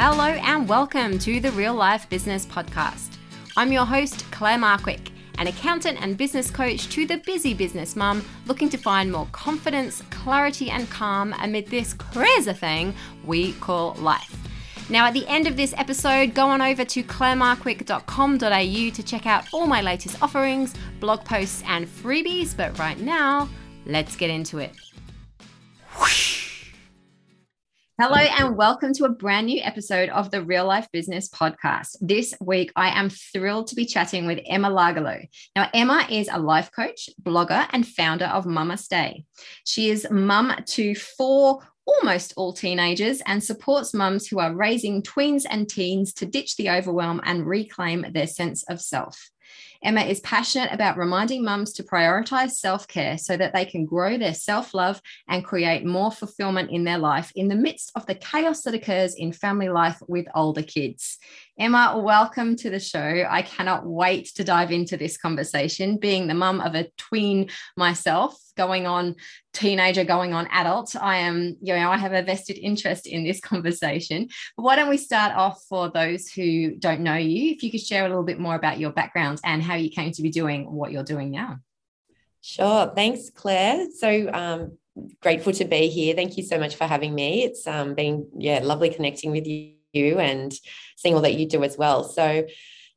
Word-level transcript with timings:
Hello, 0.00 0.26
and 0.26 0.68
welcome 0.68 1.18
to 1.18 1.40
the 1.40 1.50
Real 1.50 1.74
Life 1.74 2.08
Business 2.08 2.46
Podcast. 2.46 3.16
I'm 3.56 3.72
your 3.72 3.84
host, 3.84 4.24
Claire 4.30 4.56
Markwick, 4.56 5.10
an 5.38 5.48
accountant 5.48 6.00
and 6.00 6.16
business 6.16 6.52
coach 6.52 6.88
to 6.90 7.04
the 7.04 7.16
busy 7.26 7.52
business 7.52 7.96
mum 7.96 8.24
looking 8.46 8.68
to 8.68 8.78
find 8.78 9.10
more 9.10 9.26
confidence, 9.32 10.04
clarity, 10.10 10.70
and 10.70 10.88
calm 10.88 11.34
amid 11.42 11.66
this 11.66 11.94
crazy 11.94 12.52
thing 12.52 12.94
we 13.24 13.54
call 13.54 13.94
life. 13.94 14.36
Now, 14.88 15.06
at 15.06 15.14
the 15.14 15.26
end 15.26 15.48
of 15.48 15.56
this 15.56 15.74
episode, 15.76 16.32
go 16.32 16.46
on 16.46 16.62
over 16.62 16.84
to 16.84 17.02
clairemarkwick.com.au 17.02 18.90
to 18.94 19.02
check 19.02 19.26
out 19.26 19.46
all 19.52 19.66
my 19.66 19.82
latest 19.82 20.22
offerings, 20.22 20.74
blog 21.00 21.24
posts, 21.24 21.64
and 21.66 21.88
freebies. 21.88 22.56
But 22.56 22.78
right 22.78 23.00
now, 23.00 23.48
let's 23.84 24.14
get 24.14 24.30
into 24.30 24.58
it. 24.58 24.70
Hello, 28.00 28.14
and 28.14 28.56
welcome 28.56 28.92
to 28.92 29.06
a 29.06 29.08
brand 29.08 29.46
new 29.46 29.60
episode 29.60 30.08
of 30.10 30.30
the 30.30 30.40
Real 30.40 30.64
Life 30.64 30.86
Business 30.92 31.28
Podcast. 31.28 31.96
This 32.00 32.32
week, 32.40 32.70
I 32.76 32.90
am 32.90 33.10
thrilled 33.10 33.66
to 33.66 33.74
be 33.74 33.86
chatting 33.86 34.24
with 34.24 34.38
Emma 34.46 34.70
Largalow. 34.70 35.26
Now, 35.56 35.68
Emma 35.74 36.06
is 36.08 36.28
a 36.30 36.38
life 36.38 36.70
coach, 36.70 37.10
blogger, 37.20 37.66
and 37.70 37.84
founder 37.84 38.26
of 38.26 38.46
Mama 38.46 38.76
Stay. 38.76 39.24
She 39.64 39.90
is 39.90 40.06
mum 40.12 40.54
to 40.64 40.94
four 40.94 41.58
almost 41.86 42.34
all 42.36 42.52
teenagers 42.52 43.20
and 43.26 43.42
supports 43.42 43.92
mums 43.92 44.28
who 44.28 44.38
are 44.38 44.54
raising 44.54 45.02
tweens 45.02 45.44
and 45.50 45.68
teens 45.68 46.12
to 46.12 46.26
ditch 46.26 46.54
the 46.54 46.70
overwhelm 46.70 47.20
and 47.24 47.48
reclaim 47.48 48.06
their 48.12 48.28
sense 48.28 48.62
of 48.70 48.80
self. 48.80 49.28
Emma 49.82 50.00
is 50.00 50.20
passionate 50.20 50.72
about 50.72 50.96
reminding 50.96 51.44
mums 51.44 51.72
to 51.74 51.82
prioritize 51.82 52.52
self 52.52 52.88
care 52.88 53.16
so 53.16 53.36
that 53.36 53.52
they 53.52 53.64
can 53.64 53.86
grow 53.86 54.18
their 54.18 54.34
self 54.34 54.74
love 54.74 55.00
and 55.28 55.44
create 55.44 55.84
more 55.84 56.10
fulfillment 56.10 56.70
in 56.70 56.84
their 56.84 56.98
life 56.98 57.32
in 57.36 57.48
the 57.48 57.54
midst 57.54 57.92
of 57.94 58.04
the 58.06 58.14
chaos 58.14 58.62
that 58.62 58.74
occurs 58.74 59.14
in 59.14 59.32
family 59.32 59.68
life 59.68 60.02
with 60.08 60.26
older 60.34 60.62
kids. 60.62 61.18
Emma, 61.58 61.98
welcome 61.98 62.54
to 62.54 62.70
the 62.70 62.78
show. 62.78 63.26
I 63.28 63.42
cannot 63.42 63.84
wait 63.84 64.26
to 64.36 64.44
dive 64.44 64.70
into 64.70 64.96
this 64.96 65.16
conversation. 65.16 65.96
Being 65.96 66.28
the 66.28 66.34
mum 66.34 66.60
of 66.60 66.76
a 66.76 66.86
tween 66.96 67.50
myself, 67.76 68.38
going 68.56 68.86
on 68.86 69.16
teenager, 69.52 70.04
going 70.04 70.34
on 70.34 70.46
adult, 70.52 70.94
I 70.94 71.16
am, 71.16 71.56
you 71.60 71.74
know, 71.74 71.90
I 71.90 71.96
have 71.96 72.12
a 72.12 72.22
vested 72.22 72.58
interest 72.58 73.08
in 73.08 73.24
this 73.24 73.40
conversation. 73.52 74.28
But 74.56 74.62
why 74.62 74.76
don't 74.76 74.88
we 74.88 74.98
start 74.98 75.34
off 75.34 75.60
for 75.68 75.90
those 75.90 76.28
who 76.28 76.76
don't 76.76 77.00
know 77.00 77.16
you? 77.16 77.50
If 77.54 77.64
you 77.64 77.72
could 77.72 77.80
share 77.80 78.06
a 78.06 78.08
little 78.08 78.22
bit 78.22 78.38
more 78.38 78.54
about 78.54 78.78
your 78.78 78.92
background 78.92 79.40
and 79.44 79.60
how 79.60 79.74
you 79.74 79.90
came 79.90 80.12
to 80.12 80.22
be 80.22 80.30
doing 80.30 80.70
what 80.70 80.92
you're 80.92 81.02
doing 81.02 81.32
now. 81.32 81.58
Sure. 82.40 82.92
Thanks, 82.94 83.30
Claire. 83.30 83.88
So, 83.98 84.30
um, 84.32 84.78
grateful 85.20 85.52
to 85.54 85.64
be 85.64 85.88
here. 85.88 86.14
Thank 86.14 86.36
you 86.36 86.44
so 86.44 86.56
much 86.56 86.76
for 86.76 86.86
having 86.86 87.16
me. 87.16 87.42
It's 87.42 87.66
um, 87.66 87.94
been 87.94 88.28
yeah 88.38 88.60
lovely 88.62 88.90
connecting 88.90 89.32
with 89.32 89.46
you 89.48 89.77
you 89.92 90.18
and 90.18 90.52
seeing 90.96 91.14
all 91.14 91.22
that 91.22 91.34
you 91.34 91.46
do 91.46 91.64
as 91.64 91.76
well. 91.76 92.04
So, 92.04 92.46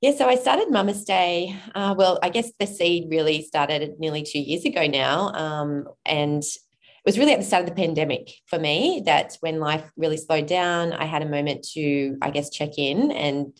yeah, 0.01 0.15
so 0.15 0.27
I 0.27 0.35
started 0.35 0.71
Mama 0.71 0.93
Stay. 0.93 1.55
Uh, 1.75 1.93
well, 1.97 2.19
I 2.23 2.29
guess 2.29 2.51
the 2.59 2.65
seed 2.65 3.07
really 3.09 3.43
started 3.43 3.99
nearly 3.99 4.23
two 4.23 4.39
years 4.39 4.65
ago 4.65 4.87
now. 4.87 5.31
Um, 5.33 5.87
and 6.05 6.41
it 6.41 7.05
was 7.05 7.17
really 7.17 7.33
at 7.33 7.39
the 7.39 7.45
start 7.45 7.63
of 7.63 7.69
the 7.69 7.75
pandemic 7.75 8.31
for 8.47 8.59
me 8.59 9.03
that 9.05 9.37
when 9.41 9.59
life 9.59 9.89
really 9.97 10.17
slowed 10.17 10.47
down, 10.47 10.93
I 10.93 11.05
had 11.05 11.21
a 11.21 11.29
moment 11.29 11.67
to, 11.73 12.17
I 12.21 12.31
guess, 12.31 12.49
check 12.49 12.77
in 12.77 13.11
and 13.11 13.53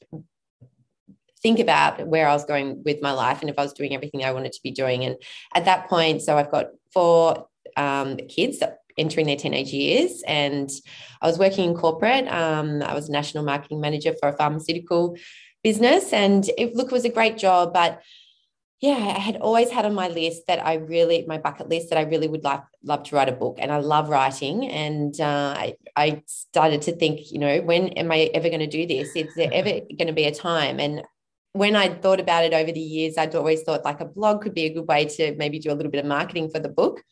think 1.42 1.60
about 1.60 2.08
where 2.08 2.28
I 2.28 2.34
was 2.34 2.46
going 2.46 2.84
with 2.84 3.02
my 3.02 3.12
life 3.12 3.42
and 3.42 3.50
if 3.50 3.58
I 3.58 3.64
was 3.64 3.74
doing 3.74 3.94
everything 3.96 4.24
I 4.24 4.32
wanted 4.32 4.52
to 4.52 4.60
be 4.64 4.72
doing. 4.72 5.04
And 5.06 5.18
at 5.56 5.66
that 5.66 5.90
point, 5.90 6.22
so 6.22 6.38
I've 6.38 6.52
got 6.52 6.68
four 6.94 7.48
um, 7.78 8.18
kids 8.18 8.62
entering 8.98 9.28
their 9.28 9.36
teenage 9.36 9.72
years. 9.72 10.24
And 10.28 10.70
I 11.22 11.28
was 11.28 11.40
working 11.40 11.70
in 11.70 11.76
corporate. 11.76 12.28
Um, 12.28 12.82
I 12.82 12.94
was 12.94 13.10
a 13.10 13.12
national 13.12 13.44
marketing 13.44 13.82
manager 13.82 14.14
for 14.20 14.30
a 14.30 14.38
pharmaceutical 14.38 15.18
business. 15.64 16.14
And 16.14 16.50
it, 16.58 16.76
look, 16.76 16.88
it 16.88 16.94
was 16.94 17.06
a 17.06 17.10
great 17.10 17.38
job. 17.38 17.74
But 17.74 18.02
yeah, 18.82 19.14
I 19.16 19.20
had 19.20 19.38
always 19.38 19.70
had 19.70 19.86
on 19.86 19.94
my 19.94 20.08
list 20.08 20.48
that 20.48 20.66
I 20.66 20.76
really, 20.76 21.24
my 21.28 21.38
bucket 21.38 21.70
list, 21.70 21.90
that 21.90 22.00
I 22.00 22.04
really 22.04 22.28
would 22.28 22.44
like, 22.44 22.64
love 22.84 23.04
to 23.04 23.16
write 23.16 23.30
a 23.30 23.34
book. 23.34 23.58
And 23.60 23.72
I 23.72 23.78
love 23.78 24.10
writing. 24.10 24.68
And 24.68 25.20
uh, 25.22 25.54
I, 25.56 25.76
I 25.96 26.24
started 26.26 26.82
to 26.84 26.96
think, 26.96 27.32
you 27.32 27.38
know, 27.38 27.62
when 27.62 27.90
am 27.90 28.12
I 28.12 28.32
ever 28.34 28.50
going 28.50 28.60
to 28.60 28.68
do 28.68 28.88
this? 28.88 29.16
Is 29.16 29.36
there 29.36 29.52
ever 29.54 29.70
going 29.98 30.08
to 30.08 30.14
be 30.14 30.26
a 30.26 30.34
time? 30.34 30.80
And 30.80 31.04
when 31.54 31.76
I 31.76 31.90
thought 31.90 32.20
about 32.20 32.44
it 32.44 32.54
over 32.54 32.72
the 32.72 32.80
years, 32.80 33.18
I'd 33.18 33.36
always 33.36 33.62
thought 33.62 33.86
like 33.86 34.02
a 34.02 34.06
blog 34.06 34.42
could 34.42 34.56
be 34.56 34.66
a 34.66 34.74
good 34.74 34.88
way 34.88 35.06
to 35.06 35.36
maybe 35.36 35.60
do 35.60 35.72
a 35.72 35.76
little 35.76 35.92
bit 35.92 36.04
of 36.04 36.08
marketing 36.08 36.50
for 36.50 36.60
the 36.60 36.70
book 36.70 37.04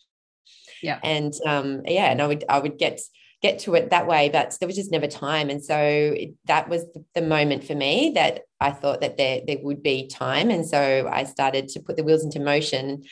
yeah. 0.82 1.00
And 1.04 1.34
um 1.46 1.82
yeah 1.86 2.12
and 2.12 2.22
i 2.22 2.28
would 2.28 2.44
i 2.50 2.60
would 2.60 2.78
get 2.78 3.00
get 3.42 3.60
to 3.60 3.74
it 3.76 3.90
that 3.90 4.06
way 4.06 4.30
but 4.30 4.56
there 4.60 4.68
was 4.68 4.76
just 4.76 4.92
never 4.92 5.08
time. 5.08 5.50
And 5.50 5.64
so 5.64 5.78
it, 5.78 6.34
that 6.46 6.68
was 6.68 6.86
the 7.16 7.22
moment 7.22 7.64
for 7.64 7.74
me 7.74 8.12
that 8.16 8.42
i 8.60 8.72
thought 8.72 9.02
that 9.02 9.18
there 9.18 9.42
there 9.46 9.58
would 9.62 9.82
be 9.84 10.08
time. 10.08 10.50
And 10.50 10.66
so 10.66 11.10
i 11.12 11.24
started 11.24 11.70
to 11.70 11.80
put 11.80 11.96
the 11.98 12.04
wheels 12.04 12.24
into 12.24 12.40
motion. 12.40 13.04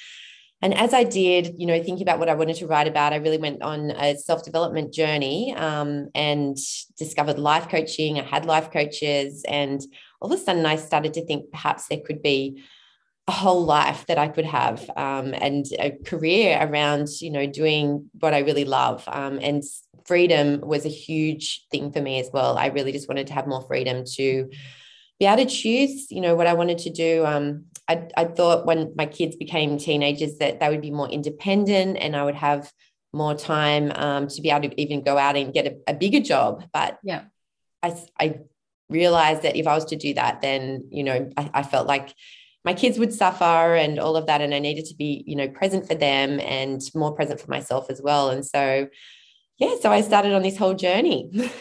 And 0.62 0.74
as 0.74 0.92
I 0.92 1.04
did, 1.04 1.54
you 1.58 1.68
know, 1.68 1.82
thinking 1.84 2.02
about 2.02 2.18
what 2.18 2.30
I 2.30 2.34
wanted 2.34 2.56
to 2.58 2.68
write 2.68 2.88
about, 2.88 3.14
I 3.14 3.18
really 3.18 3.38
went 3.38 3.62
on 3.62 3.92
a 3.92 4.16
self 4.18 4.44
development 4.44 4.92
journey 4.92 5.54
um, 5.56 6.10
and 6.16 6.58
discovered 6.98 7.38
life 7.38 7.70
coaching. 7.70 8.20
I 8.20 8.24
had 8.24 8.46
life 8.46 8.72
coaches, 8.72 9.46
and 9.48 9.80
all 10.20 10.34
of 10.34 10.40
a 10.40 10.44
sudden, 10.44 10.66
I 10.66 10.78
started 10.78 11.14
to 11.14 11.26
think 11.26 11.52
perhaps 11.52 11.88
there 11.88 12.02
could 12.04 12.24
be 12.24 12.64
a 13.28 13.32
whole 13.32 13.66
life 13.66 14.06
that 14.08 14.18
I 14.18 14.30
could 14.30 14.46
have 14.46 14.90
um, 14.96 15.34
and 15.34 15.66
a 15.80 15.92
career 16.06 16.58
around, 16.62 17.10
you 17.20 17.30
know, 17.30 17.46
doing 17.46 18.10
what 18.20 18.34
I 18.34 18.40
really 18.40 18.64
love. 18.64 19.04
Um, 19.08 19.40
and 19.42 19.64
freedom 20.06 20.62
was 20.62 20.86
a 20.86 20.90
huge 20.90 21.66
thing 21.70 21.92
for 21.92 22.02
me 22.02 22.20
as 22.22 22.30
well. 22.32 22.58
I 22.58 22.68
really 22.68 22.94
just 22.94 23.10
wanted 23.10 23.28
to 23.28 23.34
have 23.34 23.46
more 23.46 23.62
freedom 23.68 24.06
to 24.16 24.50
be 25.20 25.26
able 25.26 25.44
to 25.44 25.50
choose, 25.50 26.10
you 26.10 26.22
know, 26.22 26.36
what 26.36 26.48
I 26.48 26.54
wanted 26.54 26.78
to 26.80 26.90
do. 26.90 27.26
Um, 27.26 27.66
I, 27.90 28.08
I 28.16 28.26
thought 28.26 28.66
when 28.66 28.94
my 28.96 29.06
kids 29.06 29.36
became 29.36 29.78
teenagers 29.78 30.38
that 30.38 30.60
they 30.60 30.70
would 30.70 30.82
be 30.82 30.92
more 30.92 31.10
independent 31.10 31.98
and 31.98 32.16
I 32.16 32.24
would 32.24 32.36
have 32.36 32.72
more 33.14 33.36
time 33.36 33.92
um, 33.96 34.28
to 34.28 34.42
be 34.42 34.52
able 34.52 34.70
to 34.70 34.82
even 34.82 35.04
go 35.04 35.18
out 35.18 35.36
and 35.36 35.54
get 35.54 35.66
a, 35.66 35.92
a 35.92 35.94
bigger 35.94 36.20
job. 36.22 36.64
But 36.72 37.00
yeah, 37.04 37.24
I, 37.84 37.96
I 38.20 38.40
realized 38.90 39.42
that 39.42 39.58
if 39.58 39.68
I 39.68 39.76
was 39.76 39.86
to 39.86 39.96
do 39.98 40.14
that, 40.14 40.42
then, 40.42 40.86
you 40.92 41.04
know, 41.04 41.30
I, 41.36 41.50
I 41.56 41.64
felt 41.64 41.88
like 41.88 42.14
my 42.68 42.74
kids 42.74 43.00
would 43.00 43.14
suffer 43.14 43.76
and 43.76 43.98
all 43.98 44.18
of 44.18 44.26
that 44.26 44.42
and 44.42 44.54
i 44.54 44.60
needed 44.60 44.84
to 44.84 44.94
be 44.96 45.24
you 45.26 45.38
know 45.38 45.48
present 45.48 45.88
for 45.88 45.96
them 45.96 46.38
and 46.42 46.82
more 46.94 47.14
present 47.14 47.40
for 47.40 47.50
myself 47.50 47.90
as 47.90 48.02
well 48.02 48.30
and 48.30 48.46
so 48.46 48.86
yeah 49.58 49.76
so 49.80 49.90
i 49.90 50.02
started 50.02 50.34
on 50.34 50.42
this 50.42 50.58
whole 50.58 50.74
journey 50.74 51.32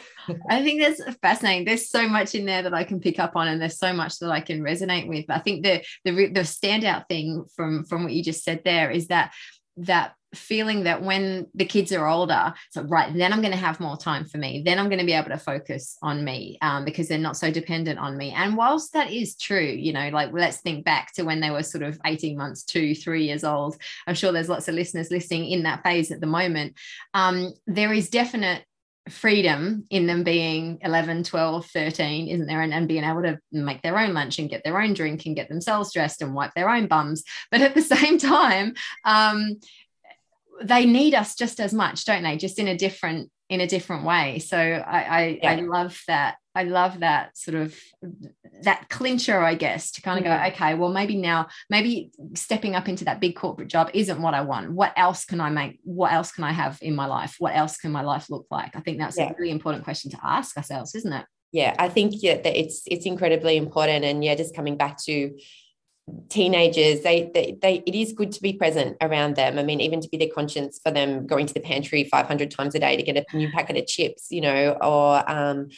I 0.51 0.61
think 0.65 0.81
that's 0.81 1.01
fascinating. 1.23 1.65
There's 1.67 1.89
so 1.89 2.09
much 2.09 2.35
in 2.35 2.47
there 2.47 2.63
that 2.63 2.75
I 2.75 2.83
can 2.83 2.99
pick 2.99 3.21
up 3.21 3.37
on, 3.37 3.47
and 3.47 3.63
there's 3.63 3.79
so 3.79 3.93
much 3.93 4.19
that 4.19 4.29
I 4.33 4.41
can 4.41 4.61
resonate 4.61 5.07
with. 5.07 5.27
I 5.29 5.39
think 5.39 5.63
the 5.63 5.85
the 6.05 6.11
the 6.39 6.41
standout 6.41 7.07
thing 7.07 7.45
from 7.55 7.85
from 7.85 8.03
what 8.03 8.13
you 8.13 8.25
just 8.25 8.43
said 8.43 8.63
there 8.65 8.91
is 8.91 9.07
that 9.07 9.33
that 9.77 10.15
feeling 10.37 10.85
that 10.85 11.03
when 11.03 11.47
the 11.55 11.65
kids 11.65 11.93
are 11.93 12.07
older 12.07 12.55
so 12.71 12.83
right 12.83 13.15
then 13.15 13.33
i'm 13.33 13.41
going 13.41 13.53
to 13.53 13.59
have 13.59 13.81
more 13.81 13.97
time 13.97 14.25
for 14.25 14.39
me. 14.39 14.63
Then 14.65 14.79
i'm 14.79 14.89
going 14.89 14.99
to 14.99 15.05
be 15.05 15.13
able 15.13 15.31
to 15.31 15.39
focus 15.39 15.97
on 16.03 16.25
me 16.25 16.59
um, 16.63 16.85
because 16.85 17.09
they're 17.09 17.19
not 17.19 17.37
so 17.37 17.51
dependent 17.51 17.99
on 17.99 18.17
me. 18.17 18.33
And 18.33 18.57
whilst 18.57 18.93
that 18.93 19.11
is 19.11 19.37
true 19.37 19.61
you 19.61 19.93
know 19.93 20.09
like 20.11 20.33
let's 20.33 20.59
think 20.59 20.85
back 20.85 21.13
to 21.15 21.23
when 21.23 21.41
they 21.41 21.51
were 21.51 21.63
sort 21.63 21.83
of 21.83 21.99
18 22.05 22.37
months 22.37 22.65
two 22.65 22.95
three 22.95 23.25
years 23.25 23.45
old. 23.45 23.77
I'm 24.07 24.15
sure 24.15 24.33
there's 24.33 24.49
lots 24.49 24.69
of 24.69 24.75
listeners 24.75 25.11
listening 25.11 25.51
in 25.51 25.65
that 25.65 25.83
phase 25.83 26.11
at 26.11 26.21
the 26.21 26.27
moment. 26.27 26.75
Um, 27.15 27.53
there 27.67 27.93
is 27.93 28.11
definite 28.11 28.65
freedom 29.09 29.87
in 29.89 30.07
them 30.07 30.25
being 30.25 30.79
11 30.83 31.23
12 31.23 31.67
13 31.67 32.29
isn't 32.29 32.47
there? 32.47 32.61
And, 32.61 32.75
and 32.75 32.89
being 32.89 33.05
able 33.05 33.23
to 33.23 33.39
make 33.53 33.83
their 33.83 33.99
own 33.99 34.15
lunch 34.15 34.39
and 34.39 34.51
get 34.51 34.65
their 34.65 34.81
own 34.81 34.95
drink 34.95 35.27
and 35.27 35.37
get 35.37 35.49
themselves 35.49 35.93
dressed 35.93 36.23
and 36.23 36.35
wipe 36.35 36.55
their 36.55 36.69
own 36.69 36.89
bums. 36.89 37.23
But 37.51 37.61
at 37.61 37.75
the 37.75 37.83
same 37.97 38.19
time 38.19 38.75
um, 39.05 39.61
they 40.63 40.87
need 40.87 41.15
us 41.15 41.35
just 41.35 41.61
as 41.61 41.73
much, 41.73 42.05
don't 42.05 42.23
they? 42.23 42.37
Just 42.37 42.59
in 42.59 42.69
a 42.69 42.77
different 42.77 43.31
in 43.49 43.61
a 43.61 43.67
different 43.67 44.05
way. 44.05 44.39
So 44.41 44.59
I 44.59 45.03
I, 45.03 45.39
yeah. 45.43 45.51
I 45.53 45.55
love 45.57 46.01
that. 46.09 46.37
I 46.55 46.63
love 46.63 47.01
that 47.01 47.37
sort 47.37 47.57
of 47.57 47.79
that 48.63 48.89
clincher, 48.89 49.39
I 49.43 49.55
guess, 49.55 49.91
to 49.93 50.03
kind 50.03 50.19
of 50.19 50.25
mm-hmm. 50.25 50.43
go, 50.43 50.55
okay, 50.55 50.75
well, 50.75 50.91
maybe 50.91 51.17
now, 51.17 51.49
maybe 51.69 52.11
stepping 52.33 52.75
up 52.75 52.89
into 52.89 53.05
that 53.05 53.21
big 53.21 53.37
corporate 53.37 53.69
job 53.69 53.91
isn't 53.93 54.23
what 54.23 54.33
I 54.33 54.41
want. 54.41 54.73
What 54.73 54.95
else 54.97 55.27
can 55.27 55.41
I 55.41 55.51
make? 55.51 55.79
What 55.85 56.13
else 56.13 56.33
can 56.33 56.45
I 56.45 56.53
have 56.53 56.79
in 56.81 56.97
my 56.97 57.07
life? 57.07 57.37
What 57.39 57.55
else 57.55 57.77
can 57.77 57.93
my 57.93 58.01
life 58.01 58.31
look 58.31 58.47
like? 58.51 58.75
I 58.75 58.81
think 58.81 58.99
that's 58.99 59.19
yeah. 59.19 59.31
a 59.31 59.35
really 59.39 59.51
important 59.51 59.85
question 59.85 60.11
to 60.13 60.19
ask 60.23 60.57
ourselves, 60.57 60.95
isn't 60.95 61.13
it? 61.13 61.27
Yeah, 61.53 61.75
I 61.79 61.89
think 61.91 62.15
yeah, 62.17 62.41
that 62.41 62.59
it's 62.59 62.83
it's 62.87 63.07
incredibly 63.07 63.57
important. 63.57 64.05
And 64.05 64.25
yeah, 64.25 64.35
just 64.35 64.57
coming 64.57 64.77
back 64.77 64.97
to 65.05 65.39
teenagers 66.29 67.03
they, 67.03 67.31
they 67.35 67.59
they 67.61 67.83
it 67.85 67.95
is 67.95 68.13
good 68.13 68.31
to 68.31 68.41
be 68.41 68.53
present 68.53 68.97
around 69.01 69.35
them 69.35 69.59
i 69.59 69.63
mean 69.63 69.81
even 69.81 70.01
to 70.01 70.09
be 70.09 70.17
their 70.17 70.29
conscience 70.33 70.79
for 70.83 70.93
them 70.93 71.27
going 71.27 71.47
to 71.47 71.55
the 71.55 71.61
pantry 71.61 72.05
500 72.05 72.51
times 72.51 72.75
a 72.77 72.79
day 72.79 72.97
to 72.97 73.03
get 73.03 73.17
a 73.17 73.37
new 73.37 73.51
packet 73.51 73.77
of 73.77 73.87
chips 73.87 74.29
you 74.31 74.41
know 74.41 74.77
or 74.81 75.29
um 75.29 75.69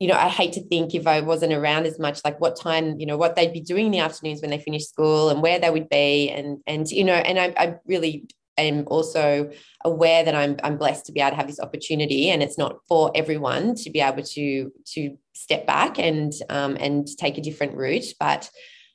you 0.00 0.08
know 0.08 0.14
i 0.14 0.28
hate 0.28 0.52
to 0.54 0.64
think 0.66 0.92
if 0.92 1.06
i 1.06 1.20
wasn't 1.20 1.52
around 1.52 1.86
as 1.86 2.00
much 2.00 2.20
like 2.24 2.40
what 2.40 2.58
time 2.58 2.98
you 2.98 3.06
know 3.06 3.16
what 3.16 3.36
they'd 3.36 3.52
be 3.52 3.60
doing 3.60 3.86
in 3.86 3.92
the 3.92 4.00
afternoons 4.00 4.40
when 4.40 4.50
they 4.50 4.58
finish 4.58 4.86
school 4.86 5.28
and 5.30 5.40
where 5.40 5.60
they 5.60 5.70
would 5.70 5.88
be 5.88 6.30
and 6.30 6.58
and 6.66 6.90
you 6.90 7.04
know 7.04 7.14
and 7.14 7.38
i, 7.38 7.54
I 7.56 7.76
really 7.86 8.26
am 8.60 8.84
also 8.88 9.50
aware 9.84 10.24
that 10.24 10.34
I'm 10.34 10.56
I'm 10.62 10.76
blessed 10.76 11.06
to 11.06 11.12
be 11.12 11.20
able 11.20 11.30
to 11.30 11.36
have 11.36 11.46
this 11.46 11.60
opportunity, 11.60 12.30
and 12.30 12.42
it's 12.42 12.58
not 12.58 12.78
for 12.86 13.10
everyone 13.14 13.74
to 13.76 13.90
be 13.90 14.00
able 14.00 14.22
to 14.22 14.72
to 14.94 15.16
step 15.34 15.66
back 15.66 15.98
and 15.98 16.32
um, 16.48 16.76
and 16.78 17.06
take 17.18 17.38
a 17.38 17.42
different 17.42 17.74
route, 17.74 18.06
but. 18.18 18.50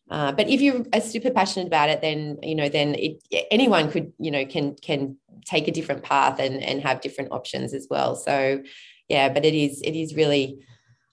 Uh, 0.09 0.31
but 0.31 0.47
if 0.47 0.61
you're 0.61 0.83
super 1.01 1.31
passionate 1.31 1.67
about 1.67 1.89
it, 1.89 2.01
then 2.01 2.37
you 2.43 2.55
know, 2.55 2.69
then 2.69 2.95
it, 2.95 3.23
anyone 3.49 3.89
could, 3.91 4.13
you 4.19 4.31
know, 4.31 4.45
can 4.45 4.75
can 4.75 5.17
take 5.45 5.67
a 5.67 5.71
different 5.71 6.03
path 6.03 6.39
and 6.39 6.63
and 6.63 6.81
have 6.81 7.01
different 7.01 7.31
options 7.31 7.73
as 7.73 7.87
well. 7.89 8.15
So, 8.15 8.61
yeah, 9.09 9.29
but 9.29 9.45
it 9.45 9.53
is 9.53 9.81
it 9.81 9.95
is 9.95 10.15
really 10.15 10.59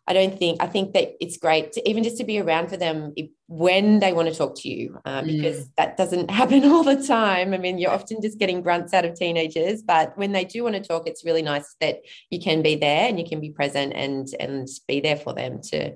I 0.08 0.14
don't 0.14 0.36
think 0.36 0.60
I 0.60 0.66
think 0.66 0.94
that 0.94 1.14
it's 1.20 1.36
great 1.36 1.72
to 1.72 1.88
even 1.88 2.02
just 2.02 2.18
to 2.18 2.24
be 2.24 2.40
around 2.40 2.68
for 2.68 2.76
them 2.76 3.14
when 3.46 4.00
they 4.00 4.12
want 4.12 4.28
to 4.28 4.34
talk 4.34 4.56
to 4.56 4.68
you 4.68 4.98
uh, 5.04 5.22
because 5.22 5.60
mm. 5.60 5.68
that 5.76 5.96
doesn't 5.96 6.30
happen 6.40 6.64
all 6.64 6.82
the 6.82 7.02
time. 7.06 7.54
I 7.54 7.58
mean, 7.58 7.78
you're 7.78 7.92
often 7.92 8.20
just 8.20 8.38
getting 8.38 8.62
grunts 8.62 8.92
out 8.92 9.04
of 9.04 9.14
teenagers, 9.14 9.82
but 9.82 10.16
when 10.18 10.32
they 10.32 10.44
do 10.44 10.64
want 10.64 10.74
to 10.74 10.82
talk, 10.82 11.06
it's 11.06 11.24
really 11.24 11.42
nice 11.42 11.76
that 11.80 12.00
you 12.30 12.40
can 12.40 12.62
be 12.62 12.74
there 12.74 13.08
and 13.08 13.18
you 13.18 13.26
can 13.26 13.40
be 13.40 13.50
present 13.50 13.92
and 13.94 14.28
and 14.40 14.68
be 14.88 15.00
there 15.00 15.16
for 15.16 15.32
them 15.32 15.60
to 15.70 15.94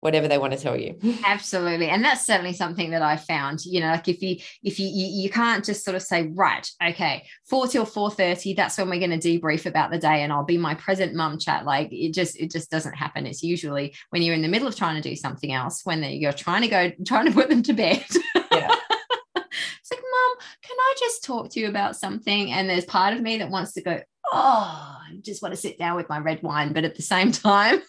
whatever 0.00 0.28
they 0.28 0.38
want 0.38 0.52
to 0.52 0.58
tell 0.58 0.76
you. 0.76 0.98
Absolutely 1.24 1.88
and 1.88 2.04
that's 2.04 2.26
certainly 2.26 2.52
something 2.52 2.90
that 2.90 3.02
i 3.02 3.16
found 3.16 3.64
you 3.64 3.80
know 3.80 3.90
like 3.90 4.08
if 4.08 4.22
you 4.22 4.36
if 4.62 4.78
you 4.78 4.88
you, 4.88 5.22
you 5.22 5.30
can't 5.30 5.64
just 5.64 5.84
sort 5.84 5.94
of 5.94 6.02
say 6.02 6.28
right 6.34 6.68
okay 6.82 7.24
4 7.48 7.68
till 7.68 7.86
4.30 7.86 8.56
that's 8.56 8.78
when 8.78 8.88
we're 8.88 9.06
going 9.06 9.18
to 9.18 9.40
debrief 9.40 9.66
about 9.66 9.90
the 9.90 9.98
day 9.98 10.22
and 10.22 10.32
i'll 10.32 10.44
be 10.44 10.58
my 10.58 10.74
present 10.74 11.14
mum 11.14 11.38
chat 11.38 11.64
like 11.64 11.88
it 11.92 12.14
just 12.14 12.38
it 12.38 12.50
just 12.50 12.70
doesn't 12.70 12.94
happen. 12.94 13.26
It's 13.26 13.42
usually 13.42 13.94
when 14.10 14.22
you're 14.22 14.34
in 14.34 14.42
the 14.42 14.48
middle 14.48 14.68
of 14.68 14.76
trying 14.76 15.00
to 15.00 15.08
do 15.08 15.16
something 15.16 15.52
else 15.52 15.82
when 15.84 16.02
you're 16.02 16.32
trying 16.32 16.62
to 16.62 16.68
go 16.68 16.90
trying 17.06 17.26
to 17.26 17.32
put 17.32 17.48
them 17.48 17.62
to 17.64 17.72
bed. 17.72 18.04
Yeah. 18.50 18.74
It's 19.36 19.90
like 19.90 20.00
mom 20.00 20.36
can 20.62 20.76
i 20.80 20.94
just 20.98 21.22
talk 21.22 21.50
to 21.50 21.60
you 21.60 21.68
about 21.68 21.96
something? 21.96 22.50
And 22.50 22.68
there's 22.68 22.84
part 22.84 23.14
of 23.14 23.20
me 23.20 23.38
that 23.38 23.50
wants 23.50 23.72
to 23.74 23.82
go 23.82 24.00
oh 24.32 24.96
i 25.00 25.16
just 25.20 25.42
want 25.42 25.54
to 25.54 25.60
sit 25.60 25.78
down 25.78 25.96
with 25.96 26.08
my 26.08 26.18
red 26.18 26.42
wine 26.42 26.72
but 26.72 26.84
at 26.84 26.96
the 26.96 27.02
same 27.02 27.30
time 27.50 27.80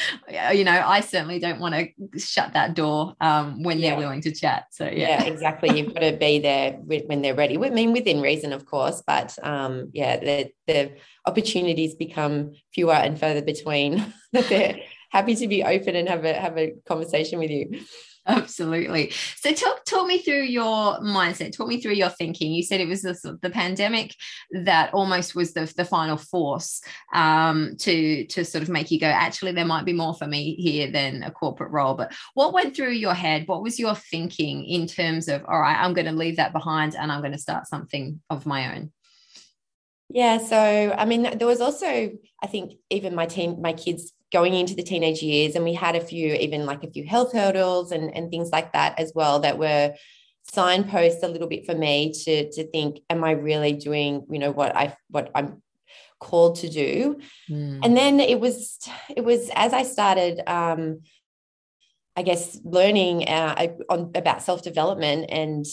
you 0.52 0.64
know, 0.64 0.82
I 0.84 1.00
certainly 1.00 1.38
don't 1.38 1.60
want 1.60 1.74
to 1.74 2.18
shut 2.18 2.52
that 2.54 2.74
door 2.74 3.14
um, 3.20 3.62
when 3.62 3.78
yeah. 3.78 3.90
they're 3.90 3.98
willing 3.98 4.20
to 4.22 4.32
chat. 4.32 4.66
So 4.70 4.84
yeah. 4.84 4.90
yeah, 4.92 5.24
exactly. 5.24 5.78
You've 5.78 5.94
got 5.94 6.00
to 6.00 6.16
be 6.16 6.38
there 6.38 6.72
when 6.72 7.22
they're 7.22 7.34
ready. 7.34 7.56
I 7.58 7.70
mean, 7.70 7.92
within 7.92 8.20
reason, 8.20 8.52
of 8.52 8.66
course, 8.66 9.02
but 9.06 9.36
um, 9.42 9.90
yeah, 9.92 10.18
the 10.18 10.52
the 10.66 10.92
opportunities 11.26 11.94
become 11.94 12.52
fewer 12.74 12.94
and 12.94 13.18
further 13.18 13.42
between. 13.42 14.12
that 14.32 14.48
they're 14.48 14.78
happy 15.10 15.34
to 15.36 15.46
be 15.46 15.62
open 15.62 15.94
and 15.94 16.08
have 16.08 16.24
a 16.24 16.32
have 16.34 16.56
a 16.56 16.74
conversation 16.86 17.38
with 17.38 17.50
you. 17.50 17.80
Absolutely. 18.26 19.10
So 19.38 19.52
talk 19.52 19.84
talk 19.84 20.06
me 20.06 20.18
through 20.18 20.44
your 20.44 21.00
mindset. 21.00 21.56
Talk 21.56 21.66
me 21.66 21.80
through 21.80 21.94
your 21.94 22.08
thinking. 22.08 22.52
You 22.52 22.62
said 22.62 22.80
it 22.80 22.86
was 22.86 23.02
the, 23.02 23.38
the 23.42 23.50
pandemic 23.50 24.14
that 24.52 24.94
almost 24.94 25.34
was 25.34 25.54
the, 25.54 25.72
the 25.76 25.84
final 25.84 26.16
force 26.16 26.80
um, 27.12 27.74
to 27.78 28.24
to 28.26 28.44
sort 28.44 28.62
of 28.62 28.68
make 28.68 28.92
you 28.92 29.00
go. 29.00 29.08
Actually, 29.08 29.52
there 29.52 29.64
might 29.64 29.84
be 29.84 29.92
more 29.92 30.14
for 30.14 30.28
me 30.28 30.54
here 30.54 30.88
than 30.88 31.24
a 31.24 31.32
corporate 31.32 31.72
role. 31.72 31.94
But 31.94 32.12
what 32.34 32.52
went 32.52 32.76
through 32.76 32.92
your 32.92 33.14
head? 33.14 33.48
What 33.48 33.62
was 33.62 33.80
your 33.80 33.96
thinking 33.96 34.64
in 34.66 34.86
terms 34.86 35.26
of 35.26 35.44
all 35.48 35.60
right? 35.60 35.82
I'm 35.82 35.94
going 35.94 36.06
to 36.06 36.12
leave 36.12 36.36
that 36.36 36.52
behind 36.52 36.94
and 36.94 37.10
I'm 37.10 37.22
going 37.22 37.32
to 37.32 37.38
start 37.38 37.66
something 37.66 38.20
of 38.30 38.46
my 38.46 38.76
own. 38.76 38.92
Yeah. 40.08 40.38
So 40.38 40.94
I 40.96 41.06
mean, 41.06 41.22
there 41.22 41.48
was 41.48 41.60
also 41.60 42.12
I 42.40 42.46
think 42.46 42.74
even 42.88 43.16
my 43.16 43.26
team, 43.26 43.60
my 43.60 43.72
kids 43.72 44.12
going 44.32 44.54
into 44.54 44.74
the 44.74 44.82
teenage 44.82 45.22
years 45.22 45.54
and 45.54 45.64
we 45.64 45.74
had 45.74 45.94
a 45.94 46.00
few 46.00 46.34
even 46.34 46.64
like 46.64 46.82
a 46.82 46.90
few 46.90 47.04
health 47.04 47.32
hurdles 47.32 47.92
and, 47.92 48.14
and 48.16 48.30
things 48.30 48.50
like 48.50 48.72
that 48.72 48.98
as 48.98 49.12
well 49.14 49.40
that 49.40 49.58
were 49.58 49.94
signposts 50.50 51.22
a 51.22 51.28
little 51.28 51.46
bit 51.46 51.66
for 51.66 51.74
me 51.74 52.12
to 52.12 52.50
to 52.50 52.66
think 52.70 52.98
am 53.10 53.22
i 53.22 53.32
really 53.32 53.72
doing 53.72 54.26
you 54.30 54.38
know 54.38 54.50
what 54.50 54.74
i 54.74 54.96
what 55.08 55.30
i'm 55.34 55.62
called 56.18 56.56
to 56.56 56.68
do 56.68 57.18
mm. 57.50 57.80
and 57.84 57.96
then 57.96 58.20
it 58.20 58.40
was 58.40 58.78
it 59.14 59.24
was 59.24 59.50
as 59.54 59.72
i 59.72 59.82
started 59.82 60.40
um 60.46 61.00
i 62.16 62.22
guess 62.22 62.58
learning 62.64 63.28
uh, 63.28 63.66
on 63.88 64.10
about 64.14 64.42
self 64.42 64.62
development 64.62 65.26
and 65.30 65.66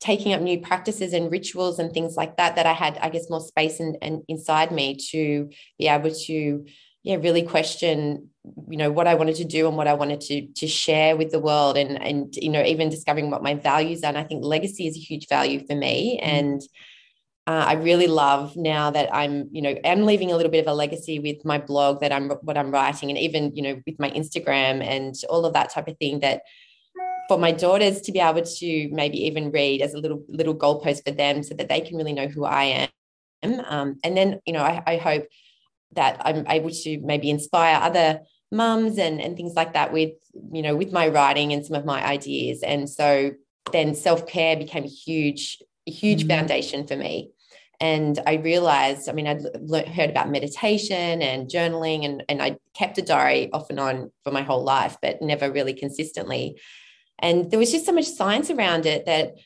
taking 0.00 0.32
up 0.32 0.40
new 0.40 0.58
practices 0.60 1.12
and 1.12 1.30
rituals 1.30 1.78
and 1.78 1.92
things 1.92 2.16
like 2.16 2.36
that 2.36 2.56
that 2.56 2.66
i 2.66 2.72
had 2.72 2.98
i 2.98 3.08
guess 3.08 3.28
more 3.28 3.40
space 3.40 3.80
and 3.80 3.96
in, 4.00 4.14
in, 4.14 4.24
inside 4.28 4.70
me 4.70 4.96
to 4.96 5.50
be 5.78 5.88
able 5.88 6.12
to 6.12 6.64
yeah 7.02 7.16
really 7.16 7.42
question 7.42 8.28
you 8.68 8.76
know 8.76 8.90
what 8.90 9.06
i 9.06 9.14
wanted 9.14 9.36
to 9.36 9.44
do 9.44 9.68
and 9.68 9.76
what 9.76 9.86
i 9.86 9.94
wanted 9.94 10.20
to 10.20 10.46
to 10.48 10.66
share 10.66 11.16
with 11.16 11.30
the 11.30 11.40
world 11.40 11.76
and 11.76 12.00
and 12.02 12.36
you 12.36 12.48
know 12.48 12.62
even 12.62 12.88
discovering 12.88 13.30
what 13.30 13.42
my 13.42 13.54
values 13.54 14.02
are. 14.02 14.08
And 14.08 14.18
i 14.18 14.24
think 14.24 14.44
legacy 14.44 14.86
is 14.86 14.96
a 14.96 15.00
huge 15.00 15.28
value 15.28 15.64
for 15.66 15.74
me. 15.74 16.18
Mm. 16.22 16.26
and 16.26 16.62
uh, 17.46 17.64
i 17.66 17.72
really 17.74 18.06
love 18.06 18.56
now 18.56 18.90
that 18.90 19.12
i'm 19.14 19.48
you 19.52 19.62
know 19.62 19.74
i'm 19.84 20.04
leaving 20.04 20.30
a 20.30 20.36
little 20.36 20.52
bit 20.52 20.66
of 20.66 20.72
a 20.72 20.74
legacy 20.74 21.18
with 21.18 21.44
my 21.44 21.58
blog 21.58 22.00
that 22.00 22.12
i'm 22.12 22.30
what 22.42 22.56
i'm 22.56 22.70
writing 22.70 23.10
and 23.10 23.18
even 23.18 23.54
you 23.54 23.62
know 23.62 23.80
with 23.86 23.98
my 23.98 24.10
instagram 24.10 24.82
and 24.82 25.14
all 25.28 25.44
of 25.44 25.54
that 25.54 25.70
type 25.70 25.88
of 25.88 25.96
thing 25.98 26.20
that 26.20 26.42
for 27.28 27.38
my 27.38 27.52
daughters 27.52 28.00
to 28.00 28.12
be 28.12 28.18
able 28.18 28.42
to 28.42 28.88
maybe 28.90 29.24
even 29.24 29.52
read 29.52 29.80
as 29.80 29.94
a 29.94 29.98
little 29.98 30.24
little 30.28 30.54
goalpost 30.54 31.04
for 31.04 31.12
them 31.12 31.42
so 31.42 31.54
that 31.54 31.68
they 31.68 31.80
can 31.80 31.96
really 31.96 32.12
know 32.12 32.26
who 32.26 32.44
i 32.44 32.64
am. 32.64 33.60
Um, 33.68 33.98
and 34.02 34.16
then 34.16 34.40
you 34.44 34.52
know 34.52 34.62
I, 34.62 34.82
I 34.86 34.96
hope 34.96 35.26
that 35.92 36.20
I'm 36.24 36.46
able 36.48 36.70
to 36.70 37.00
maybe 37.00 37.30
inspire 37.30 37.80
other 37.80 38.20
mums 38.52 38.98
and, 38.98 39.20
and 39.20 39.36
things 39.36 39.54
like 39.54 39.74
that 39.74 39.92
with, 39.92 40.12
you 40.52 40.62
know, 40.62 40.76
with 40.76 40.92
my 40.92 41.08
writing 41.08 41.52
and 41.52 41.64
some 41.64 41.76
of 41.76 41.84
my 41.84 42.04
ideas. 42.04 42.62
And 42.62 42.88
so 42.88 43.32
then 43.72 43.94
self-care 43.94 44.56
became 44.56 44.84
a 44.84 44.88
huge, 44.88 45.62
a 45.86 45.90
huge 45.90 46.20
mm-hmm. 46.20 46.30
foundation 46.30 46.86
for 46.86 46.96
me. 46.96 47.30
And 47.80 48.18
I 48.26 48.34
realized, 48.34 49.08
I 49.08 49.12
mean, 49.12 49.26
I'd 49.26 49.42
learned, 49.58 49.88
heard 49.88 50.10
about 50.10 50.28
meditation 50.28 51.22
and 51.22 51.48
journaling, 51.48 52.04
and, 52.04 52.22
and 52.28 52.42
I 52.42 52.58
kept 52.74 52.98
a 52.98 53.02
diary 53.02 53.50
off 53.52 53.70
and 53.70 53.80
on 53.80 54.12
for 54.22 54.30
my 54.30 54.42
whole 54.42 54.62
life, 54.62 54.98
but 55.00 55.22
never 55.22 55.50
really 55.50 55.72
consistently. 55.72 56.60
And 57.18 57.50
there 57.50 57.58
was 57.58 57.72
just 57.72 57.86
so 57.86 57.92
much 57.92 58.06
science 58.06 58.50
around 58.50 58.84
it 58.84 59.06
that 59.06 59.36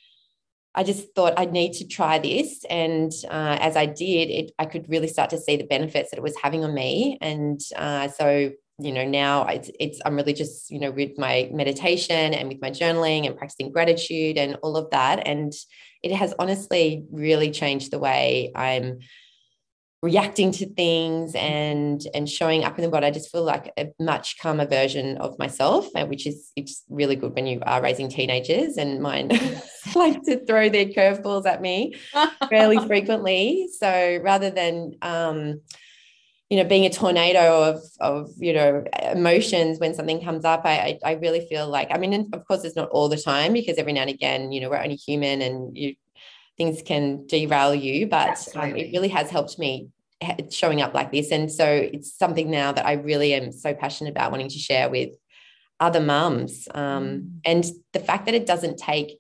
I 0.74 0.82
just 0.82 1.14
thought 1.14 1.38
I'd 1.38 1.52
need 1.52 1.74
to 1.74 1.86
try 1.86 2.18
this. 2.18 2.64
And 2.68 3.12
uh, 3.30 3.58
as 3.60 3.76
I 3.76 3.86
did, 3.86 4.30
it, 4.30 4.52
I 4.58 4.66
could 4.66 4.88
really 4.88 5.08
start 5.08 5.30
to 5.30 5.38
see 5.38 5.56
the 5.56 5.64
benefits 5.64 6.10
that 6.10 6.18
it 6.18 6.22
was 6.22 6.36
having 6.42 6.64
on 6.64 6.74
me. 6.74 7.16
And 7.20 7.60
uh, 7.76 8.08
so, 8.08 8.50
you 8.78 8.92
know, 8.92 9.06
now 9.06 9.46
it's, 9.46 9.70
it's, 9.78 10.00
I'm 10.04 10.16
really 10.16 10.32
just, 10.32 10.70
you 10.70 10.80
know, 10.80 10.90
with 10.90 11.16
my 11.16 11.48
meditation 11.52 12.34
and 12.34 12.48
with 12.48 12.60
my 12.60 12.70
journaling 12.70 13.26
and 13.26 13.36
practicing 13.36 13.70
gratitude 13.70 14.36
and 14.36 14.56
all 14.62 14.76
of 14.76 14.90
that. 14.90 15.26
And 15.26 15.52
it 16.02 16.12
has 16.12 16.34
honestly 16.38 17.06
really 17.10 17.50
changed 17.50 17.92
the 17.92 18.00
way 18.00 18.50
I'm 18.54 18.98
reacting 20.04 20.52
to 20.52 20.66
things 20.74 21.34
and 21.34 22.06
and 22.12 22.28
showing 22.28 22.62
up 22.62 22.78
in 22.78 22.84
the 22.84 22.90
world. 22.90 23.04
I 23.04 23.10
just 23.10 23.32
feel 23.32 23.42
like 23.42 23.72
a 23.78 23.90
much 23.98 24.38
calmer 24.38 24.66
version 24.66 25.16
of 25.16 25.38
myself 25.38 25.88
which 26.08 26.26
is 26.26 26.52
it's 26.56 26.84
really 26.90 27.16
good 27.16 27.34
when 27.34 27.46
you 27.46 27.60
are 27.64 27.80
raising 27.80 28.10
teenagers 28.10 28.76
and 28.76 29.00
mine 29.00 29.28
like 29.94 30.22
to 30.24 30.44
throw 30.44 30.68
their 30.68 30.84
curveballs 30.86 31.46
at 31.46 31.62
me 31.62 31.94
fairly 32.50 32.78
frequently. 32.86 33.68
So 33.78 34.20
rather 34.22 34.50
than 34.50 34.92
um 35.00 35.62
you 36.50 36.62
know 36.62 36.68
being 36.68 36.84
a 36.84 36.90
tornado 36.90 37.62
of 37.70 37.80
of 38.00 38.30
you 38.36 38.52
know 38.52 38.84
emotions 39.10 39.80
when 39.80 39.94
something 39.94 40.22
comes 40.22 40.44
up 40.44 40.60
i 40.66 40.98
i, 41.02 41.10
I 41.10 41.12
really 41.14 41.46
feel 41.48 41.66
like 41.68 41.88
i 41.90 41.96
mean 41.96 42.28
of 42.34 42.46
course 42.46 42.64
it's 42.64 42.76
not 42.76 42.90
all 42.90 43.08
the 43.08 43.16
time 43.16 43.54
because 43.54 43.78
every 43.78 43.94
now 43.94 44.02
and 44.02 44.10
again 44.10 44.52
you 44.52 44.60
know 44.60 44.68
we're 44.68 44.82
only 44.82 44.96
human 44.96 45.40
and 45.40 45.74
you 45.74 45.94
things 46.56 46.82
can 46.82 47.26
derail 47.26 47.74
you 47.74 48.06
but 48.06 48.46
um, 48.54 48.76
it 48.76 48.92
really 48.92 49.08
has 49.08 49.30
helped 49.30 49.58
me 49.58 49.88
showing 50.50 50.82
up 50.82 50.94
like 50.94 51.12
this. 51.12 51.30
And 51.30 51.50
so 51.50 51.66
it's 51.66 52.16
something 52.16 52.50
now 52.50 52.72
that 52.72 52.86
I 52.86 52.92
really 52.92 53.34
am 53.34 53.52
so 53.52 53.74
passionate 53.74 54.10
about 54.10 54.30
wanting 54.30 54.48
to 54.48 54.58
share 54.58 54.88
with 54.88 55.10
other 55.80 56.00
mums. 56.00 56.68
Um, 56.74 57.04
mm. 57.04 57.30
And 57.44 57.64
the 57.92 58.00
fact 58.00 58.26
that 58.26 58.34
it 58.34 58.46
doesn't 58.46 58.78
take, 58.78 59.18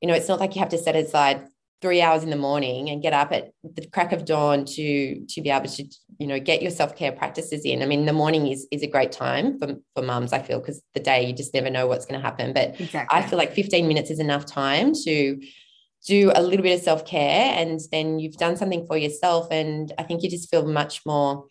you 0.00 0.08
know, 0.08 0.14
it's 0.14 0.28
not 0.28 0.40
like 0.40 0.54
you 0.54 0.60
have 0.60 0.70
to 0.70 0.78
set 0.78 0.96
aside 0.96 1.46
three 1.80 2.00
hours 2.00 2.24
in 2.24 2.30
the 2.30 2.36
morning 2.36 2.90
and 2.90 3.02
get 3.02 3.12
up 3.12 3.30
at 3.30 3.52
the 3.62 3.86
crack 3.86 4.12
of 4.12 4.24
dawn 4.24 4.64
to 4.64 5.24
to 5.26 5.40
be 5.40 5.48
able 5.48 5.68
to 5.68 5.84
you 6.18 6.26
know 6.26 6.40
get 6.40 6.60
your 6.60 6.72
self-care 6.72 7.12
practices 7.12 7.64
in 7.64 7.84
i 7.84 7.86
mean 7.86 8.04
the 8.04 8.12
morning 8.12 8.48
is 8.48 8.66
is 8.72 8.82
a 8.82 8.86
great 8.88 9.12
time 9.12 9.56
for, 9.60 9.76
for 9.94 10.02
mums 10.02 10.32
i 10.32 10.40
feel 10.40 10.58
because 10.58 10.82
the 10.94 10.98
day 10.98 11.24
you 11.24 11.32
just 11.32 11.54
never 11.54 11.70
know 11.70 11.86
what's 11.86 12.04
going 12.04 12.20
to 12.20 12.26
happen 12.26 12.52
but 12.52 12.80
exactly. 12.80 13.16
i 13.16 13.22
feel 13.22 13.38
like 13.38 13.52
15 13.52 13.86
minutes 13.86 14.10
is 14.10 14.18
enough 14.18 14.44
time 14.44 14.92
to 14.92 15.40
do 16.06 16.32
a 16.34 16.42
little 16.42 16.62
bit 16.62 16.78
of 16.78 16.82
self 16.82 17.04
care 17.04 17.52
and 17.54 17.80
then 17.90 18.18
you've 18.18 18.36
done 18.36 18.56
something 18.56 18.86
for 18.86 18.96
yourself. 18.96 19.48
And 19.50 19.92
I 19.98 20.02
think 20.02 20.22
you 20.22 20.30
just 20.30 20.50
feel 20.50 20.66
much 20.66 21.04
more 21.04 21.46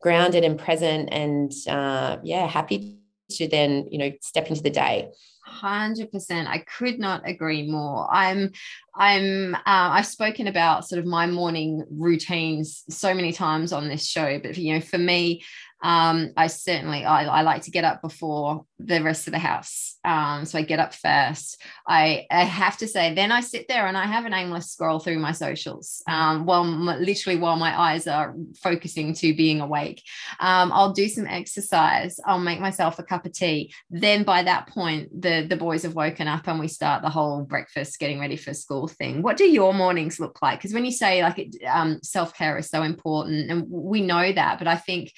grounded 0.00 0.44
and 0.44 0.58
present 0.58 1.08
and 1.12 1.52
uh, 1.68 2.18
yeah, 2.22 2.46
happy 2.46 2.98
to 3.30 3.48
then, 3.48 3.88
you 3.90 3.98
know, 3.98 4.12
step 4.20 4.48
into 4.48 4.62
the 4.62 4.70
day. 4.70 5.10
100% 5.46 6.46
i 6.46 6.58
could 6.58 6.98
not 6.98 7.20
agree 7.28 7.70
more 7.70 8.08
i'm 8.10 8.50
i'm 8.94 9.54
uh, 9.54 9.60
i've 9.66 10.06
spoken 10.06 10.46
about 10.46 10.88
sort 10.88 10.98
of 10.98 11.04
my 11.04 11.26
morning 11.26 11.84
routines 11.90 12.82
so 12.88 13.12
many 13.12 13.30
times 13.30 13.70
on 13.70 13.88
this 13.88 14.06
show 14.06 14.38
but 14.38 14.56
you 14.56 14.72
know 14.72 14.80
for 14.80 14.96
me 14.96 15.44
um, 15.84 16.30
I 16.34 16.46
certainly 16.46 17.04
I, 17.04 17.26
I, 17.26 17.42
like 17.42 17.62
to 17.64 17.70
get 17.70 17.84
up 17.84 18.00
before 18.00 18.64
the 18.78 19.02
rest 19.02 19.26
of 19.26 19.34
the 19.34 19.38
house. 19.38 19.98
Um, 20.02 20.46
so 20.46 20.58
I 20.58 20.62
get 20.62 20.80
up 20.80 20.94
first. 20.94 21.60
I, 21.86 22.26
I 22.30 22.44
have 22.44 22.78
to 22.78 22.88
say, 22.88 23.14
then 23.14 23.30
I 23.30 23.40
sit 23.40 23.68
there 23.68 23.86
and 23.86 23.96
I 23.96 24.06
have 24.06 24.24
an 24.24 24.32
aimless 24.32 24.70
scroll 24.70 24.98
through 24.98 25.18
my 25.18 25.32
socials 25.32 26.02
um, 26.08 26.46
while 26.46 26.64
literally 26.64 27.38
while 27.38 27.56
my 27.56 27.78
eyes 27.78 28.06
are 28.06 28.34
focusing 28.62 29.12
to 29.14 29.36
being 29.36 29.60
awake. 29.60 30.02
Um, 30.40 30.72
I'll 30.72 30.94
do 30.94 31.06
some 31.06 31.26
exercise. 31.26 32.18
I'll 32.24 32.38
make 32.38 32.60
myself 32.60 32.98
a 32.98 33.02
cup 33.02 33.26
of 33.26 33.32
tea. 33.32 33.74
Then 33.90 34.24
by 34.24 34.42
that 34.42 34.68
point, 34.68 35.20
the 35.20 35.46
the 35.46 35.56
boys 35.56 35.82
have 35.82 35.94
woken 35.94 36.28
up 36.28 36.48
and 36.48 36.58
we 36.58 36.68
start 36.68 37.02
the 37.02 37.10
whole 37.10 37.42
breakfast, 37.42 37.98
getting 37.98 38.20
ready 38.20 38.36
for 38.36 38.54
school 38.54 38.88
thing. 38.88 39.20
What 39.20 39.36
do 39.36 39.44
your 39.44 39.74
mornings 39.74 40.18
look 40.18 40.40
like? 40.40 40.60
Because 40.60 40.72
when 40.72 40.86
you 40.86 40.92
say 40.92 41.22
like 41.22 41.54
um, 41.70 42.00
self 42.02 42.34
care 42.34 42.56
is 42.56 42.70
so 42.70 42.82
important, 42.82 43.50
and 43.50 43.66
we 43.68 44.00
know 44.00 44.32
that, 44.32 44.58
but 44.58 44.66
I 44.66 44.76
think 44.76 45.12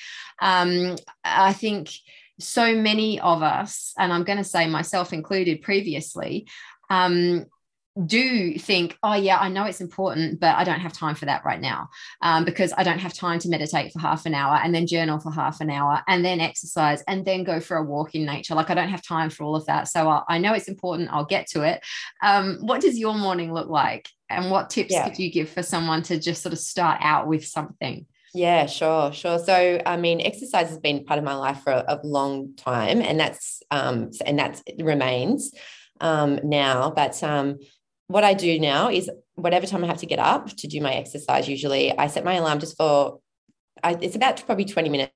um, 0.56 0.96
I 1.24 1.52
think 1.52 1.90
so 2.38 2.74
many 2.74 3.20
of 3.20 3.42
us, 3.42 3.92
and 3.98 4.12
I'm 4.12 4.24
going 4.24 4.38
to 4.38 4.44
say 4.44 4.68
myself 4.68 5.12
included 5.12 5.62
previously, 5.62 6.46
um, 6.90 7.46
do 8.04 8.58
think, 8.58 8.98
oh, 9.02 9.14
yeah, 9.14 9.38
I 9.38 9.48
know 9.48 9.64
it's 9.64 9.80
important, 9.80 10.38
but 10.38 10.54
I 10.54 10.64
don't 10.64 10.80
have 10.80 10.92
time 10.92 11.14
for 11.14 11.24
that 11.24 11.46
right 11.46 11.60
now 11.60 11.88
um, 12.20 12.44
because 12.44 12.74
I 12.76 12.82
don't 12.82 12.98
have 12.98 13.14
time 13.14 13.38
to 13.38 13.48
meditate 13.48 13.90
for 13.90 14.00
half 14.00 14.26
an 14.26 14.34
hour 14.34 14.60
and 14.62 14.74
then 14.74 14.86
journal 14.86 15.18
for 15.18 15.32
half 15.32 15.62
an 15.62 15.70
hour 15.70 16.02
and 16.06 16.22
then 16.22 16.38
exercise 16.38 17.02
and 17.08 17.24
then 17.24 17.42
go 17.42 17.58
for 17.58 17.78
a 17.78 17.82
walk 17.82 18.14
in 18.14 18.26
nature. 18.26 18.54
Like, 18.54 18.68
I 18.68 18.74
don't 18.74 18.90
have 18.90 19.02
time 19.02 19.30
for 19.30 19.44
all 19.44 19.56
of 19.56 19.64
that. 19.64 19.88
So 19.88 20.10
I, 20.10 20.22
I 20.28 20.38
know 20.38 20.52
it's 20.52 20.68
important. 20.68 21.08
I'll 21.10 21.24
get 21.24 21.46
to 21.48 21.62
it. 21.62 21.80
Um, 22.22 22.58
what 22.60 22.82
does 22.82 22.98
your 22.98 23.14
morning 23.14 23.54
look 23.54 23.70
like? 23.70 24.10
And 24.28 24.50
what 24.50 24.68
tips 24.68 24.92
yeah. 24.92 25.08
could 25.08 25.18
you 25.18 25.32
give 25.32 25.48
for 25.48 25.62
someone 25.62 26.02
to 26.02 26.20
just 26.20 26.42
sort 26.42 26.52
of 26.52 26.58
start 26.58 26.98
out 27.00 27.26
with 27.26 27.46
something? 27.46 28.04
Yeah, 28.34 28.66
sure, 28.66 29.12
sure. 29.12 29.38
So, 29.38 29.80
I 29.86 29.96
mean, 29.96 30.20
exercise 30.20 30.68
has 30.68 30.78
been 30.78 31.04
part 31.04 31.18
of 31.18 31.24
my 31.24 31.34
life 31.34 31.60
for 31.62 31.72
a, 31.72 31.84
a 31.88 32.00
long 32.04 32.54
time, 32.56 33.00
and 33.00 33.18
that's 33.18 33.62
um, 33.70 34.10
and 34.26 34.38
that 34.38 34.62
remains 34.78 35.52
um, 36.00 36.40
now. 36.44 36.90
But 36.90 37.22
um, 37.22 37.58
what 38.08 38.24
I 38.24 38.34
do 38.34 38.58
now 38.58 38.90
is 38.90 39.10
whatever 39.36 39.66
time 39.66 39.84
I 39.84 39.86
have 39.86 39.98
to 39.98 40.06
get 40.06 40.18
up 40.18 40.48
to 40.48 40.66
do 40.68 40.80
my 40.80 40.92
exercise. 40.94 41.48
Usually, 41.48 41.96
I 41.96 42.08
set 42.08 42.24
my 42.24 42.34
alarm 42.34 42.58
just 42.60 42.76
for. 42.76 43.20
I, 43.82 43.96
it's 44.00 44.16
about 44.16 44.44
probably 44.44 44.64
twenty 44.66 44.90
minutes 44.90 45.12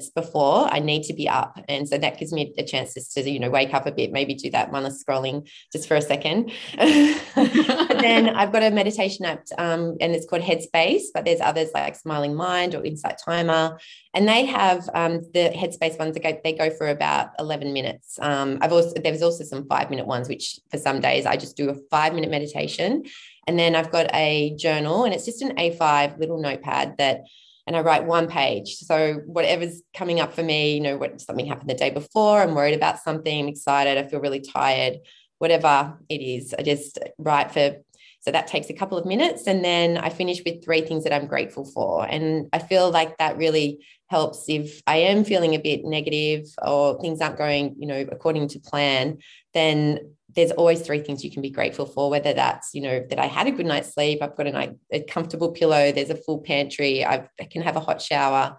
before 0.00 0.72
I 0.72 0.78
need 0.78 1.04
to 1.04 1.14
be 1.14 1.28
up. 1.28 1.58
And 1.68 1.88
so 1.88 1.98
that 1.98 2.18
gives 2.18 2.32
me 2.32 2.52
a 2.58 2.64
chance 2.64 2.94
just 2.94 3.12
to, 3.14 3.28
you 3.28 3.38
know, 3.38 3.50
wake 3.50 3.74
up 3.74 3.86
a 3.86 3.92
bit, 3.92 4.12
maybe 4.12 4.34
do 4.34 4.50
that 4.50 4.72
mindless 4.72 5.02
scrolling 5.02 5.48
just 5.72 5.88
for 5.88 5.96
a 5.96 6.02
second. 6.02 6.52
then 6.76 8.28
I've 8.28 8.52
got 8.52 8.62
a 8.62 8.70
meditation 8.70 9.24
app 9.24 9.44
um, 9.58 9.96
and 10.00 10.14
it's 10.14 10.26
called 10.26 10.42
Headspace, 10.42 11.04
but 11.14 11.24
there's 11.24 11.40
others 11.40 11.70
like 11.74 11.96
Smiling 11.96 12.34
Mind 12.34 12.74
or 12.74 12.84
Insight 12.84 13.18
Timer. 13.24 13.78
And 14.14 14.28
they 14.28 14.44
have 14.46 14.88
um, 14.94 15.20
the 15.32 15.50
Headspace 15.54 15.98
ones 15.98 16.14
that 16.14 16.22
go, 16.22 16.38
they 16.44 16.52
go 16.52 16.70
for 16.70 16.88
about 16.88 17.30
11 17.38 17.72
minutes. 17.72 18.18
Um, 18.20 18.58
I've 18.60 18.72
also, 18.72 18.94
there's 19.02 19.22
also 19.22 19.44
some 19.44 19.66
five 19.66 19.90
minute 19.90 20.06
ones, 20.06 20.28
which 20.28 20.58
for 20.70 20.78
some 20.78 21.00
days 21.00 21.26
I 21.26 21.36
just 21.36 21.56
do 21.56 21.70
a 21.70 21.74
five 21.90 22.14
minute 22.14 22.30
meditation. 22.30 23.04
And 23.46 23.58
then 23.58 23.74
I've 23.74 23.90
got 23.90 24.14
a 24.14 24.54
journal 24.56 25.04
and 25.04 25.12
it's 25.12 25.24
just 25.24 25.42
an 25.42 25.56
A5 25.56 26.18
little 26.18 26.38
notepad 26.38 26.96
that 26.98 27.22
and 27.66 27.76
I 27.76 27.80
write 27.80 28.04
one 28.04 28.28
page. 28.28 28.76
So 28.76 29.20
whatever's 29.26 29.82
coming 29.94 30.20
up 30.20 30.32
for 30.32 30.42
me, 30.42 30.74
you 30.74 30.80
know, 30.80 30.96
what 30.96 31.20
something 31.20 31.46
happened 31.46 31.70
the 31.70 31.74
day 31.74 31.90
before, 31.90 32.40
I'm 32.40 32.54
worried 32.54 32.74
about 32.74 32.98
something, 33.00 33.40
I'm 33.40 33.48
excited, 33.48 33.98
I 33.98 34.08
feel 34.08 34.20
really 34.20 34.40
tired, 34.40 34.98
whatever 35.38 35.98
it 36.08 36.20
is, 36.20 36.54
I 36.58 36.62
just 36.62 36.98
write 37.18 37.52
for. 37.52 37.76
So 38.22 38.30
that 38.30 38.46
takes 38.46 38.70
a 38.70 38.74
couple 38.74 38.96
of 38.96 39.04
minutes, 39.04 39.48
and 39.48 39.64
then 39.64 39.98
I 39.98 40.08
finish 40.08 40.42
with 40.46 40.64
three 40.64 40.80
things 40.82 41.02
that 41.02 41.12
I'm 41.12 41.26
grateful 41.26 41.64
for. 41.64 42.06
And 42.08 42.48
I 42.52 42.60
feel 42.60 42.88
like 42.88 43.18
that 43.18 43.36
really 43.36 43.84
helps 44.10 44.44
if 44.48 44.80
I 44.86 44.98
am 44.98 45.24
feeling 45.24 45.54
a 45.54 45.58
bit 45.58 45.84
negative 45.84 46.46
or 46.64 47.00
things 47.00 47.20
aren't 47.20 47.36
going, 47.36 47.74
you 47.80 47.86
know, 47.88 48.06
according 48.12 48.46
to 48.48 48.60
plan. 48.60 49.18
Then 49.54 50.14
there's 50.36 50.52
always 50.52 50.82
three 50.82 51.00
things 51.00 51.24
you 51.24 51.32
can 51.32 51.42
be 51.42 51.50
grateful 51.50 51.84
for, 51.84 52.10
whether 52.10 52.32
that's, 52.32 52.74
you 52.74 52.82
know, 52.82 53.04
that 53.10 53.18
I 53.18 53.26
had 53.26 53.48
a 53.48 53.50
good 53.50 53.66
night's 53.66 53.92
sleep, 53.92 54.22
I've 54.22 54.36
got 54.36 54.46
a, 54.46 54.76
a 54.92 55.02
comfortable 55.02 55.50
pillow, 55.50 55.90
there's 55.90 56.10
a 56.10 56.14
full 56.14 56.42
pantry, 56.42 57.04
I've, 57.04 57.28
I 57.40 57.44
can 57.44 57.62
have 57.62 57.76
a 57.76 57.80
hot 57.80 58.00
shower. 58.00 58.56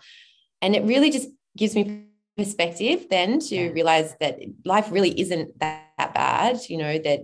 And 0.61 0.75
it 0.75 0.83
really 0.83 1.09
just 1.09 1.29
gives 1.55 1.73
me 1.73 2.07
perspective 2.35 3.05
then 3.09 3.39
to 3.39 3.55
yeah. 3.55 3.69
realize 3.69 4.13
that 4.19 4.39
life 4.65 4.91
really 4.91 5.17
isn't 5.19 5.57
that, 5.59 5.85
that 5.97 6.13
bad, 6.13 6.59
you 6.67 6.77
know, 6.77 6.97
that, 6.97 7.21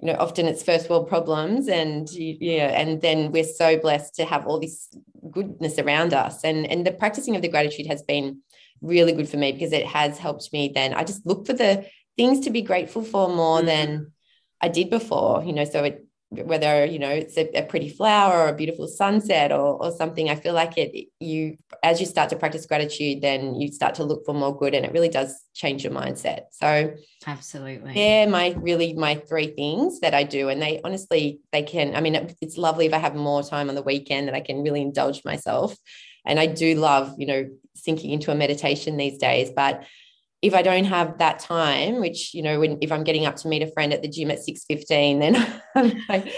you 0.00 0.06
know, 0.06 0.16
often 0.18 0.46
it's 0.46 0.62
first 0.62 0.88
world 0.88 1.08
problems 1.08 1.68
and 1.68 2.08
yeah, 2.10 2.68
and 2.68 3.00
then 3.00 3.32
we're 3.32 3.44
so 3.44 3.78
blessed 3.78 4.14
to 4.14 4.24
have 4.24 4.46
all 4.46 4.60
this 4.60 4.88
goodness 5.30 5.78
around 5.78 6.14
us. 6.14 6.44
And, 6.44 6.66
and 6.66 6.86
the 6.86 6.92
practicing 6.92 7.34
of 7.34 7.42
the 7.42 7.48
gratitude 7.48 7.86
has 7.86 8.02
been 8.02 8.40
really 8.80 9.12
good 9.12 9.28
for 9.28 9.38
me 9.38 9.52
because 9.52 9.72
it 9.72 9.86
has 9.86 10.18
helped 10.18 10.52
me 10.52 10.70
then 10.72 10.94
I 10.94 11.02
just 11.02 11.26
look 11.26 11.46
for 11.46 11.52
the 11.52 11.84
things 12.16 12.40
to 12.40 12.50
be 12.50 12.62
grateful 12.62 13.02
for 13.02 13.28
more 13.28 13.58
mm-hmm. 13.58 13.66
than 13.66 14.12
I 14.60 14.68
did 14.68 14.90
before, 14.90 15.44
you 15.44 15.52
know, 15.52 15.64
so 15.64 15.84
it, 15.84 16.04
whether, 16.30 16.84
you 16.84 16.98
know, 16.98 17.08
it's 17.08 17.38
a, 17.38 17.48
a, 17.54 17.62
pretty 17.62 17.88
flower 17.88 18.42
or 18.42 18.48
a 18.48 18.54
beautiful 18.54 18.86
sunset 18.86 19.50
or, 19.50 19.82
or 19.82 19.90
something, 19.90 20.28
I 20.28 20.34
feel 20.34 20.52
like 20.52 20.76
it, 20.76 21.08
you, 21.20 21.56
as 21.82 22.00
you 22.00 22.06
start 22.06 22.28
to 22.30 22.36
practice 22.36 22.66
gratitude, 22.66 23.22
then 23.22 23.54
you 23.54 23.72
start 23.72 23.94
to 23.94 24.04
look 24.04 24.26
for 24.26 24.34
more 24.34 24.56
good 24.56 24.74
and 24.74 24.84
it 24.84 24.92
really 24.92 25.08
does 25.08 25.34
change 25.54 25.84
your 25.84 25.92
mindset. 25.92 26.42
So 26.50 26.92
absolutely. 27.26 27.94
Yeah. 27.94 28.26
My 28.26 28.54
really, 28.58 28.92
my 28.92 29.14
three 29.14 29.46
things 29.46 30.00
that 30.00 30.12
I 30.12 30.24
do. 30.24 30.50
And 30.50 30.60
they 30.60 30.82
honestly, 30.84 31.40
they 31.50 31.62
can, 31.62 31.96
I 31.96 32.02
mean, 32.02 32.34
it's 32.42 32.58
lovely 32.58 32.84
if 32.84 32.92
I 32.92 32.98
have 32.98 33.14
more 33.14 33.42
time 33.42 33.70
on 33.70 33.74
the 33.74 33.82
weekend 33.82 34.28
that 34.28 34.34
I 34.34 34.40
can 34.40 34.62
really 34.62 34.82
indulge 34.82 35.24
myself. 35.24 35.76
And 36.26 36.38
I 36.38 36.44
do 36.44 36.74
love, 36.74 37.14
you 37.16 37.26
know, 37.26 37.48
sinking 37.74 38.10
into 38.10 38.30
a 38.30 38.34
meditation 38.34 38.98
these 38.98 39.16
days, 39.16 39.50
but 39.50 39.84
if 40.40 40.54
I 40.54 40.62
don't 40.62 40.84
have 40.84 41.18
that 41.18 41.40
time, 41.40 42.00
which 42.00 42.34
you 42.34 42.42
know, 42.42 42.60
when 42.60 42.78
if 42.80 42.92
I'm 42.92 43.04
getting 43.04 43.26
up 43.26 43.36
to 43.36 43.48
meet 43.48 43.62
a 43.62 43.72
friend 43.72 43.92
at 43.92 44.02
the 44.02 44.08
gym 44.08 44.30
at 44.30 44.38
six 44.40 44.64
fifteen, 44.64 45.18
then 45.18 45.36
I'm, 45.74 45.92
like, 46.08 46.32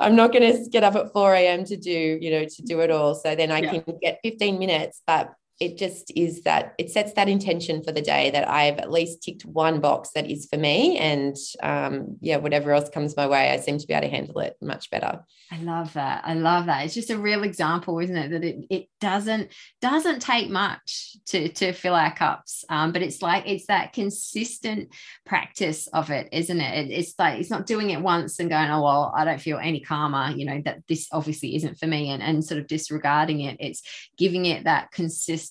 I'm 0.00 0.16
not 0.16 0.32
going 0.32 0.52
to 0.52 0.68
get 0.70 0.84
up 0.84 0.96
at 0.96 1.12
four 1.12 1.34
a.m. 1.34 1.64
to 1.64 1.76
do 1.76 2.18
you 2.20 2.30
know 2.30 2.44
to 2.44 2.62
do 2.62 2.80
it 2.80 2.90
all. 2.90 3.14
So 3.14 3.34
then 3.34 3.50
I 3.50 3.60
yeah. 3.60 3.70
can 3.70 3.98
get 4.02 4.20
fifteen 4.22 4.58
minutes, 4.58 5.02
but 5.06 5.32
it 5.60 5.76
just 5.76 6.12
is 6.14 6.42
that 6.42 6.74
it 6.78 6.90
sets 6.90 7.14
that 7.14 7.28
intention 7.28 7.82
for 7.82 7.90
the 7.90 8.00
day 8.00 8.30
that 8.30 8.48
I've 8.48 8.78
at 8.78 8.92
least 8.92 9.22
ticked 9.22 9.44
one 9.44 9.80
box 9.80 10.10
that 10.14 10.30
is 10.30 10.46
for 10.46 10.56
me. 10.56 10.96
And 10.98 11.36
um, 11.62 12.16
yeah, 12.20 12.36
whatever 12.36 12.72
else 12.72 12.88
comes 12.88 13.16
my 13.16 13.26
way, 13.26 13.50
I 13.50 13.56
seem 13.58 13.78
to 13.78 13.86
be 13.86 13.92
able 13.92 14.06
to 14.08 14.14
handle 14.14 14.38
it 14.40 14.56
much 14.62 14.88
better. 14.90 15.24
I 15.50 15.58
love 15.60 15.94
that. 15.94 16.22
I 16.24 16.34
love 16.34 16.66
that. 16.66 16.84
It's 16.84 16.94
just 16.94 17.10
a 17.10 17.18
real 17.18 17.42
example, 17.42 17.98
isn't 17.98 18.16
it? 18.16 18.28
That 18.30 18.44
it, 18.44 18.66
it 18.70 18.88
doesn't 19.00 19.50
doesn't 19.80 20.20
take 20.20 20.48
much 20.48 21.16
to 21.26 21.48
to 21.48 21.72
fill 21.72 21.94
our 21.94 22.14
cups. 22.14 22.64
Um, 22.68 22.92
but 22.92 23.02
it's 23.02 23.22
like 23.22 23.44
it's 23.46 23.66
that 23.66 23.92
consistent 23.92 24.94
practice 25.26 25.88
of 25.88 26.10
it, 26.10 26.28
isn't 26.30 26.60
it? 26.60 26.86
it? 26.86 26.92
It's 26.92 27.14
like 27.18 27.40
it's 27.40 27.50
not 27.50 27.66
doing 27.66 27.90
it 27.90 28.00
once 28.00 28.38
and 28.38 28.50
going, 28.50 28.70
oh 28.70 28.82
well, 28.82 29.12
I 29.16 29.24
don't 29.24 29.40
feel 29.40 29.58
any 29.58 29.80
calmer. 29.80 30.30
You 30.36 30.44
know 30.44 30.62
that 30.66 30.86
this 30.86 31.08
obviously 31.10 31.56
isn't 31.56 31.78
for 31.78 31.86
me, 31.86 32.10
and 32.10 32.22
and 32.22 32.44
sort 32.44 32.60
of 32.60 32.68
disregarding 32.68 33.40
it. 33.40 33.56
It's 33.58 33.82
giving 34.16 34.46
it 34.46 34.64
that 34.64 34.92
consistent 34.92 35.47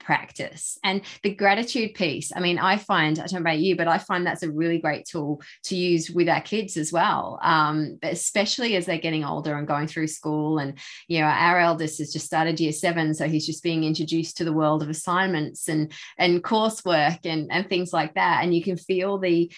practice. 0.00 0.78
And 0.82 1.02
the 1.22 1.34
gratitude 1.34 1.94
piece 1.94 2.32
i 2.34 2.40
mean 2.40 2.58
i 2.58 2.76
find 2.76 3.18
i 3.18 3.22
don't 3.22 3.34
know 3.34 3.40
about 3.40 3.58
you 3.58 3.76
but 3.76 3.86
i 3.86 3.98
find 3.98 4.26
that's 4.26 4.42
a 4.42 4.50
really 4.50 4.78
great 4.78 5.04
tool 5.04 5.40
to 5.64 5.76
use 5.76 6.10
with 6.10 6.28
our 6.28 6.40
kids 6.40 6.76
as 6.76 6.92
well. 6.92 7.38
Um, 7.42 7.98
especially 8.02 8.76
as 8.76 8.86
they're 8.86 8.98
getting 8.98 9.24
older 9.24 9.56
and 9.56 9.68
going 9.68 9.86
through 9.86 10.08
school 10.08 10.58
and 10.58 10.78
you 11.06 11.20
know 11.20 11.26
our 11.26 11.60
eldest 11.60 11.98
has 11.98 12.12
just 12.12 12.26
started 12.26 12.58
year 12.58 12.72
seven 12.72 13.14
so 13.14 13.28
he's 13.28 13.46
just 13.46 13.62
being 13.62 13.84
introduced 13.84 14.38
to 14.38 14.44
the 14.44 14.52
world 14.52 14.82
of 14.82 14.88
assignments 14.88 15.68
and 15.68 15.92
and 16.18 16.42
coursework 16.42 17.20
and 17.24 17.52
and 17.52 17.68
things 17.68 17.92
like 17.92 18.14
that. 18.14 18.42
And 18.42 18.54
you 18.54 18.62
can 18.62 18.76
feel 18.76 19.18
the 19.18 19.52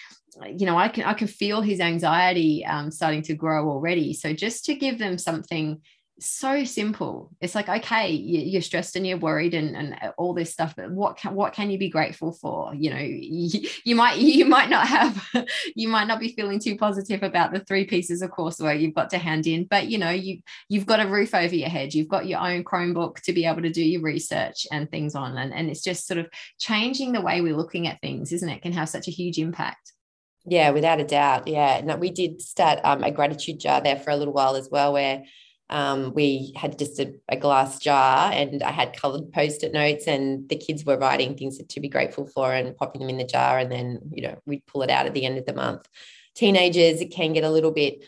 you 0.47 0.65
know 0.65 0.77
i 0.77 0.87
can 0.87 1.03
i 1.03 1.13
can 1.13 1.27
feel 1.27 1.61
his 1.61 1.79
anxiety 1.79 2.65
um, 2.65 2.91
starting 2.91 3.21
to 3.23 3.33
grow 3.33 3.69
already. 3.69 4.13
So 4.13 4.33
just 4.33 4.65
to 4.65 4.75
give 4.75 4.99
them 4.99 5.17
something 5.17 5.81
so 6.25 6.63
simple. 6.63 7.31
It's 7.41 7.55
like 7.55 7.69
okay 7.69 8.11
you're 8.11 8.61
stressed 8.61 8.95
and 8.95 9.05
you're 9.05 9.17
worried 9.17 9.53
and, 9.53 9.75
and 9.75 10.13
all 10.17 10.33
this 10.33 10.51
stuff 10.51 10.73
but 10.75 10.91
what 10.91 11.17
can 11.17 11.35
what 11.35 11.53
can 11.53 11.69
you 11.69 11.77
be 11.77 11.89
grateful 11.89 12.31
for? 12.31 12.73
You 12.73 12.91
know 12.91 12.99
you, 12.99 13.67
you 13.83 13.95
might 13.95 14.17
you 14.17 14.45
might 14.45 14.69
not 14.69 14.87
have 14.87 15.29
you 15.75 15.87
might 15.87 16.07
not 16.07 16.19
be 16.19 16.29
feeling 16.29 16.59
too 16.59 16.77
positive 16.77 17.23
about 17.23 17.53
the 17.53 17.59
three 17.61 17.85
pieces 17.85 18.21
of 18.21 18.31
courseware 18.31 18.79
you've 18.79 18.95
got 18.95 19.09
to 19.11 19.17
hand 19.17 19.47
in 19.47 19.65
but 19.65 19.87
you 19.87 19.97
know 19.97 20.09
you 20.09 20.39
you've 20.69 20.85
got 20.85 20.99
a 20.99 21.07
roof 21.07 21.33
over 21.35 21.55
your 21.55 21.69
head. 21.69 21.93
You've 21.93 22.07
got 22.07 22.27
your 22.27 22.39
own 22.39 22.63
chromebook 22.63 23.21
to 23.21 23.33
be 23.33 23.45
able 23.45 23.61
to 23.61 23.71
do 23.71 23.83
your 23.83 24.01
research 24.01 24.65
and 24.71 24.89
things 24.89 25.15
on 25.15 25.37
and, 25.37 25.53
and 25.53 25.69
it's 25.69 25.83
just 25.83 26.07
sort 26.07 26.19
of 26.19 26.27
changing 26.59 27.11
the 27.11 27.21
way 27.21 27.41
we're 27.41 27.57
looking 27.57 27.87
at 27.87 28.01
things 28.01 28.31
isn't 28.31 28.49
it? 28.49 28.61
Can 28.61 28.73
have 28.73 28.89
such 28.89 29.07
a 29.07 29.11
huge 29.11 29.37
impact. 29.37 29.93
Yeah 30.45 30.71
without 30.71 30.99
a 30.99 31.05
doubt. 31.05 31.47
Yeah 31.47 31.81
no, 31.83 31.95
we 31.95 32.11
did 32.11 32.41
start 32.41 32.79
um, 32.83 33.03
a 33.03 33.11
gratitude 33.11 33.59
jar 33.59 33.81
there 33.81 33.97
for 33.97 34.11
a 34.11 34.15
little 34.15 34.33
while 34.33 34.55
as 34.55 34.69
well 34.71 34.93
where 34.93 35.23
um, 35.73 36.13
we 36.13 36.53
had 36.55 36.77
just 36.77 36.99
a, 36.99 37.15
a, 37.27 37.35
glass 37.35 37.79
jar 37.79 38.31
and 38.31 38.61
I 38.61 38.69
had 38.69 38.95
colored 38.95 39.33
post-it 39.33 39.73
notes 39.73 40.07
and 40.07 40.47
the 40.47 40.55
kids 40.55 40.85
were 40.85 40.99
writing 40.99 41.35
things 41.35 41.57
to 41.57 41.79
be 41.79 41.89
grateful 41.89 42.27
for 42.27 42.53
and 42.53 42.77
popping 42.77 43.01
them 43.01 43.09
in 43.09 43.17
the 43.17 43.23
jar 43.23 43.57
and 43.57 43.71
then 43.71 43.99
you 44.11 44.21
know 44.21 44.37
we'd 44.45 44.65
pull 44.67 44.83
it 44.83 44.91
out 44.91 45.07
at 45.07 45.15
the 45.15 45.25
end 45.25 45.39
of 45.39 45.47
the 45.47 45.53
month. 45.53 45.87
Teenagers 46.35 47.01
it 47.01 47.11
can 47.11 47.33
get 47.33 47.43
a 47.43 47.49
little 47.49 47.71
bit 47.71 48.05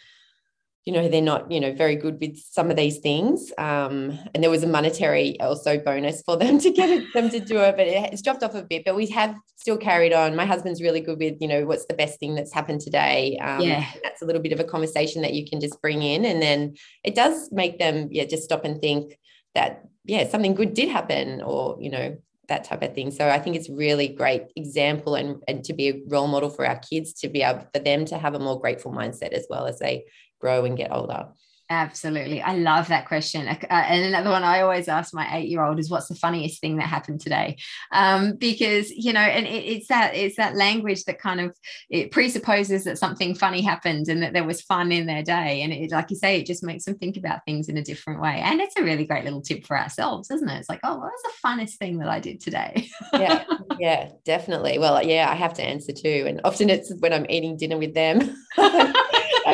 you 0.86 0.94
know 0.94 1.08
they're 1.08 1.22
not 1.22 1.52
you 1.52 1.60
know 1.60 1.74
very 1.74 1.96
good 1.96 2.20
with 2.22 2.38
some 2.38 2.70
of 2.70 2.78
these 2.78 3.00
things. 3.00 3.52
Um, 3.58 4.18
and 4.34 4.44
there 4.44 4.52
was 4.52 4.64
a 4.64 4.68
monetary 4.68 5.40
also 5.40 5.80
bonus 5.80 6.22
for 6.24 6.38
them 6.44 6.60
to 6.60 6.70
get 6.72 6.90
it, 6.90 7.14
them 7.14 7.30
to 7.30 7.40
do 7.40 7.58
it 7.60 7.76
but 7.76 7.88
it's 7.88 8.22
dropped 8.22 8.44
off 8.44 8.56
a 8.56 8.64
bit 8.64 8.84
but 8.86 8.96
we 8.96 9.08
have 9.08 9.36
still 9.56 9.78
carried 9.78 10.14
on. 10.14 10.36
My 10.36 10.46
husband's 10.46 10.82
really 10.82 11.02
good 11.02 11.20
with 11.20 11.36
you 11.42 11.48
know 11.48 11.66
what's 11.66 11.86
the 11.88 11.96
best 11.96 12.20
thing 12.20 12.36
that's 12.36 12.54
happened 12.54 12.82
today. 12.82 13.38
Um, 13.40 13.62
yeah. 13.62 13.86
that's 14.04 14.22
a 14.22 14.26
little 14.26 14.42
bit 14.42 14.54
of 14.54 14.60
a 14.60 14.64
conversation 14.64 15.24
that 15.24 15.34
you 15.34 15.46
can 15.48 15.60
just 15.60 15.82
bring 15.82 16.04
in 16.04 16.24
and 16.26 16.42
then 16.42 16.76
it 17.04 17.16
does 17.16 17.50
make 17.52 17.80
them 17.80 18.10
yeah 18.12 18.26
just 18.26 18.44
stop 18.44 18.64
and 18.64 18.80
think 18.80 19.18
that 19.56 19.84
yeah 20.04 20.28
something 20.28 20.54
good 20.54 20.74
did 20.74 20.90
happen 20.90 21.42
or 21.42 21.78
you 21.80 21.90
know 21.90 22.16
that 22.48 22.64
type 22.64 22.82
of 22.82 22.94
thing. 22.94 23.12
So 23.12 23.30
I 23.30 23.40
think 23.40 23.56
it's 23.56 23.70
really 23.70 24.08
great 24.08 24.44
example 24.56 25.16
and, 25.16 25.42
and 25.48 25.64
to 25.66 25.74
be 25.74 25.90
a 25.90 26.02
role 26.08 26.28
model 26.28 26.50
for 26.50 26.66
our 26.66 26.80
kids 26.80 27.14
to 27.22 27.30
be 27.30 27.42
able 27.42 27.68
for 27.74 27.80
them 27.80 28.06
to 28.06 28.18
have 28.18 28.36
a 28.36 28.40
more 28.40 28.60
grateful 28.60 28.92
mindset 28.92 29.34
as 29.34 29.48
well 29.50 29.66
as 29.66 29.80
they 29.80 30.06
grow 30.40 30.66
and 30.66 30.78
get 30.78 30.92
older. 30.92 31.28
Absolutely. 31.70 32.42
I 32.42 32.56
love 32.56 32.90
that 32.90 33.08
question. 33.08 33.48
Uh, 33.48 33.66
and 33.70 34.06
another 34.06 34.30
one 34.30 34.44
I 34.44 34.62
always 34.62 34.88
ask 34.88 35.14
my 35.14 35.28
eight 35.36 35.50
year 35.50 35.64
old 35.64 35.80
is 35.80 35.90
what's 35.90 36.08
the 36.08 36.16
funniest 36.16 36.62
thing 36.62 36.78
that 36.78 36.88
happened 36.88 37.22
today? 37.22 37.58
Um, 37.92 38.36
because, 38.36 38.92
you 38.92 39.12
know, 39.14 39.20
and 39.20 39.48
it, 39.48 39.66
it's 39.66 39.88
that, 39.88 40.14
it's 40.14 40.38
that 40.38 40.56
language 40.56 41.06
that 41.06 41.20
kind 41.20 41.42
of, 41.42 41.58
it 41.90 42.12
presupposes 42.12 42.84
that 42.84 43.00
something 43.00 43.34
funny 43.34 43.62
happened 43.62 44.10
and 44.10 44.22
that 44.22 44.34
there 44.34 44.44
was 44.44 44.62
fun 44.62 44.92
in 44.92 45.08
their 45.08 45.24
day. 45.24 45.64
And 45.64 45.74
it, 45.74 45.92
like 45.92 46.12
you 46.12 46.18
say, 46.18 46.40
it 46.40 46.46
just 46.46 46.64
makes 46.64 46.86
them 46.86 46.98
think 47.00 47.18
about 47.18 47.44
things 47.46 47.68
in 47.68 47.78
a 47.78 47.84
different 47.84 48.22
way. 48.22 48.42
And 48.44 48.62
it's 48.62 48.78
a 48.78 48.84
really 48.84 49.06
great 49.06 49.24
little 49.24 49.42
tip 49.42 49.66
for 49.66 49.78
ourselves, 49.78 50.30
isn't 50.30 50.48
it? 50.48 50.60
It's 50.60 50.70
like, 50.70 50.82
oh, 50.84 50.98
what 50.98 51.12
was 51.12 51.24
the 51.24 51.48
funnest 51.48 51.78
thing 51.78 51.98
that 51.98 52.10
I 52.10 52.20
did 52.20 52.42
today? 52.42 52.90
yeah. 53.14 53.44
Yeah, 53.78 54.10
definitely. 54.24 54.80
Well, 54.80 55.06
yeah, 55.06 55.30
I 55.30 55.36
have 55.36 55.54
to 55.56 55.64
answer 55.64 55.92
too. 55.92 56.24
And 56.28 56.40
often 56.46 56.70
it's 56.70 56.94
when 57.00 57.12
I'm 57.12 57.26
eating 57.30 57.58
dinner 57.58 57.78
with 57.78 57.94
them. 57.94 58.20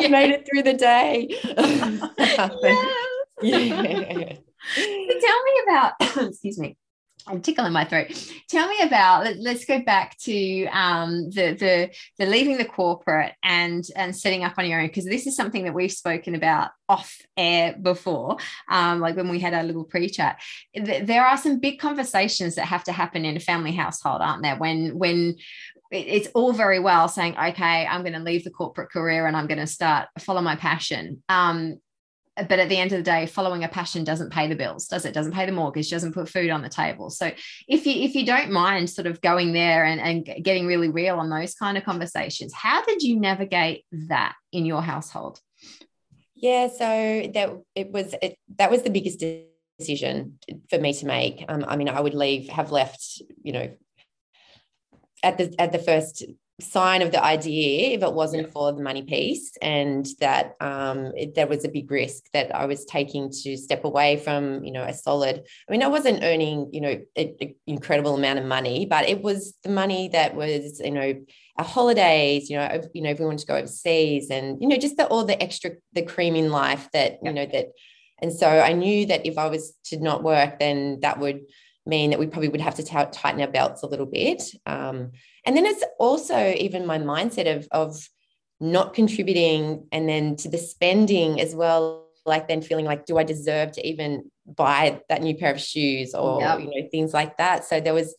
I've 0.04 0.10
made 0.10 0.30
it 0.30 0.48
through 0.48 0.62
the 0.62 0.74
day. 0.74 1.28
yeah. 3.42 4.36
tell 5.20 5.42
me 5.44 5.52
about, 5.66 5.92
excuse 6.00 6.58
me. 6.58 6.76
I'm 7.26 7.40
tickling 7.40 7.72
my 7.72 7.84
throat. 7.84 8.08
Tell 8.48 8.68
me 8.68 8.78
about. 8.82 9.24
Let, 9.24 9.56
us 9.56 9.64
go 9.64 9.80
back 9.80 10.18
to 10.22 10.66
um, 10.66 11.30
the 11.30 11.54
the 11.54 11.90
the 12.18 12.26
leaving 12.26 12.58
the 12.58 12.64
corporate 12.64 13.32
and 13.44 13.84
and 13.94 14.16
setting 14.16 14.42
up 14.42 14.54
on 14.58 14.66
your 14.66 14.80
own 14.80 14.88
because 14.88 15.04
this 15.04 15.26
is 15.26 15.36
something 15.36 15.64
that 15.64 15.74
we've 15.74 15.92
spoken 15.92 16.34
about 16.34 16.70
off 16.88 17.16
air 17.36 17.76
before, 17.80 18.38
um, 18.68 18.98
like 18.98 19.16
when 19.16 19.28
we 19.28 19.38
had 19.38 19.54
our 19.54 19.62
little 19.62 19.84
pre 19.84 20.08
chat. 20.08 20.40
There 20.74 21.24
are 21.24 21.36
some 21.36 21.60
big 21.60 21.78
conversations 21.78 22.56
that 22.56 22.66
have 22.66 22.84
to 22.84 22.92
happen 22.92 23.24
in 23.24 23.36
a 23.36 23.40
family 23.40 23.72
household, 23.72 24.20
aren't 24.20 24.42
there? 24.42 24.56
When 24.56 24.98
when 24.98 25.36
it's 25.92 26.28
all 26.34 26.52
very 26.52 26.78
well 26.78 27.06
saying, 27.08 27.36
okay, 27.36 27.86
I'm 27.86 28.00
going 28.02 28.14
to 28.14 28.18
leave 28.18 28.44
the 28.44 28.50
corporate 28.50 28.90
career 28.90 29.26
and 29.26 29.36
I'm 29.36 29.46
going 29.46 29.60
to 29.60 29.66
start 29.66 30.08
follow 30.18 30.40
my 30.40 30.56
passion. 30.56 31.22
Um, 31.28 31.78
but 32.34 32.58
at 32.58 32.70
the 32.70 32.78
end 32.78 32.92
of 32.92 32.98
the 32.98 33.02
day, 33.02 33.26
following 33.26 33.62
a 33.62 33.68
passion 33.68 34.04
doesn't 34.04 34.32
pay 34.32 34.48
the 34.48 34.54
bills, 34.54 34.86
does 34.86 35.04
it? 35.04 35.12
Doesn't 35.12 35.34
pay 35.34 35.44
the 35.44 35.52
mortgage, 35.52 35.90
doesn't 35.90 36.14
put 36.14 36.30
food 36.30 36.48
on 36.48 36.62
the 36.62 36.70
table. 36.70 37.10
So 37.10 37.30
if 37.68 37.86
you 37.86 38.02
if 38.02 38.14
you 38.14 38.24
don't 38.24 38.50
mind 38.50 38.88
sort 38.88 39.06
of 39.06 39.20
going 39.20 39.52
there 39.52 39.84
and, 39.84 40.00
and 40.00 40.42
getting 40.42 40.66
really 40.66 40.88
real 40.88 41.18
on 41.18 41.28
those 41.28 41.54
kind 41.54 41.76
of 41.76 41.84
conversations, 41.84 42.54
how 42.54 42.82
did 42.84 43.02
you 43.02 43.20
navigate 43.20 43.84
that 43.92 44.34
in 44.50 44.64
your 44.64 44.80
household? 44.80 45.40
Yeah, 46.34 46.68
so 46.68 47.30
that 47.34 47.50
it 47.74 47.92
was 47.92 48.14
it, 48.22 48.38
that 48.56 48.70
was 48.70 48.82
the 48.82 48.90
biggest 48.90 49.22
decision 49.78 50.38
for 50.70 50.78
me 50.78 50.94
to 50.94 51.06
make. 51.06 51.44
Um, 51.48 51.66
I 51.68 51.76
mean, 51.76 51.90
I 51.90 52.00
would 52.00 52.14
leave, 52.14 52.48
have 52.48 52.72
left, 52.72 53.20
you 53.42 53.52
know, 53.52 53.70
at 55.22 55.38
the 55.38 55.54
at 55.58 55.72
the 55.72 55.78
first 55.78 56.24
sign 56.60 57.02
of 57.02 57.10
the 57.10 57.22
idea 57.22 57.96
if 57.96 58.02
it 58.02 58.12
wasn't 58.12 58.44
yeah. 58.44 58.52
for 58.52 58.72
the 58.72 58.82
money 58.82 59.02
piece 59.02 59.52
and 59.60 60.06
that 60.20 60.54
um, 60.60 61.12
it, 61.16 61.34
there 61.34 61.46
was 61.46 61.64
a 61.64 61.68
big 61.68 61.90
risk 61.90 62.24
that 62.32 62.54
I 62.54 62.66
was 62.66 62.84
taking 62.84 63.30
to 63.42 63.56
step 63.56 63.84
away 63.84 64.16
from 64.16 64.62
you 64.62 64.72
know 64.72 64.84
a 64.84 64.92
solid 64.92 65.44
I 65.68 65.72
mean 65.72 65.82
I 65.82 65.88
wasn't 65.88 66.22
earning 66.22 66.68
you 66.72 66.80
know 66.80 67.00
an 67.16 67.54
incredible 67.66 68.14
amount 68.14 68.38
of 68.38 68.44
money 68.44 68.86
but 68.86 69.08
it 69.08 69.22
was 69.22 69.54
the 69.64 69.70
money 69.70 70.08
that 70.08 70.34
was 70.34 70.80
you 70.84 70.92
know 70.92 71.14
our 71.58 71.64
holidays 71.64 72.48
you 72.48 72.56
know 72.56 72.80
you 72.94 73.02
know 73.02 73.10
if 73.10 73.18
we 73.18 73.24
wanted 73.24 73.40
to 73.40 73.46
go 73.46 73.56
overseas 73.56 74.30
and 74.30 74.60
you 74.60 74.68
know 74.68 74.76
just 74.76 74.96
the, 74.96 75.06
all 75.06 75.24
the 75.24 75.42
extra 75.42 75.72
the 75.94 76.02
cream 76.02 76.36
in 76.36 76.50
life 76.50 76.88
that 76.92 77.18
yeah. 77.22 77.30
you 77.30 77.34
know 77.34 77.46
that 77.46 77.68
and 78.20 78.32
so 78.32 78.46
I 78.46 78.72
knew 78.72 79.06
that 79.06 79.26
if 79.26 79.36
I 79.36 79.48
was 79.48 79.74
to 79.86 79.98
not 79.98 80.22
work 80.22 80.58
then 80.60 81.00
that 81.00 81.18
would 81.18 81.40
mean 81.84 82.10
that 82.10 82.18
we 82.18 82.26
probably 82.26 82.48
would 82.48 82.60
have 82.60 82.76
to 82.76 82.82
t- 82.82 82.96
tighten 83.12 83.40
our 83.40 83.48
belts 83.48 83.82
a 83.82 83.86
little 83.86 84.06
bit. 84.06 84.42
Um, 84.66 85.12
and 85.44 85.56
then 85.56 85.66
it's 85.66 85.84
also 85.98 86.52
even 86.52 86.86
my 86.86 86.98
mindset 86.98 87.56
of, 87.56 87.66
of 87.72 88.08
not 88.60 88.94
contributing 88.94 89.88
and 89.90 90.08
then 90.08 90.36
to 90.36 90.48
the 90.48 90.58
spending 90.58 91.40
as 91.40 91.54
well, 91.54 92.06
like 92.24 92.46
then 92.46 92.62
feeling 92.62 92.84
like, 92.84 93.04
do 93.06 93.18
I 93.18 93.24
deserve 93.24 93.72
to 93.72 93.86
even 93.86 94.30
buy 94.46 95.00
that 95.08 95.22
new 95.22 95.36
pair 95.36 95.52
of 95.52 95.60
shoes 95.60 96.14
or, 96.14 96.40
yep. 96.40 96.60
you 96.60 96.66
know, 96.66 96.88
things 96.90 97.12
like 97.12 97.36
that. 97.38 97.64
So 97.64 97.80
there 97.80 97.94
was 97.94 98.14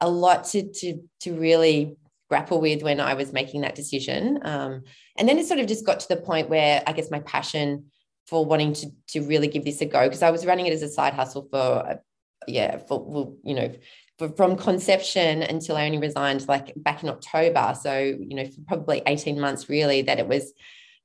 a 0.00 0.10
lot 0.10 0.44
to, 0.46 0.68
to, 0.72 1.00
to 1.20 1.34
really 1.34 1.96
grapple 2.28 2.60
with 2.60 2.82
when 2.82 2.98
I 2.98 3.14
was 3.14 3.32
making 3.32 3.60
that 3.60 3.76
decision. 3.76 4.40
Um, 4.42 4.82
and 5.16 5.28
then 5.28 5.38
it 5.38 5.46
sort 5.46 5.60
of 5.60 5.68
just 5.68 5.86
got 5.86 6.00
to 6.00 6.08
the 6.08 6.16
point 6.16 6.48
where 6.48 6.82
I 6.84 6.92
guess 6.92 7.12
my 7.12 7.20
passion 7.20 7.86
for 8.26 8.44
wanting 8.44 8.72
to, 8.72 8.90
to 9.08 9.20
really 9.20 9.46
give 9.46 9.64
this 9.64 9.80
a 9.80 9.86
go, 9.86 10.02
because 10.04 10.22
I 10.22 10.30
was 10.30 10.44
running 10.44 10.66
it 10.66 10.72
as 10.72 10.82
a 10.82 10.88
side 10.88 11.14
hustle 11.14 11.46
for 11.48 12.00
yeah, 12.46 12.78
for 12.78 13.32
you 13.42 13.54
know, 13.54 13.72
for, 14.18 14.28
from 14.30 14.56
conception 14.56 15.42
until 15.42 15.76
I 15.76 15.86
only 15.86 15.98
resigned 15.98 16.46
like 16.48 16.72
back 16.76 17.02
in 17.02 17.08
October. 17.08 17.74
So, 17.80 17.98
you 17.98 18.36
know, 18.36 18.46
for 18.46 18.60
probably 18.66 19.02
18 19.06 19.40
months 19.40 19.68
really 19.68 20.02
that 20.02 20.18
it 20.18 20.28
was 20.28 20.52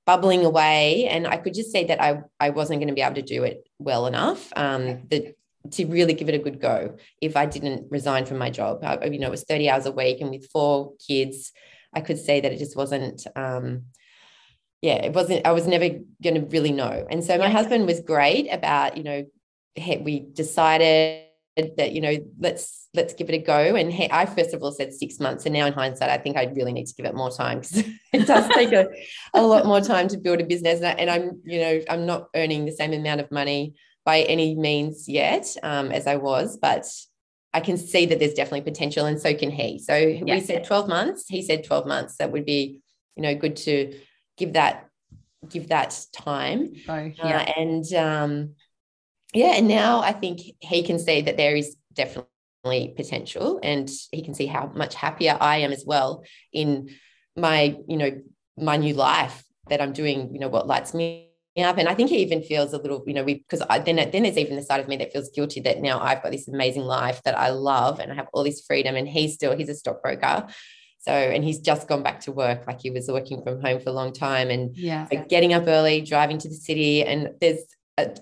bubbling 0.06 0.45
away. 0.45 1.08
And 1.08 1.28
I 1.28 1.38
could 1.38 1.54
just 1.54 1.71
see 1.71 1.86
that 1.86 2.02
I, 2.02 2.21
I 2.39 2.52
wasn't 2.52 2.80
going 2.80 2.88
to 2.88 2.93
be 2.93 3.02
able 3.02 3.15
to 3.15 3.21
do 3.21 3.43
it 3.43 3.67
well 3.80 4.08
enough. 4.08 4.52
Um, 4.56 5.08
that 5.10 5.36
to 5.71 5.86
really 5.86 6.13
give 6.13 6.30
it 6.30 6.36
a 6.36 6.39
good 6.39 6.62
go 6.62 6.95
if 7.21 7.36
I 7.36 7.45
didn't 7.45 7.91
resign 7.91 8.25
from 8.25 8.38
my 8.38 8.49
job. 8.49 8.84
I, 8.84 9.06
you 9.06 9.19
know, 9.19 9.28
it 9.28 9.32
was 9.32 9.43
30 9.43 9.69
hours 9.69 9.86
a 9.86 9.91
week 9.91 10.21
and 10.21 10.30
with 10.30 10.49
four 10.52 10.93
kids, 11.06 11.52
I 11.93 12.02
could 12.02 12.17
say 12.17 12.39
that 12.39 12.52
it 12.52 12.60
just 12.60 12.78
wasn't 12.78 13.25
um, 13.36 13.84
yeah, 14.82 14.95
it 14.95 15.13
wasn't, 15.13 15.45
I 15.45 15.52
was 15.52 15.67
never 15.67 15.89
going 16.23 16.36
to 16.36 16.45
really 16.47 16.71
know. 16.71 17.06
And 17.10 17.23
so 17.23 17.38
my 17.38 17.45
yeah. 17.45 17.52
husband 17.52 17.86
was 17.86 17.99
great 17.99 18.47
about, 18.49 18.95
you 18.95 19.04
know, 19.04 19.25
we 19.75 20.21
decided 20.21 21.25
that 21.78 21.91
you 21.91 22.02
know 22.02 22.17
let's 22.39 22.88
let's 22.93 23.13
give 23.13 23.30
it 23.30 23.36
a 23.36 23.38
go. 23.39 23.76
And 23.76 23.91
he, 23.91 24.10
i 24.12 24.26
first 24.26 24.54
of 24.54 24.63
all 24.63 24.72
said 24.72 24.93
six 24.93 25.19
months. 25.19 25.45
And 25.45 25.54
now 25.54 25.65
in 25.65 25.74
hindsight 25.74 26.10
i 26.10 26.17
think 26.17 26.38
i 26.38 26.45
really 26.45 26.74
need 26.74 26.88
to 26.88 26.95
give 26.95 27.06
it 27.06 27.15
more 27.15 27.32
time 27.32 27.60
because 27.60 27.84
it 28.13 28.28
does 28.28 28.48
take 28.54 28.72
a, 28.72 28.88
a 29.34 29.41
lot 29.41 29.65
more 29.65 29.82
time 29.82 30.08
to 30.10 30.17
build 30.17 30.41
a 30.41 30.45
business. 30.45 30.82
And 30.82 31.10
i'm 31.10 31.41
you 31.45 31.60
know 31.60 31.82
i'm 31.89 32.06
not 32.06 32.28
earning 32.36 32.65
the 32.65 32.72
same 32.72 32.93
amount 32.93 33.22
of 33.22 33.32
money 33.32 33.76
by 34.06 34.22
any 34.22 34.56
means 34.56 35.08
yet 35.08 35.56
um, 35.62 35.91
as 35.91 36.08
i 36.08 36.15
was 36.15 36.58
but 36.58 36.86
i 37.54 37.60
can 37.60 37.78
see 37.78 38.06
that 38.06 38.17
there's 38.19 38.34
definitely 38.34 38.62
potential 38.62 39.06
and 39.06 39.19
so 39.19 39.34
can 39.34 39.52
he. 39.52 39.80
So 39.80 39.95
yeah. 39.95 40.36
we 40.36 40.41
said 40.41 40.63
12 40.65 40.88
months. 40.88 41.26
He 41.28 41.41
said 41.41 41.63
12 41.63 41.88
months. 41.88 42.17
That 42.17 42.32
would 42.32 42.45
be 42.45 42.80
you 43.15 43.24
know 43.24 43.36
good 43.36 43.56
to 43.58 43.93
give 44.38 44.54
that 44.54 44.89
give 45.48 45.69
that 45.69 46.00
time. 46.13 46.74
Oh, 46.88 47.12
yeah. 47.17 47.38
Uh, 47.38 47.62
and 47.62 47.93
um 47.93 48.56
yeah, 49.34 49.54
and 49.56 49.68
now 49.68 50.02
I 50.02 50.12
think 50.12 50.39
he 50.60 50.84
can 50.84 51.00
see 51.00 51.22
that 51.22 51.38
there 51.38 51.56
is 51.56 51.76
definitely 51.94 52.94
potential 52.96 53.60
and 53.62 53.89
he 54.12 54.24
can 54.24 54.34
see 54.34 54.48
how 54.48 54.72
much 54.76 54.96
happier 54.96 55.38
I 55.39 55.58
am 55.58 55.72
as 55.72 55.84
well 55.86 56.24
in 56.52 56.89
my, 57.36 57.78
you 57.88 57.98
know, 57.98 58.22
my 58.58 58.78
new 58.78 58.94
life 58.94 59.44
that 59.70 59.82
I'm 59.82 59.94
doing, 59.94 60.34
you 60.34 60.39
know, 60.39 60.50
what 60.50 60.68
lights 60.68 60.94
me 60.94 61.30
up. 61.58 61.78
And 61.78 61.88
I 61.88 61.94
think 61.94 62.10
he 62.10 62.18
even 62.18 62.42
feels 62.42 62.74
a 62.74 62.78
little, 62.78 63.04
you 63.06 63.13
know, 63.13 63.24
we 63.24 63.36
because 63.36 63.62
then 63.86 63.98
then 63.98 64.24
there's 64.24 64.38
even 64.38 64.56
the 64.56 64.62
side 64.62 64.80
of 64.80 64.88
me 64.88 64.98
that 64.98 65.12
feels 65.12 65.30
guilty 65.30 65.60
that 65.62 65.82
now 65.82 66.00
I've 66.00 66.24
got 66.24 66.32
this 66.32 66.48
amazing 66.48 66.84
life 66.84 67.22
that 67.24 67.38
I 67.38 67.50
love 67.50 68.00
and 68.00 68.12
I 68.12 68.15
have 68.15 68.28
all 68.34 68.44
this 68.44 68.62
freedom. 68.65 68.96
And 68.96 69.08
he's 69.08 69.34
still 69.34 69.56
he's 69.56 69.70
a 69.70 69.76
stockbroker. 69.76 70.48
So, 71.02 71.13
and 71.13 71.46
he's 71.46 71.60
just 71.60 71.88
gone 71.88 72.04
back 72.04 72.20
to 72.22 72.34
work, 72.34 72.68
like 72.68 72.82
he 72.82 72.92
was 72.92 73.08
working 73.08 73.42
from 73.42 73.62
home 73.62 73.80
for 73.80 73.89
a 73.89 73.94
long 73.94 74.12
time 74.12 74.50
and 74.50 74.76
yeah. 74.76 75.08
getting 75.30 75.54
up 75.54 75.63
early, 75.65 76.02
driving 76.02 76.38
to 76.39 76.50
the 76.50 76.56
city. 76.56 77.06
And 77.06 77.32
there's 77.39 77.63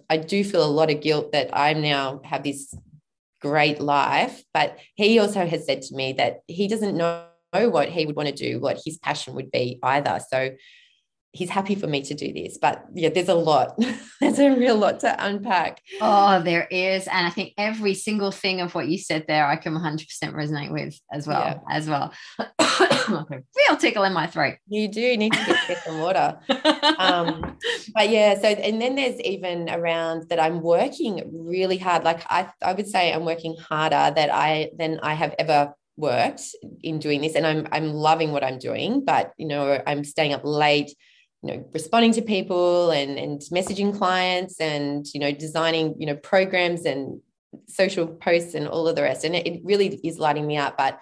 I, 0.10 0.18
do 0.18 0.44
feel 0.44 0.64
a 0.64 0.68
lot 0.68 0.92
of 0.92 1.02
guilt 1.02 1.32
that 1.32 1.50
I 1.54 1.74
now 1.74 2.22
have 2.24 2.44
this 2.44 2.74
great 3.42 3.80
life. 3.80 4.44
But 4.54 4.78
he 4.96 5.20
also 5.20 5.46
has 5.46 5.66
said 5.66 5.82
to 5.84 5.96
me 5.96 6.14
that 6.14 6.40
he 6.48 6.68
doesn't 6.68 6.96
know 6.96 7.26
what 7.52 7.90
he 7.90 8.06
would 8.06 8.16
want 8.16 8.30
to 8.30 8.36
do, 8.36 8.60
what 8.60 8.80
his 8.84 8.98
passion 8.98 9.34
would 9.36 9.52
be 9.52 9.80
either. 9.82 10.20
So 10.30 10.52
he's 11.32 11.50
happy 11.50 11.76
for 11.76 11.88
me 11.88 12.02
to 12.02 12.14
do 12.14 12.34
this. 12.34 12.58
But 12.58 12.86
yeah, 12.94 13.10
there's 13.10 13.30
a 13.30 13.36
lot. 13.36 13.80
there's 14.20 14.40
a 14.40 14.56
real 14.56 14.76
lot 14.76 15.00
to 15.02 15.26
unpack. 15.26 15.82
Oh, 16.02 16.42
there 16.42 16.68
is. 16.72 17.08
And 17.08 17.28
I 17.28 17.30
think 17.30 17.54
every 17.58 17.94
single 17.94 18.32
thing 18.32 18.62
of 18.62 18.74
what 18.74 18.88
you 18.88 18.98
said 18.98 19.26
there, 19.28 19.46
I 19.46 19.56
can 19.56 19.74
100% 19.74 20.06
resonate 20.34 20.72
with 20.72 21.00
as 21.12 21.28
well, 21.28 21.42
yeah. 21.42 21.60
as 21.70 21.88
well. 21.88 22.14
real 23.10 23.78
tickle 23.78 24.04
in 24.04 24.14
my 24.14 24.28
throat. 24.28 24.56
You 24.68 24.88
do 24.88 25.18
need 25.18 25.34
to 25.34 25.60
get 25.68 25.84
some 25.86 26.00
water. 26.00 26.40
um, 26.98 27.58
but 27.94 28.10
yeah, 28.10 28.36
so, 28.36 28.48
and 28.48 28.82
then 28.82 28.96
there's 28.96 29.20
even 29.22 29.70
around 29.70 30.30
that 30.30 30.40
I'm 30.40 30.62
working 30.62 31.30
really 31.32 31.78
hard. 31.78 32.04
Like 32.04 32.24
I, 32.30 32.50
I 32.62 32.74
would 32.74 32.88
say 32.88 33.14
I'm 33.14 33.26
working 33.26 33.56
harder 33.58 34.14
that 34.16 34.30
I, 34.34 34.72
than 34.78 35.00
I 35.02 35.14
have 35.14 35.36
ever 35.38 35.74
worked 35.98 36.44
in 36.84 37.00
doing 37.00 37.22
this 37.22 37.34
and 37.34 37.46
I'm 37.46 37.68
I'm 37.72 37.92
loving 37.92 38.32
what 38.32 38.44
I'm 38.44 38.60
doing 38.60 39.04
but 39.04 39.34
you 39.38 39.48
know 39.48 39.82
I'm 39.88 40.04
staying 40.04 40.32
up 40.32 40.42
late 40.44 40.94
you 41.48 41.56
know 41.56 41.66
responding 41.74 42.14
to 42.14 42.22
people 42.22 42.92
and 42.92 43.18
and 43.18 43.42
messaging 43.52 43.98
clients 43.98 44.60
and 44.60 45.06
you 45.14 45.20
know 45.20 45.32
designing 45.32 45.96
you 45.98 46.06
know 46.06 46.16
programs 46.16 46.86
and 46.86 47.22
social 47.68 48.08
posts 48.08 48.54
and 48.54 48.68
all 48.68 48.88
of 48.88 48.96
the 48.96 49.02
rest. 49.02 49.24
And 49.24 49.36
it, 49.36 49.48
it 49.48 49.62
really 49.64 50.00
is 50.04 50.20
lighting 50.20 50.46
me 50.46 50.58
up 50.58 50.78
but 50.78 51.00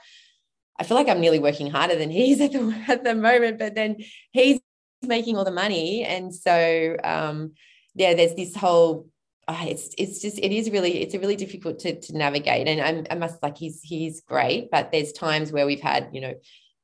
I 0.78 0.84
feel 0.84 0.98
like 0.98 1.08
I'm 1.08 1.22
nearly 1.22 1.40
working 1.40 1.72
harder 1.72 1.96
than 1.96 2.10
he's 2.20 2.42
at 2.42 2.52
the 2.52 2.84
at 2.88 3.04
the 3.04 3.16
moment 3.16 3.60
but 3.60 3.76
then 3.76 3.98
he's 4.32 4.60
making 5.02 5.38
all 5.38 5.46
the 5.46 5.52
money. 5.52 6.04
And 6.04 6.34
so 6.34 6.98
um 7.04 7.54
yeah 7.96 8.14
there's 8.14 8.36
this 8.36 8.56
whole 8.56 9.08
uh, 9.48 9.66
it's 9.68 9.94
it's 9.98 10.22
just 10.22 10.40
it 10.40 10.52
is 10.52 10.72
really 10.72 11.02
it's 11.02 11.14
a 11.14 11.20
really 11.20 11.36
difficult 11.36 11.80
to, 11.80 12.00
to 12.00 12.18
navigate. 12.18 12.68
And 12.68 12.82
I'm, 12.82 13.08
I 13.10 13.16
must 13.16 13.42
like 13.44 13.58
he's 13.58 13.82
he's 13.82 14.22
great 14.22 14.70
but 14.72 14.92
there's 14.92 15.12
times 15.12 15.52
where 15.52 15.66
we've 15.66 15.82
had 15.82 16.10
you 16.14 16.22
know 16.22 16.34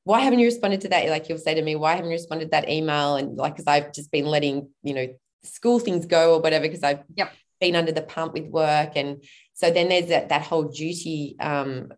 why 0.03 0.19
haven't 0.21 0.39
you 0.39 0.45
responded 0.45 0.81
to 0.81 0.89
that? 0.89 1.07
Like 1.09 1.29
you'll 1.29 1.37
say 1.37 1.53
to 1.53 1.61
me, 1.61 1.75
why 1.75 1.91
haven't 1.95 2.09
you 2.09 2.15
responded 2.15 2.45
to 2.45 2.51
that 2.51 2.69
email? 2.69 3.15
And 3.15 3.37
like, 3.37 3.57
cause 3.57 3.67
I've 3.67 3.93
just 3.93 4.11
been 4.11 4.25
letting, 4.25 4.69
you 4.83 4.93
know, 4.93 5.07
school 5.43 5.79
things 5.79 6.05
go 6.05 6.35
or 6.35 6.41
whatever, 6.41 6.63
because 6.63 6.83
I've 6.83 7.03
yep. 7.15 7.31
been 7.59 7.75
under 7.75 7.91
the 7.91 8.01
pump 8.01 8.33
with 8.33 8.47
work. 8.47 8.93
And 8.95 9.23
so 9.53 9.69
then 9.69 9.89
there's 9.89 10.07
that, 10.07 10.29
that 10.29 10.41
whole 10.41 10.63
duty 10.63 11.35
um, 11.39 11.91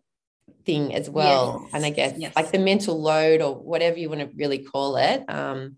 thing 0.66 0.94
as 0.94 1.08
well. 1.08 1.60
Yes. 1.62 1.70
And 1.74 1.84
I 1.86 1.90
guess 1.90 2.18
yes. 2.18 2.36
like 2.36 2.52
the 2.52 2.58
mental 2.58 3.00
load 3.00 3.40
or 3.40 3.54
whatever 3.54 3.98
you 3.98 4.08
want 4.08 4.20
to 4.20 4.30
really 4.36 4.58
call 4.58 4.96
it. 4.96 5.24
Um, 5.28 5.76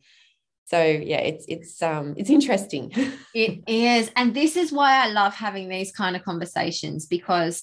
so 0.67 0.83
yeah 0.83 1.19
it's 1.19 1.45
it's 1.47 1.81
um 1.81 2.15
it's 2.17 2.29
interesting 2.29 2.93
it 3.35 3.63
is 3.69 4.11
and 4.17 4.35
this 4.35 4.57
is 4.57 4.73
why 4.73 5.05
i 5.05 5.09
love 5.09 5.33
having 5.33 5.69
these 5.69 5.93
kind 5.93 6.17
of 6.17 6.25
conversations 6.25 7.07
because 7.07 7.63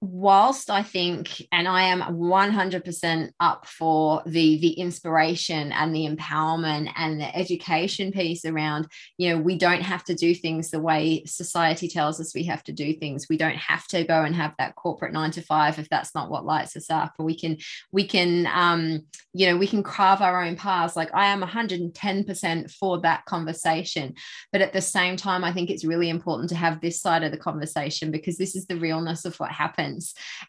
whilst 0.00 0.70
I 0.70 0.84
think, 0.84 1.42
and 1.50 1.66
I 1.66 1.82
am 1.84 2.00
100% 2.00 3.30
up 3.40 3.66
for 3.66 4.22
the 4.26 4.58
the 4.58 4.72
inspiration 4.72 5.72
and 5.72 5.94
the 5.94 6.08
empowerment 6.08 6.92
and 6.96 7.20
the 7.20 7.36
education 7.36 8.12
piece 8.12 8.44
around, 8.44 8.86
you 9.16 9.30
know, 9.30 9.40
we 9.40 9.58
don't 9.58 9.82
have 9.82 10.04
to 10.04 10.14
do 10.14 10.34
things 10.34 10.70
the 10.70 10.80
way 10.80 11.24
society 11.26 11.88
tells 11.88 12.20
us 12.20 12.34
we 12.34 12.44
have 12.44 12.62
to 12.64 12.72
do 12.72 12.92
things. 12.94 13.26
We 13.28 13.36
don't 13.36 13.56
have 13.56 13.88
to 13.88 14.04
go 14.04 14.22
and 14.22 14.36
have 14.36 14.54
that 14.58 14.76
corporate 14.76 15.12
nine 15.12 15.32
to 15.32 15.42
five 15.42 15.78
if 15.78 15.88
that's 15.88 16.14
not 16.14 16.30
what 16.30 16.44
lights 16.44 16.76
us 16.76 16.90
up. 16.90 17.14
We 17.18 17.36
can, 17.36 17.58
we 17.90 18.06
can, 18.06 18.46
um, 18.46 19.04
you 19.32 19.48
know, 19.48 19.56
we 19.56 19.66
can 19.66 19.82
carve 19.82 20.22
our 20.22 20.44
own 20.44 20.54
paths. 20.54 20.94
Like 20.94 21.12
I 21.12 21.26
am 21.26 21.42
110% 21.42 22.70
for 22.70 23.00
that 23.00 23.24
conversation, 23.24 24.14
but 24.52 24.62
at 24.62 24.72
the 24.72 24.80
same 24.80 25.16
time, 25.16 25.42
I 25.42 25.52
think 25.52 25.70
it's 25.70 25.84
really 25.84 26.08
important 26.08 26.50
to 26.50 26.56
have 26.56 26.80
this 26.80 27.00
side 27.00 27.24
of 27.24 27.32
the 27.32 27.36
conversation 27.38 28.12
because 28.12 28.38
this 28.38 28.54
is 28.54 28.66
the 28.66 28.76
realness 28.76 29.24
of 29.24 29.34
what 29.40 29.50
happened 29.50 29.87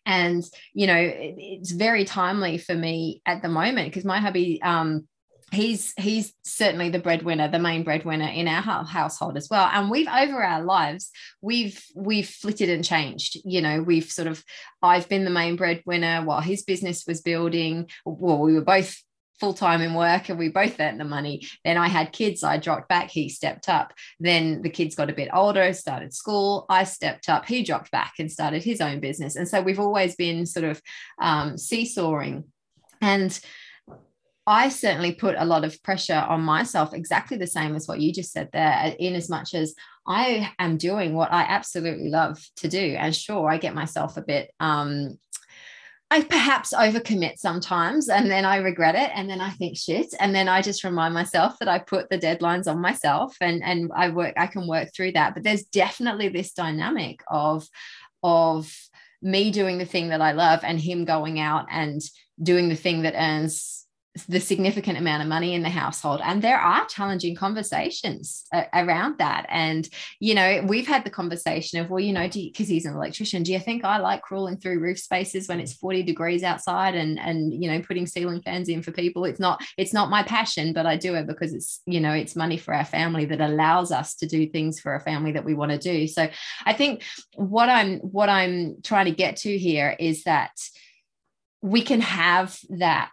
and 0.06 0.44
you 0.74 0.88
know 0.88 0.98
it, 0.98 1.36
it's 1.38 1.72
very 1.72 2.06
timely 2.06 2.58
for 2.58 2.76
me 2.76 3.22
at 3.26 3.42
the 3.42 3.50
moment 3.50 3.88
because 3.88 4.06
my 4.06 4.20
hubby 4.20 4.62
um 4.62 5.08
he's 5.52 5.94
he's 5.98 6.34
certainly 6.44 6.90
the 6.90 7.00
breadwinner 7.00 7.48
the 7.48 7.60
main 7.60 7.84
breadwinner 7.84 8.28
in 8.28 8.48
our 8.48 8.62
household 8.86 9.38
as 9.38 9.50
well. 9.50 9.68
And 9.72 9.90
we've 9.90 10.08
over 10.08 10.44
our 10.44 10.64
lives 10.64 11.12
we've 11.42 11.84
we've 11.96 12.30
flitted 12.30 12.70
and 12.70 12.84
changed. 12.84 13.38
You 13.44 13.62
know 13.62 13.82
we've 13.82 14.12
sort 14.12 14.28
of 14.28 14.44
i've 14.82 15.10
been 15.10 15.26
the 15.26 15.32
main 15.32 15.56
breadwinner 15.56 16.24
while 16.24 16.42
his 16.42 16.64
business 16.64 17.06
was 17.08 17.22
building. 17.22 17.90
Well 18.06 18.40
we 18.40 18.54
were 18.54 18.62
both 18.62 19.02
full 19.40 19.54
time 19.54 19.82
in 19.82 19.94
work 19.94 20.30
and 20.30 20.38
we 20.38 20.50
both 20.50 20.80
earned 20.80 21.00
the 21.00 21.06
money. 21.06 21.48
Then 21.64 21.78
I 21.78 21.88
had 21.88 22.12
kids, 22.12 22.44
I 22.44 22.58
dropped 22.58 22.90
back, 22.90 23.10
he 23.10 23.30
stepped 23.30 23.70
up. 23.70 23.94
Then 24.20 24.62
the 24.62 24.70
kids 24.70 24.96
got 24.96 25.10
a 25.10 25.14
bit 25.14 25.30
older, 25.34 25.74
started 25.74 26.14
school, 26.14 26.66
I 26.70 26.84
stepped 26.84 27.30
up, 27.30 27.46
he 27.46 27.64
dropped 27.64 27.92
back 27.92 28.14
and 28.20 28.32
started 28.32 28.64
his 28.64 28.82
own 28.82 29.00
business. 29.00 29.36
And 29.36 29.48
so 29.48 29.62
we've 29.62 29.80
always 29.80 30.16
been 30.16 30.46
sort 30.46 30.66
of 30.66 30.82
um, 31.22 31.58
seesawing. 31.58 32.46
And 33.02 33.40
I 34.46 34.70
certainly 34.70 35.14
put 35.14 35.36
a 35.38 35.46
lot 35.46 35.64
of 35.64 35.82
pressure 35.84 36.26
on 36.28 36.42
myself, 36.42 36.94
exactly 36.94 37.38
the 37.38 37.46
same 37.46 37.76
as 37.76 37.88
what 37.88 38.00
you 38.00 38.12
just 38.12 38.32
said 38.32 38.50
there, 38.52 38.96
in 38.98 39.14
as 39.14 39.30
much 39.30 39.54
as 39.54 39.76
I 40.08 40.52
am 40.58 40.78
doing 40.78 41.14
what 41.14 41.32
I 41.32 41.44
absolutely 41.44 42.10
love 42.10 42.44
to 42.58 42.68
do. 42.68 42.96
And 42.98 43.16
sure, 43.16 43.48
I 43.48 43.58
get 43.58 43.76
myself 43.76 44.18
a 44.18 44.24
bit 44.24 44.52
um, 44.60 45.20
I 46.12 46.24
perhaps 46.24 46.74
overcommit 46.74 47.38
sometimes 47.38 48.10
and 48.10 48.32
then 48.32 48.44
I 48.44 48.58
regret 48.58 48.96
it 48.96 49.12
and 49.14 49.30
then 49.30 49.40
I 49.42 49.52
think 49.52 49.78
shit 49.78 50.14
and 50.20 50.34
then 50.34 50.48
I 50.48 50.64
just 50.64 50.84
remind 50.84 51.14
myself 51.14 51.60
that 51.60 51.68
I 51.68 51.78
put 51.78 52.10
the 52.10 52.18
deadlines 52.18 52.68
on 52.68 52.82
myself 52.82 53.36
and 53.42 53.64
and 53.64 53.92
I 53.96 54.10
work 54.10 54.34
I 54.36 54.48
can 54.48 54.68
work 54.68 54.90
through 54.94 55.12
that. 55.12 55.36
But 55.36 55.44
there's 55.44 55.66
definitely 55.66 56.30
this 56.30 56.52
dynamic 56.54 57.22
of 57.28 57.68
of 58.24 58.76
me 59.22 59.52
doing 59.52 59.78
the 59.78 59.86
thing 59.86 60.10
that 60.10 60.22
I 60.22 60.32
love 60.32 60.62
and 60.64 60.80
him 60.80 61.06
going 61.06 61.40
out 61.40 61.68
and 61.70 62.02
doing 62.42 62.70
the 62.70 62.76
thing 62.76 63.04
that 63.04 63.16
earns 63.16 63.79
the 64.26 64.40
significant 64.40 64.98
amount 64.98 65.22
of 65.22 65.28
money 65.28 65.54
in 65.54 65.64
the 65.64 65.70
household. 65.70 66.22
And 66.24 66.42
there 66.42 66.60
are 66.60 66.86
challenging 66.88 67.36
conversations 67.36 68.44
uh, 68.54 68.64
around 68.74 69.18
that. 69.20 69.46
And 69.50 69.88
you 70.20 70.34
know 70.36 70.64
we've 70.66 70.88
had 70.88 71.04
the 71.04 71.10
conversation 71.10 71.80
of 71.80 71.90
well 71.90 72.00
you 72.00 72.14
know 72.14 72.28
because 72.28 72.68
he's 72.68 72.86
an 72.86 72.94
electrician 72.94 73.44
do 73.44 73.52
you 73.52 73.60
think 73.60 73.84
i 73.84 73.98
like 73.98 74.22
crawling 74.22 74.58
through 74.58 74.80
roof 74.80 75.00
spaces 75.00 75.48
when 75.48 75.60
it's 75.60 75.74
40 75.74 76.04
degrees 76.04 76.44
outside 76.44 76.96
and 76.96 77.20
and 77.20 77.62
you 77.62 77.70
know 77.70 77.82
putting 77.82 78.06
ceiling 78.06 78.42
fans 78.42 78.70
in 78.70 78.82
for 78.82 78.92
people? 78.92 79.26
It's 79.26 79.40
not 79.40 79.62
it's 79.78 79.94
not 79.94 80.10
my 80.10 80.24
passion 80.24 80.74
but 80.74 80.86
i 80.86 80.96
do 80.96 81.16
it 81.16 81.28
because 81.28 81.54
it's 81.54 81.82
you 81.86 82.00
know 82.00 82.14
it's 82.14 82.36
money 82.36 82.58
for 82.58 82.74
our 82.74 82.86
family 82.86 83.26
that 83.26 83.42
allows 83.42 83.92
us 83.92 84.16
to 84.16 84.28
do 84.28 84.48
things 84.48 84.80
for 84.80 84.96
a 84.96 85.00
family 85.00 85.32
that 85.34 85.46
we 85.46 85.54
want 85.54 85.72
to 85.72 85.78
do. 85.78 86.08
So 86.08 86.30
i 86.66 86.74
think 86.74 87.04
what 87.36 87.70
i'm 87.70 88.00
what 88.00 88.30
i'm 88.30 88.82
trying 88.84 89.06
to 89.06 89.12
get 89.12 89.38
to 89.38 89.58
here 89.58 89.96
is 90.00 90.24
that 90.24 90.52
we 91.62 91.82
can 91.82 92.02
have 92.02 92.58
that 92.70 93.12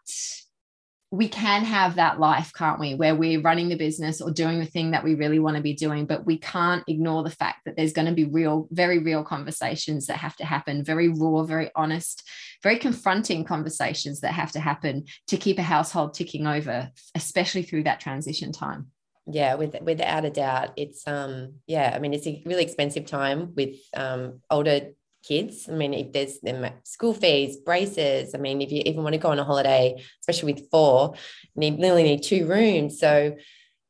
we 1.11 1.29
can 1.29 1.65
have 1.65 1.95
that 1.95 2.19
life, 2.19 2.53
can't 2.53 2.81
we, 2.81 2.95
where 2.95 3.15
we're 3.15 3.41
running 3.41 3.69
the 3.69 3.77
business 3.77 4.21
or 4.21 4.33
doing 4.33 4.59
the 4.59 4.67
thing 4.67 4.91
that 4.91 5.05
we 5.05 5.15
really 5.15 5.39
want 5.39 5.57
to 5.57 5.63
be 5.63 5.73
doing, 5.73 6.05
but 6.05 6.27
we 6.27 6.37
can't 6.37 6.83
ignore 6.89 7.23
the 7.23 7.31
fact 7.31 7.65
that 7.65 7.77
there's 7.77 7.93
going 7.93 8.09
to 8.09 8.15
be 8.15 8.25
real, 8.25 8.67
very 8.73 8.99
real 8.99 9.23
conversations 9.23 10.07
that 10.07 10.17
have 10.17 10.35
to 10.37 10.45
happen, 10.45 10.85
very 10.85 11.09
raw, 11.09 11.45
very 11.45 11.71
honest, 11.77 12.29
very 12.63 12.79
confronting 12.79 13.45
conversations 13.45 14.21
that 14.21 14.33
have 14.33 14.51
to 14.53 14.61
happen 14.61 15.05
to 15.29 15.37
keep 15.37 15.59
a 15.59 15.63
household 15.63 16.13
ticking 16.13 16.47
over, 16.47 16.91
especially 17.15 17.63
through 17.63 17.85
that 17.85 18.01
transition 18.01 18.51
time. 18.51 18.89
Yeah, 19.29 19.55
with, 19.55 19.77
without 19.83 20.25
a 20.25 20.31
doubt, 20.31 20.71
it's 20.77 21.07
um 21.07 21.55
yeah. 21.67 21.93
I 21.95 21.99
mean, 21.99 22.15
it's 22.15 22.29
a 22.29 22.43
really 22.47 22.63
expensive 22.63 23.07
time 23.07 23.55
with 23.57 23.77
um 23.97 24.41
older 24.51 24.93
kids. 25.27 25.69
I 25.69 25.73
mean, 25.73 25.95
if 25.95 26.13
there's 26.13 26.39
school 26.85 27.15
fees, 27.15 27.57
braces. 27.57 28.35
I 28.35 28.39
mean, 28.39 28.63
if 28.63 28.71
you 28.71 28.83
even 28.85 29.03
want 29.03 29.15
to 29.15 29.19
go 29.19 29.31
on 29.31 29.39
a 29.39 29.45
holiday, 29.45 30.03
especially 30.21 30.53
with 30.53 30.71
four, 30.71 31.15
you 31.55 31.61
need 31.61 31.79
nearly 31.79 32.03
need 32.03 32.23
two 32.23 32.47
rooms. 32.47 32.99
So 32.99 33.37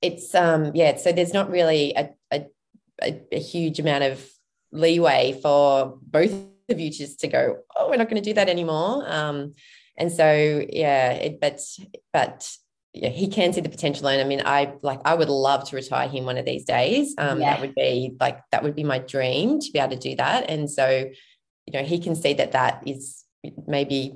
it's 0.00 0.34
um 0.34 0.72
yeah. 0.74 0.96
So 0.96 1.12
there's 1.12 1.34
not 1.34 1.50
really 1.50 1.94
a 1.96 2.10
a, 2.30 2.46
a, 3.02 3.20
a 3.32 3.38
huge 3.38 3.78
amount 3.78 4.04
of 4.04 4.26
leeway 4.72 5.38
for 5.42 5.98
both 6.02 6.32
of 6.68 6.80
you 6.80 6.90
just 6.90 7.20
to 7.20 7.28
go. 7.28 7.58
Oh, 7.76 7.88
we're 7.88 7.96
not 7.96 8.08
going 8.08 8.22
to 8.22 8.30
do 8.30 8.34
that 8.34 8.48
anymore. 8.48 9.04
Um, 9.06 9.54
and 9.96 10.12
so 10.12 10.66
yeah, 10.68 11.12
it, 11.12 11.40
but 11.40 11.60
but 12.12 12.56
yeah, 12.96 13.10
he 13.10 13.28
can 13.28 13.52
see 13.52 13.60
the 13.60 13.68
potential. 13.68 14.08
And 14.08 14.20
I 14.20 14.24
mean, 14.24 14.42
I 14.44 14.72
like 14.82 15.00
I 15.04 15.14
would 15.14 15.28
love 15.28 15.68
to 15.68 15.76
retire 15.76 16.08
him 16.08 16.24
one 16.24 16.38
of 16.38 16.46
these 16.46 16.64
days. 16.64 17.14
Um, 17.18 17.40
yeah. 17.40 17.50
that 17.50 17.60
would 17.60 17.74
be 17.74 18.16
like 18.18 18.40
that 18.52 18.62
would 18.62 18.74
be 18.74 18.84
my 18.84 18.98
dream 18.98 19.60
to 19.60 19.70
be 19.70 19.78
able 19.78 19.90
to 19.90 19.98
do 19.98 20.16
that. 20.16 20.48
And 20.48 20.70
so, 20.70 21.10
you 21.66 21.72
know, 21.72 21.84
he 21.84 21.98
can 21.98 22.14
see 22.14 22.32
that 22.34 22.52
that 22.52 22.82
is 22.86 23.24
maybe 23.66 24.14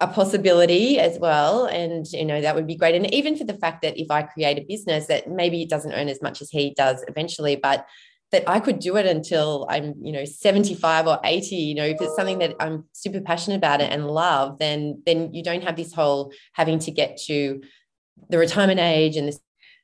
a 0.00 0.06
possibility 0.06 0.98
as 0.98 1.18
well. 1.18 1.66
And 1.66 2.06
you 2.10 2.24
know, 2.24 2.40
that 2.40 2.54
would 2.54 2.66
be 2.66 2.76
great. 2.76 2.94
And 2.94 3.12
even 3.12 3.36
for 3.36 3.44
the 3.44 3.58
fact 3.58 3.82
that 3.82 4.00
if 4.00 4.10
I 4.10 4.22
create 4.22 4.58
a 4.58 4.64
business 4.66 5.06
that 5.08 5.30
maybe 5.30 5.62
it 5.62 5.68
doesn't 5.68 5.92
earn 5.92 6.08
as 6.08 6.22
much 6.22 6.40
as 6.40 6.48
he 6.50 6.72
does 6.74 7.04
eventually, 7.08 7.56
but 7.56 7.86
that 8.32 8.44
I 8.48 8.60
could 8.60 8.78
do 8.78 8.96
it 8.96 9.06
until 9.06 9.66
I'm, 9.70 9.94
you 10.02 10.12
know, 10.12 10.24
75 10.24 11.06
or 11.06 11.18
80, 11.24 11.56
you 11.56 11.74
know, 11.74 11.84
if 11.84 12.00
it's 12.00 12.14
something 12.14 12.38
that 12.40 12.54
I'm 12.60 12.84
super 12.92 13.20
passionate 13.20 13.56
about 13.56 13.80
it 13.80 13.90
and 13.90 14.06
love, 14.06 14.58
then 14.58 15.02
then 15.04 15.34
you 15.34 15.42
don't 15.42 15.62
have 15.62 15.76
this 15.76 15.92
whole 15.92 16.32
having 16.52 16.78
to 16.80 16.90
get 16.90 17.18
to 17.26 17.60
the 18.28 18.38
retirement 18.38 18.80
age 18.80 19.16
and 19.16 19.28
the 19.28 19.38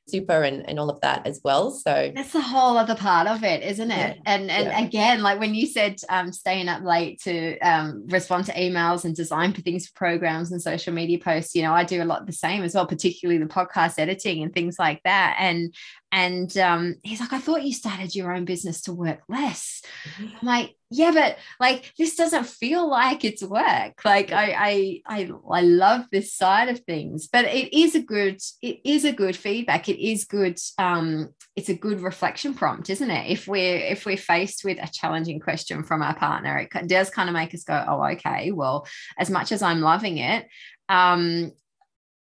super 0.07 0.43
and, 0.43 0.67
and 0.69 0.79
all 0.79 0.89
of 0.89 1.01
that 1.01 1.25
as 1.25 1.41
well 1.43 1.71
so 1.71 2.11
that's 2.13 2.31
the 2.31 2.41
whole 2.41 2.77
other 2.77 2.93
part 2.93 3.27
of 3.27 3.43
it 3.43 3.63
isn't 3.63 3.89
it 3.89 4.17
yeah. 4.17 4.21
and 4.27 4.51
and 4.51 4.67
yeah. 4.67 4.81
again 4.83 5.23
like 5.23 5.39
when 5.39 5.55
you 5.55 5.65
said 5.65 5.99
um, 6.09 6.31
staying 6.31 6.67
up 6.67 6.83
late 6.83 7.19
to 7.21 7.57
um, 7.59 8.05
respond 8.09 8.45
to 8.45 8.53
emails 8.53 9.03
and 9.03 9.15
design 9.15 9.51
for 9.51 9.61
things 9.61 9.87
for 9.87 9.93
programs 9.95 10.51
and 10.51 10.61
social 10.61 10.93
media 10.93 11.17
posts 11.17 11.55
you 11.55 11.63
know 11.63 11.73
i 11.73 11.83
do 11.83 12.03
a 12.03 12.05
lot 12.05 12.25
the 12.27 12.31
same 12.31 12.61
as 12.61 12.75
well 12.75 12.85
particularly 12.85 13.39
the 13.39 13.49
podcast 13.49 13.97
editing 13.97 14.43
and 14.43 14.53
things 14.53 14.77
like 14.77 15.01
that 15.03 15.35
and 15.39 15.73
and 16.15 16.57
um, 16.59 16.95
he's 17.03 17.19
like, 17.19 17.33
I 17.33 17.39
thought 17.39 17.63
you 17.63 17.73
started 17.73 18.15
your 18.15 18.33
own 18.33 18.45
business 18.45 18.83
to 18.83 18.93
work 18.93 19.19
less. 19.27 19.81
Mm-hmm. 20.07 20.37
I'm 20.39 20.47
like, 20.47 20.75
yeah, 20.89 21.11
but 21.11 21.37
like 21.59 21.91
this 21.97 22.15
doesn't 22.15 22.45
feel 22.45 22.89
like 22.89 23.25
it's 23.25 23.43
work. 23.43 23.99
Like 24.05 24.31
I, 24.31 24.53
I, 24.57 25.01
I, 25.05 25.31
I 25.51 25.61
love 25.61 26.05
this 26.13 26.33
side 26.33 26.69
of 26.69 26.79
things, 26.79 27.27
but 27.27 27.43
it 27.43 27.77
is 27.77 27.95
a 27.95 28.01
good, 28.01 28.39
it 28.61 28.79
is 28.85 29.03
a 29.03 29.11
good 29.11 29.35
feedback. 29.35 29.89
It 29.89 30.01
is 30.01 30.23
good. 30.23 30.57
Um, 30.77 31.33
it's 31.57 31.67
a 31.67 31.75
good 31.75 31.99
reflection 31.99 32.53
prompt, 32.53 32.89
isn't 32.89 33.11
it? 33.11 33.29
If 33.29 33.45
we're 33.45 33.79
if 33.79 34.05
we're 34.05 34.15
faced 34.15 34.63
with 34.63 34.77
a 34.81 34.89
challenging 34.89 35.41
question 35.41 35.83
from 35.83 36.01
our 36.01 36.15
partner, 36.15 36.57
it 36.57 36.87
does 36.87 37.09
kind 37.09 37.27
of 37.27 37.33
make 37.33 37.53
us 37.53 37.65
go, 37.65 37.83
oh, 37.89 38.01
okay, 38.13 38.51
well, 38.51 38.87
as 39.19 39.29
much 39.29 39.51
as 39.51 39.61
I'm 39.61 39.81
loving 39.81 40.19
it, 40.19 40.47
um, 40.87 41.51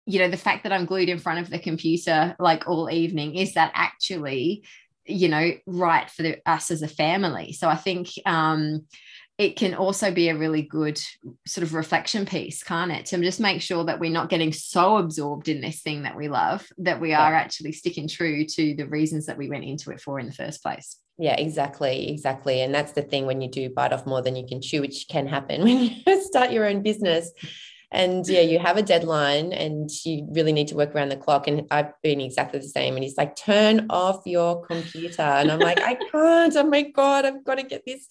you 0.10 0.20
know 0.20 0.30
the 0.30 0.38
fact 0.38 0.64
that 0.64 0.74
i'm 0.74 0.86
glued 0.86 1.10
in 1.10 1.20
front 1.20 1.40
of 1.40 1.50
the 1.50 1.60
computer 1.60 2.36
like 2.40 2.68
all 2.68 2.90
evening 2.90 3.36
is 3.36 3.54
that 3.54 3.72
actually 3.76 4.64
you 5.06 5.30
know 5.30 5.52
right 5.66 6.10
for 6.10 6.24
the, 6.24 6.38
us 6.46 6.72
as 6.72 6.82
a 6.82 6.88
family 6.88 7.54
so 7.54 7.70
i 7.70 7.76
think 7.76 8.10
um 8.26 8.82
it 9.40 9.56
can 9.56 9.74
also 9.74 10.12
be 10.12 10.28
a 10.28 10.38
really 10.38 10.62
good 10.62 11.00
sort 11.48 11.64
of 11.64 11.74
reflection 11.74 12.26
piece, 12.26 12.62
can't 12.62 12.92
it? 12.92 13.06
To 13.06 13.18
just 13.20 13.40
make 13.40 13.62
sure 13.62 13.86
that 13.86 13.98
we're 13.98 14.12
not 14.12 14.28
getting 14.28 14.52
so 14.52 14.98
absorbed 14.98 15.48
in 15.48 15.62
this 15.62 15.82
thing 15.82 16.04
that 16.04 16.18
we 16.18 16.28
love 16.28 16.68
that 16.80 17.00
we 17.00 17.14
are 17.14 17.34
actually 17.34 17.72
sticking 17.72 18.10
true 18.10 18.44
to 18.44 18.76
the 18.76 18.86
reasons 18.86 19.28
that 19.28 19.38
we 19.38 19.50
went 19.50 19.64
into 19.64 19.92
it 19.92 20.02
for 20.02 20.20
in 20.20 20.26
the 20.26 20.34
first 20.34 20.62
place. 20.62 20.98
Yeah, 21.18 21.36
exactly. 21.36 22.10
Exactly. 22.10 22.60
And 22.62 22.76
that's 22.76 22.92
the 22.92 23.02
thing 23.02 23.28
when 23.28 23.40
you 23.40 23.50
do 23.50 23.70
bite 23.70 23.94
off 23.94 24.06
more 24.06 24.22
than 24.22 24.36
you 24.36 24.46
can 24.46 24.62
chew, 24.62 24.82
which 24.82 25.06
can 25.10 25.26
happen 25.26 25.62
when 25.64 25.90
you 26.06 26.22
start 26.22 26.52
your 26.52 26.68
own 26.68 26.82
business. 26.82 27.32
And 27.92 28.28
yeah, 28.28 28.42
you 28.42 28.60
have 28.60 28.78
a 28.78 28.84
deadline 28.84 29.52
and 29.52 29.90
you 30.06 30.28
really 30.32 30.52
need 30.52 30.68
to 30.68 30.76
work 30.76 30.94
around 30.94 31.10
the 31.10 31.18
clock. 31.18 31.48
And 31.48 31.66
I've 31.72 31.92
been 32.04 32.22
exactly 32.22 32.60
the 32.60 32.68
same. 32.68 32.96
And 32.96 33.04
he's 33.04 33.18
like, 33.18 33.36
turn 33.36 33.88
off 33.90 34.22
your 34.26 34.64
computer. 34.66 35.24
And 35.24 35.52
I'm 35.52 35.60
like, 35.60 35.80
I 35.82 35.96
can't. 36.12 36.56
Oh 36.56 36.64
my 36.64 36.84
God, 36.84 37.26
I've 37.26 37.44
got 37.44 37.56
to 37.56 37.64
get 37.64 37.84
this 37.86 38.08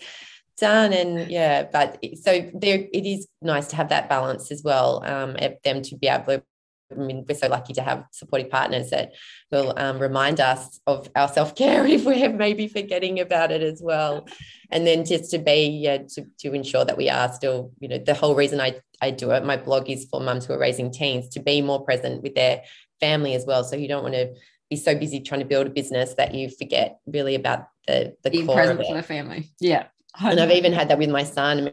done 0.58 0.92
and 0.92 1.30
yeah 1.30 1.62
but 1.72 2.04
so 2.20 2.50
there 2.52 2.84
it 2.92 3.06
is 3.06 3.28
nice 3.40 3.68
to 3.68 3.76
have 3.76 3.90
that 3.90 4.08
balance 4.08 4.50
as 4.50 4.60
well 4.64 5.04
um 5.04 5.36
them 5.62 5.82
to 5.82 5.96
be 5.96 6.08
able 6.08 6.24
to 6.24 6.42
I 6.90 6.94
mean, 6.94 7.24
we're 7.28 7.34
so 7.34 7.48
lucky 7.48 7.72
to 7.74 7.82
have 7.82 8.04
supportive 8.12 8.50
partners 8.50 8.90
that 8.90 9.12
will 9.50 9.74
um, 9.76 9.98
remind 9.98 10.40
us 10.40 10.80
of 10.86 11.08
our 11.14 11.28
self 11.28 11.54
care 11.54 11.86
if 11.86 12.04
we're 12.04 12.32
maybe 12.32 12.68
forgetting 12.68 13.20
about 13.20 13.50
it 13.50 13.62
as 13.62 13.80
well. 13.82 14.26
And 14.70 14.86
then 14.86 15.04
just 15.04 15.30
to 15.30 15.38
be, 15.38 15.66
yeah, 15.66 15.98
to, 16.14 16.26
to 16.40 16.52
ensure 16.52 16.84
that 16.84 16.96
we 16.96 17.08
are 17.08 17.32
still, 17.32 17.72
you 17.80 17.88
know, 17.88 17.98
the 17.98 18.14
whole 18.14 18.34
reason 18.34 18.60
I, 18.60 18.80
I 19.00 19.10
do 19.10 19.30
it, 19.30 19.44
my 19.44 19.56
blog 19.56 19.88
is 19.88 20.06
for 20.10 20.20
mums 20.20 20.46
who 20.46 20.54
are 20.54 20.58
raising 20.58 20.90
teens 20.90 21.28
to 21.30 21.40
be 21.40 21.62
more 21.62 21.84
present 21.84 22.22
with 22.22 22.34
their 22.34 22.62
family 23.00 23.34
as 23.34 23.46
well. 23.46 23.64
So 23.64 23.76
you 23.76 23.88
don't 23.88 24.02
want 24.02 24.14
to 24.14 24.34
be 24.70 24.76
so 24.76 24.94
busy 24.94 25.20
trying 25.20 25.40
to 25.40 25.46
build 25.46 25.66
a 25.66 25.70
business 25.70 26.14
that 26.14 26.34
you 26.34 26.50
forget 26.50 26.98
really 27.06 27.34
about 27.34 27.68
the, 27.86 28.16
the 28.22 28.30
Being 28.30 28.46
present 28.46 28.84
for 28.84 28.94
the 28.94 29.02
family. 29.02 29.50
Yeah 29.60 29.86
and 30.20 30.40
I've 30.40 30.50
even 30.50 30.72
had 30.72 30.88
that 30.88 30.98
with 30.98 31.10
my 31.10 31.24
son. 31.24 31.72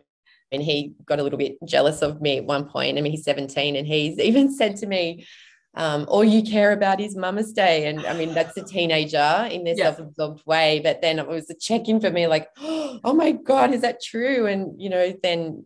And 0.52 0.62
he 0.62 0.94
got 1.06 1.20
a 1.20 1.24
little 1.24 1.40
bit 1.40 1.58
jealous 1.66 2.02
of 2.02 2.22
me 2.22 2.38
at 2.38 2.46
one 2.46 2.70
point. 2.70 2.98
I 2.98 3.02
mean, 3.02 3.12
he's 3.12 3.24
17 3.24 3.76
and 3.76 3.88
he's 3.88 4.20
even 4.30 4.52
said 4.54 4.78
to 4.78 4.86
me, 4.86 5.26
um, 5.78 6.06
all 6.08 6.24
you 6.24 6.42
care 6.42 6.72
about 6.72 7.02
is 7.02 7.18
Mama 7.18 7.44
Stay. 7.44 7.88
And 7.88 8.06
I 8.06 8.14
mean, 8.14 8.34
that's 8.34 8.56
a 8.56 8.64
teenager 8.64 9.48
in 9.52 9.66
their 9.66 9.76
yeah. 9.76 9.86
self-absorbed 9.86 10.46
way. 10.46 10.80
But 10.82 11.02
then 11.02 11.20
it 11.20 11.28
was 11.28 11.50
a 11.50 11.56
check-in 11.56 12.00
for 12.00 12.10
me, 12.10 12.28
like, 12.28 12.48
oh 12.62 13.14
my 13.14 13.32
God, 13.34 13.74
is 13.74 13.82
that 13.82 14.02
true? 14.02 14.46
And, 14.46 14.80
you 14.82 14.90
know, 14.90 15.14
then 15.22 15.66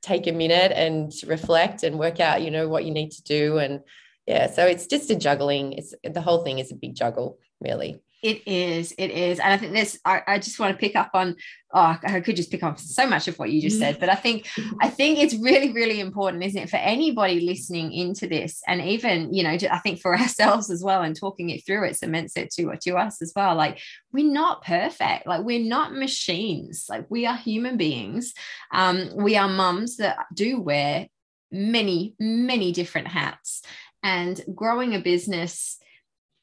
take 0.00 0.26
a 0.26 0.32
minute 0.32 0.72
and 0.72 1.12
reflect 1.26 1.82
and 1.82 1.98
work 1.98 2.20
out, 2.20 2.42
you 2.42 2.50
know, 2.50 2.68
what 2.68 2.84
you 2.84 2.92
need 2.92 3.10
to 3.12 3.22
do. 3.22 3.58
And 3.58 3.80
yeah, 4.26 4.48
so 4.48 4.66
it's 4.66 4.86
just 4.86 5.10
a 5.10 5.16
juggling. 5.16 5.72
It's 5.72 5.94
the 6.04 6.20
whole 6.20 6.44
thing 6.44 6.58
is 6.58 6.70
a 6.70 6.76
big 6.76 6.94
juggle, 6.94 7.38
really. 7.60 8.00
It 8.22 8.46
is, 8.46 8.94
it 8.98 9.10
is. 9.10 9.40
And 9.40 9.52
I 9.52 9.56
think 9.56 9.72
this, 9.72 9.98
I, 10.04 10.22
I, 10.28 10.38
just 10.38 10.60
want 10.60 10.72
to 10.72 10.78
pick 10.78 10.94
up 10.94 11.10
on, 11.12 11.34
oh, 11.74 11.98
I 12.04 12.20
could 12.20 12.36
just 12.36 12.52
pick 12.52 12.62
up 12.62 12.78
so 12.78 13.04
much 13.04 13.26
of 13.26 13.36
what 13.36 13.50
you 13.50 13.60
just 13.60 13.80
said, 13.80 13.98
but 13.98 14.08
I 14.08 14.14
think, 14.14 14.48
I 14.80 14.88
think 14.88 15.18
it's 15.18 15.34
really, 15.34 15.72
really 15.72 15.98
important, 15.98 16.44
isn't 16.44 16.62
it, 16.62 16.70
for 16.70 16.76
anybody 16.76 17.40
listening 17.40 17.92
into 17.92 18.28
this 18.28 18.62
and 18.68 18.80
even, 18.80 19.34
you 19.34 19.42
know, 19.42 19.50
I 19.50 19.78
think 19.80 19.98
for 19.98 20.16
ourselves 20.18 20.70
as 20.70 20.84
well 20.84 21.02
and 21.02 21.16
talking 21.16 21.50
it 21.50 21.66
through, 21.66 21.84
it 21.84 21.96
cements 21.96 22.36
it 22.36 22.52
to, 22.52 22.72
to 22.82 22.96
us 22.96 23.20
as 23.20 23.32
well. 23.34 23.56
Like 23.56 23.80
we're 24.12 24.32
not 24.32 24.64
perfect. 24.64 25.26
Like 25.26 25.42
we're 25.42 25.68
not 25.68 25.92
machines. 25.92 26.86
Like 26.88 27.06
we 27.08 27.26
are 27.26 27.36
human 27.36 27.76
beings. 27.76 28.34
Um, 28.70 29.10
we 29.16 29.36
are 29.36 29.48
mums 29.48 29.96
that 29.96 30.26
do 30.32 30.60
wear 30.60 31.08
many, 31.50 32.14
many 32.20 32.70
different 32.70 33.08
hats 33.08 33.62
and 34.04 34.40
growing 34.54 34.94
a 34.94 35.00
business 35.00 35.78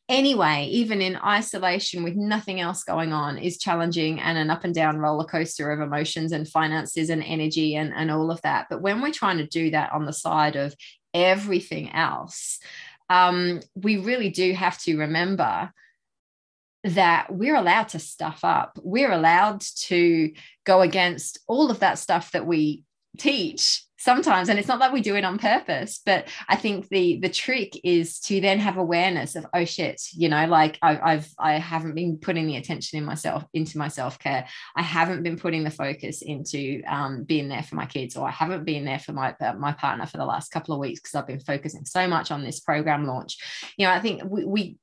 anyway, 0.10 0.68
even 0.72 1.02
in 1.02 1.16
isolation 1.18 2.04
with 2.04 2.16
nothing 2.16 2.60
else 2.60 2.84
going 2.84 3.14
on, 3.14 3.38
is 3.38 3.60
challenging 3.60 4.20
and 4.20 4.38
an 4.38 4.50
up 4.50 4.66
and 4.66 4.74
down 4.74 4.98
roller 4.98 5.24
coaster 5.24 5.72
of 5.72 5.80
emotions 5.80 6.32
and 6.32 6.48
finances 6.48 7.10
and 7.10 7.24
energy 7.24 7.76
and, 7.76 7.94
and 7.96 8.12
all 8.12 8.32
of 8.32 8.42
that. 8.42 8.68
But 8.70 8.82
when 8.82 9.02
we're 9.02 9.14
trying 9.14 9.38
to 9.38 9.48
do 9.48 9.70
that 9.72 9.94
on 9.94 10.06
the 10.06 10.14
side 10.14 10.56
of 10.56 10.76
everything 11.14 11.92
else, 11.92 12.60
um, 13.10 13.62
we 13.76 13.98
really 13.98 14.30
do 14.30 14.54
have 14.54 14.78
to 14.80 14.98
remember 14.98 15.72
that 16.84 17.32
we're 17.32 17.56
allowed 17.56 17.90
to 17.90 18.00
stuff 18.00 18.40
up. 18.44 18.80
We're 18.82 19.12
allowed 19.12 19.62
to 19.62 20.34
go 20.66 20.82
against 20.82 21.40
all 21.48 21.70
of 21.70 21.80
that 21.80 22.00
stuff 22.00 22.32
that 22.32 22.48
we 22.48 22.84
teach 23.18 23.84
sometimes 24.00 24.48
and 24.50 24.58
it's 24.58 24.68
not 24.68 24.80
that 24.80 24.94
we 24.94 25.02
do 25.02 25.16
it 25.16 25.26
on 25.26 25.38
purpose 25.38 26.00
but 26.06 26.28
i 26.48 26.56
think 26.56 26.88
the 26.90 27.20
the 27.20 27.30
trick 27.30 27.74
is 27.84 28.20
to 28.20 28.40
then 28.40 28.58
have 28.58 28.78
awareness 28.78 29.36
of 29.36 29.46
oh 29.54 29.66
shit 29.66 30.02
you 30.14 30.30
know 30.30 30.48
like 30.48 30.80
I, 30.82 30.98
i've 31.14 31.30
i 31.38 31.54
haven't 31.54 31.96
been 31.96 32.18
putting 32.18 32.48
the 32.48 32.56
attention 32.56 32.98
in 32.98 33.06
myself 33.06 33.44
into 33.54 33.78
my 33.78 33.90
self-care. 33.90 34.48
I 34.76 34.82
haven't 34.82 35.24
been 35.24 35.38
putting 35.38 35.64
the 35.64 35.72
focus 35.72 36.22
into 36.22 36.82
um, 36.88 37.24
being 37.24 37.50
there 37.50 37.64
for 37.64 37.76
my 37.76 37.86
kids 37.86 38.16
or 38.16 38.28
i 38.28 38.32
haven't 38.32 38.66
been 38.66 38.86
there 38.86 39.00
for 39.00 39.12
my 39.12 39.36
uh, 39.42 39.54
my 39.54 39.74
partner 39.74 40.06
for 40.06 40.18
the 40.18 40.26
last 40.26 40.52
couple 40.52 40.74
of 40.74 40.80
weeks 40.80 41.02
because 41.02 41.16
i've 41.16 41.28
been 41.28 41.40
focusing 41.40 41.86
so 41.86 42.08
much 42.08 42.32
on 42.32 42.44
this 42.44 42.60
program 42.60 43.06
launch. 43.06 43.38
You 43.78 43.86
know 43.86 43.92
i 43.92 44.00
think 44.00 44.24
we, 44.26 44.46
we 44.46 44.78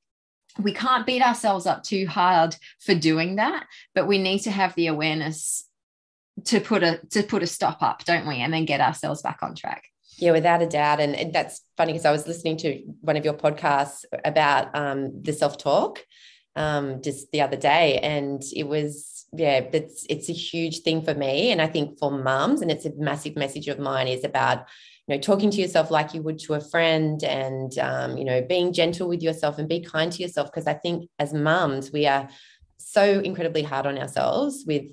we 0.59 0.73
can't 0.73 1.05
beat 1.05 1.21
ourselves 1.21 1.65
up 1.65 1.83
too 1.83 2.07
hard 2.07 2.55
for 2.79 2.95
doing 2.95 3.35
that 3.35 3.65
but 3.93 4.07
we 4.07 4.17
need 4.17 4.39
to 4.39 4.51
have 4.51 4.73
the 4.75 4.87
awareness 4.87 5.66
to 6.45 6.59
put 6.59 6.83
a 6.83 6.99
to 7.11 7.23
put 7.23 7.43
a 7.43 7.47
stop 7.47 7.81
up 7.81 8.03
don't 8.05 8.27
we? 8.27 8.35
And 8.35 8.53
then 8.53 8.65
get 8.65 8.81
ourselves 8.81 9.21
back 9.21 9.39
on 9.41 9.55
track. 9.55 9.83
Yeah 10.17 10.31
without 10.31 10.61
a 10.61 10.67
doubt. 10.67 10.99
And, 10.99 11.15
and 11.15 11.33
that's 11.33 11.61
funny 11.75 11.93
because 11.93 12.05
i 12.05 12.11
was 12.11 12.27
listening 12.27 12.57
to 12.57 12.81
one 13.01 13.17
of 13.17 13.25
your 13.25 13.33
podcasts 13.33 14.03
about 14.25 14.75
um, 14.75 15.21
the 15.21 15.33
self-talk 15.33 16.03
um, 16.55 17.01
just 17.01 17.31
the 17.31 17.41
other 17.41 17.57
day. 17.57 17.99
And 17.99 18.41
it 18.55 18.67
was 18.67 19.25
yeah 19.33 19.59
it's 19.73 20.05
it's 20.09 20.29
a 20.29 20.33
huge 20.33 20.83
thing 20.83 21.01
for 21.01 21.13
me 21.13 21.51
and 21.51 21.61
i 21.61 21.67
think 21.67 21.99
for 21.99 22.11
mums. 22.11 22.61
And 22.61 22.71
it's 22.71 22.85
a 22.85 22.95
massive 22.95 23.35
message 23.35 23.67
of 23.67 23.79
mine 23.79 24.07
is 24.07 24.23
about 24.23 24.65
you 25.07 25.15
know 25.15 25.21
talking 25.21 25.51
to 25.51 25.61
yourself 25.61 25.91
like 25.91 26.13
you 26.13 26.21
would 26.21 26.39
to 26.39 26.53
a 26.53 26.61
friend 26.61 27.23
and 27.23 27.77
um, 27.79 28.17
you 28.17 28.25
know 28.25 28.41
being 28.41 28.73
gentle 28.73 29.07
with 29.07 29.21
yourself 29.21 29.57
and 29.57 29.67
be 29.67 29.81
kind 29.81 30.11
to 30.11 30.21
yourself. 30.21 30.47
Because 30.49 30.67
i 30.67 30.73
think 30.73 31.09
as 31.19 31.33
mums 31.33 31.91
we 31.91 32.07
are 32.07 32.29
so 32.77 33.19
incredibly 33.19 33.63
hard 33.63 33.85
on 33.85 33.97
ourselves 33.97 34.63
with 34.65 34.85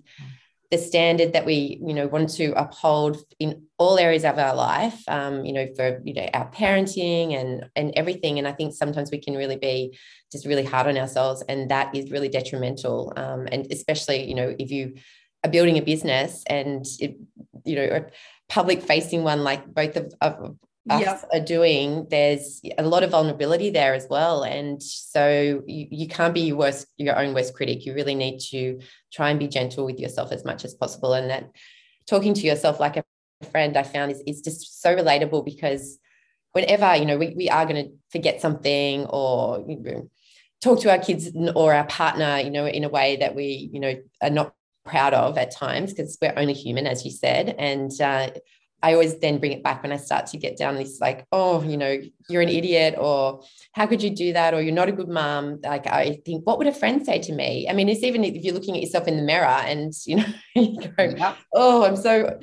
the 0.74 0.82
standard 0.82 1.32
that 1.34 1.46
we 1.46 1.78
you 1.87 1.94
know 1.94 2.08
want 2.08 2.28
to 2.28 2.46
uphold 2.58 3.16
in 3.38 3.62
all 3.78 3.96
areas 3.96 4.24
of 4.24 4.38
our 4.38 4.56
life 4.56 5.00
um, 5.06 5.44
you 5.44 5.52
know 5.52 5.66
for 5.76 6.02
you 6.04 6.14
know 6.14 6.28
our 6.34 6.50
parenting 6.50 7.34
and 7.38 7.66
and 7.76 7.92
everything. 7.94 8.38
And 8.38 8.48
i 8.48 8.52
think 8.52 8.74
sometimes 8.74 9.10
we 9.12 9.20
can 9.20 9.34
really 9.37 9.56
be 9.56 9.96
just 10.32 10.46
really 10.46 10.64
hard 10.64 10.88
on 10.88 10.98
ourselves 10.98 11.44
and 11.48 11.70
that 11.70 11.94
is 11.94 12.10
really 12.10 12.28
detrimental. 12.28 13.12
Um, 13.16 13.46
and 13.52 13.66
especially 13.70 14.28
you 14.28 14.34
know 14.34 14.54
if 14.58 14.72
you 14.72 14.94
are 15.44 15.50
building 15.50 15.78
a 15.78 15.82
business 15.92 16.42
and 16.48 16.84
it, 16.98 17.12
you 17.64 17.76
know 17.76 17.88
a 17.98 18.00
public 18.48 18.82
facing 18.82 19.22
one 19.22 19.44
like 19.44 19.62
both 19.80 19.96
of, 19.96 20.12
of 20.20 20.56
us 20.90 21.01
yep. 21.01 21.29
are 21.33 21.44
doing, 21.44 22.07
there's 22.11 22.61
a 22.77 22.83
lot 22.83 23.03
of 23.03 23.11
vulnerability 23.11 23.70
there 23.70 23.94
as 23.94 24.07
well. 24.09 24.42
And 24.42 24.83
so 24.83 25.62
you, 25.66 25.87
you 25.90 26.09
can't 26.09 26.35
be 26.35 26.42
your 26.42 26.57
worst, 26.57 26.87
your 26.99 27.18
own 27.18 27.35
worst 27.35 27.55
critic. 27.55 27.87
You 27.87 27.94
really 27.94 28.14
need 28.14 28.40
to 28.51 28.81
try 29.12 29.31
and 29.31 29.38
be 29.38 29.49
gentle 29.49 29.87
with 29.87 29.99
yourself 29.99 30.31
as 30.31 30.44
much 30.44 30.64
as 30.64 30.75
possible. 30.75 31.14
And 31.14 31.31
that 31.31 31.51
talking 32.07 32.35
to 32.35 32.47
yourself 32.47 32.81
like 32.81 32.99
a 32.99 33.05
friend 33.51 33.77
I 33.77 33.83
found 33.83 34.12
is, 34.12 34.23
is 34.27 34.42
just 34.42 34.83
so 34.83 34.94
relatable 34.94 35.44
because 35.44 35.99
whenever, 36.53 36.94
you 36.97 37.07
know, 37.07 37.16
we, 37.16 37.35
we 37.35 37.49
are 37.49 37.64
going 37.64 37.87
to 37.87 37.92
forget 38.11 38.42
something 38.42 39.07
or 39.07 39.64
you 39.66 39.77
know, 39.81 40.11
talk 40.61 40.81
to 40.81 40.90
our 40.90 40.99
kids 40.99 41.31
or 41.55 41.73
our 41.73 41.87
partner, 41.87 42.40
you 42.40 42.51
know, 42.51 42.66
in 42.66 42.85
a 42.85 42.88
way 42.88 43.16
that 43.16 43.35
we, 43.35 43.70
you 43.73 43.81
know, 43.81 43.94
are 44.23 44.31
not 44.31 44.55
proud 44.85 45.14
of 45.14 45.38
at 45.38 45.51
times 45.51 45.92
because 45.92 46.18
we're 46.20 46.35
only 46.37 46.53
human, 46.53 46.87
as 46.87 47.05
you 47.05 47.11
said. 47.11 47.55
And 47.59 47.90
uh, 48.01 48.31
I 48.85 48.92
always 48.92 49.18
then 49.18 49.38
bring 49.38 49.53
it 49.53 49.62
back 49.62 49.83
when 49.83 49.92
I 49.92 49.97
start 49.97 50.27
to 50.27 50.37
get 50.37 50.59
down 50.59 50.75
this 50.75 51.01
like, 51.01 51.27
oh, 51.33 51.62
you 51.62 51.79
know, 51.79 51.99
you're 52.29 52.42
an 52.42 52.51
idiot, 52.51 52.97
or 52.99 53.42
how 53.73 53.87
could 53.87 54.03
you 54.03 54.11
do 54.11 54.35
that, 54.35 54.53
or 54.53 54.61
you're 54.61 54.75
not 54.75 54.90
a 54.90 54.92
good 54.92 55.09
mom. 55.09 55.61
Like 55.64 55.87
I 55.87 56.20
think, 56.27 56.47
what 56.47 56.59
would 56.59 56.66
a 56.66 56.75
friend 56.75 57.05
say 57.05 57.18
to 57.20 57.33
me? 57.33 57.66
I 57.66 57.73
mean, 57.73 57.88
it's 57.88 58.03
even 58.03 58.25
if 58.25 58.44
you're 58.44 58.53
looking 58.53 58.77
at 58.77 58.83
yourself 58.83 59.09
in 59.09 59.16
the 59.16 59.23
mirror 59.23 59.47
and 59.47 59.94
you 60.05 60.16
know, 60.16 60.27
you 60.55 60.77
go, 60.81 61.35
oh, 61.55 61.87
I'm 61.87 61.97
so 61.97 62.38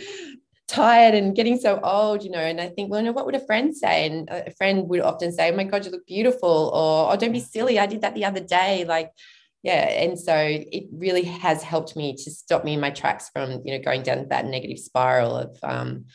tired 0.67 1.13
and 1.13 1.35
getting 1.35 1.59
so 1.59 1.79
old, 1.83 2.23
you 2.23 2.31
know. 2.31 2.39
And 2.39 2.59
I 2.59 2.69
think, 2.69 2.89
well, 2.89 3.01
you 3.01 3.05
know, 3.05 3.11
what 3.11 3.27
would 3.27 3.35
a 3.35 3.45
friend 3.45 3.77
say? 3.77 4.07
And 4.07 4.27
a 4.27 4.51
friend 4.57 4.89
would 4.89 5.01
often 5.01 5.31
say, 5.31 5.51
oh 5.51 5.55
my 5.55 5.65
God, 5.65 5.85
you 5.85 5.91
look 5.91 6.07
beautiful, 6.07 6.71
or 6.73 7.13
oh, 7.13 7.15
don't 7.17 7.33
be 7.33 7.39
silly. 7.39 7.77
I 7.77 7.85
did 7.85 8.01
that 8.01 8.15
the 8.15 8.25
other 8.25 8.39
day. 8.39 8.83
Like, 8.83 9.11
yeah 9.63 9.89
and 9.89 10.19
so 10.19 10.35
it 10.35 10.85
really 10.91 11.23
has 11.23 11.63
helped 11.63 11.95
me 11.95 12.15
to 12.15 12.31
stop 12.31 12.63
me 12.63 12.73
in 12.73 12.79
my 12.79 12.91
tracks 12.91 13.29
from 13.33 13.61
you 13.65 13.77
know 13.77 13.83
going 13.83 14.03
down 14.03 14.27
that 14.29 14.45
negative 14.45 14.79
spiral 14.79 15.35
of 15.35 15.57
um 15.63 16.05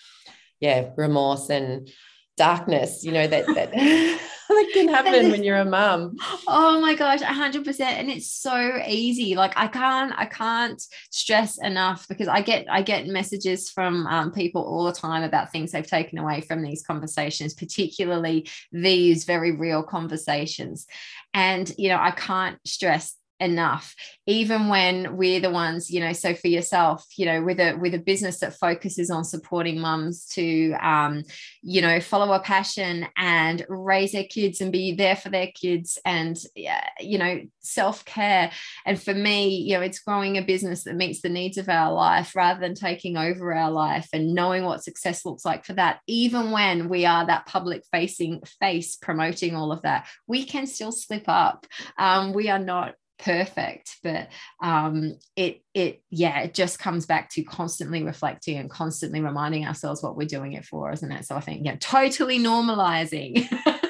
yeah 0.61 0.91
remorse 0.97 1.51
and 1.51 1.91
darkness 2.37 3.05
you 3.05 3.13
know 3.13 3.27
that 3.27 3.47
that 3.47 3.73
that 4.49 4.71
can 4.73 4.89
happen 4.89 5.31
when 5.31 5.43
you're 5.43 5.59
a 5.59 5.65
mom. 5.65 6.17
Oh 6.47 6.81
my 6.81 6.95
gosh, 6.95 7.21
100%. 7.21 7.81
And 7.81 8.11
it's 8.11 8.31
so 8.31 8.81
easy. 8.87 9.35
Like 9.35 9.53
I 9.57 9.67
can't, 9.67 10.13
I 10.17 10.27
can't 10.27 10.83
stress 11.11 11.59
enough 11.59 12.07
because 12.09 12.29
I 12.29 12.43
get, 12.43 12.67
I 12.71 12.83
get 12.83 13.07
messages 13.07 13.71
from 13.71 14.07
um, 14.07 14.33
people 14.33 14.63
all 14.63 14.85
the 14.85 14.93
time 14.93 15.23
about 15.23 15.53
things 15.53 15.73
they've 15.73 15.87
taken 15.87 16.19
away 16.19 16.41
from 16.41 16.63
these 16.63 16.85
conversations, 16.85 17.55
particularly 17.55 18.49
these 18.73 19.25
very 19.25 19.53
real 19.53 19.83
conversations. 19.83 20.87
And, 21.35 21.71
you 21.77 21.89
know, 21.89 21.99
I 21.99 22.13
can't 22.13 22.59
stress 22.67 23.15
enough. 23.41 23.95
Even 24.27 24.69
when 24.69 25.17
we're 25.17 25.41
the 25.41 25.51
ones 25.51 25.91
you 25.91 26.01
know 26.01 26.13
so 26.13 26.35
for 26.35 26.49
yourself 26.49 27.05
you 27.17 27.27
know 27.27 27.43
with 27.43 27.61
a 27.61 27.75
with 27.75 27.95
a 27.95 27.99
business 27.99 28.41
that 28.41 28.55
focuses 28.55 29.11
on 29.11 29.25
supporting 29.25 29.79
mums 29.79 30.27
to 30.27 30.73
um 30.81 31.23
you 31.63 31.81
know 31.81 32.01
follow 32.01 32.33
a 32.33 32.41
passion 32.41 33.07
and 33.17 33.65
raise 33.69 34.13
their 34.13 34.25
kids 34.25 34.61
and 34.61 34.73
be 34.73 34.95
there 34.95 35.17
for 35.17 35.29
their 35.29 35.49
kids 35.49 35.99
and 36.05 36.39
yeah, 36.55 36.89
you 37.01 37.19
know 37.19 37.41
self-care. 37.61 38.51
And 38.85 39.01
for 39.01 39.15
me 39.15 39.57
you 39.59 39.75
know 39.75 39.83
it's 39.83 40.01
growing 40.01 40.39
a 40.39 40.43
business 40.43 40.85
that 40.85 40.97
meets 40.97 41.21
the 41.21 41.29
needs 41.29 41.59
of 41.59 41.69
our 41.69 41.93
life 41.93 42.35
rather 42.35 42.61
than 42.61 42.75
taking 42.75 43.17
over 43.17 43.53
our 43.53 43.71
life 43.71 44.09
and 44.13 44.35
knowing 44.35 44.65
what 44.65 44.85
success 44.85 45.25
looks 45.25 45.45
like 45.45 45.65
for 45.65 45.75
that. 45.75 46.01
Even 46.07 46.51
when 46.51 46.89
we 46.89 47.05
are 47.05 47.27
that 47.27 47.47
public 47.47 47.83
facing 47.93 48.43
face 48.61 48.97
promoting 48.97 49.55
all 49.55 49.73
of 49.73 49.83
that 49.83 50.07
we 50.27 50.45
can 50.45 50.67
still 50.67 50.93
slip 50.93 51.25
up. 51.29 51.67
Um, 51.99 52.33
we 52.33 52.49
are 52.49 52.59
not 52.59 52.95
perfect 53.19 53.97
but 54.03 54.29
um 54.63 55.17
it 55.37 55.63
it 55.75 56.03
yeah 56.11 56.41
it 56.41 56.55
just 56.55 56.79
comes 56.79 57.07
back 57.07 57.31
to 57.31 57.43
constantly 57.43 58.03
reflecting 58.03 58.59
and 58.59 58.71
constantly 58.71 59.21
reminding 59.21 59.67
ourselves 59.67 60.03
what 60.03 60.17
we're 60.17 60.27
doing 60.27 60.53
it 60.53 60.65
for 60.65 60.93
isn't 60.93 61.13
it? 61.13 61.25
So 61.25 61.37
i 61.37 61.41
think 61.41 61.65
yeah 61.65 61.77
totally 61.77 62.39
normalizing. 62.39 63.49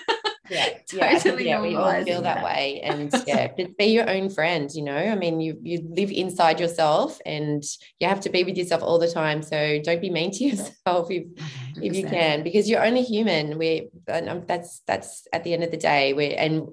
Yeah, 0.49 0.79
totally 0.89 1.47
yeah, 1.47 1.61
we 1.61 1.75
all 1.75 2.05
feel 2.05 2.23
that, 2.23 2.37
that, 2.37 2.45
way 2.45 2.81
and 2.85 3.13
yeah 3.27 3.49
just 3.59 3.77
be 3.77 3.87
your 3.87 4.09
own 4.09 4.31
friend 4.31 4.71
you 4.73 4.85
know? 4.85 4.97
I 4.97 5.17
mean 5.17 5.41
you 5.41 5.59
you 5.61 5.85
live 5.91 6.11
inside 6.11 6.61
yourself 6.61 7.19
and 7.27 7.65
you 7.99 8.07
have 8.07 8.21
to 8.21 8.31
be 8.31 8.45
with 8.45 8.57
yourself 8.57 8.83
all 8.83 8.99
the 8.99 9.11
time 9.11 9.43
so 9.43 9.81
don't 9.83 10.01
be 10.01 10.11
mean 10.11 10.31
to 10.33 10.45
yourself 10.45 11.11
if 11.11 11.25
100%. 11.25 11.83
if 11.83 11.97
you 11.97 12.07
can 12.07 12.43
because 12.43 12.69
you're 12.69 12.85
only 12.85 13.03
human. 13.03 13.59
We 13.59 13.89
that's 14.07 14.83
that's 14.87 15.27
at 15.33 15.45
the 15.45 15.53
end 15.53 15.65
of 15.65 15.71
the 15.71 15.77
day 15.77 16.13
we 16.13 16.35
and 16.35 16.69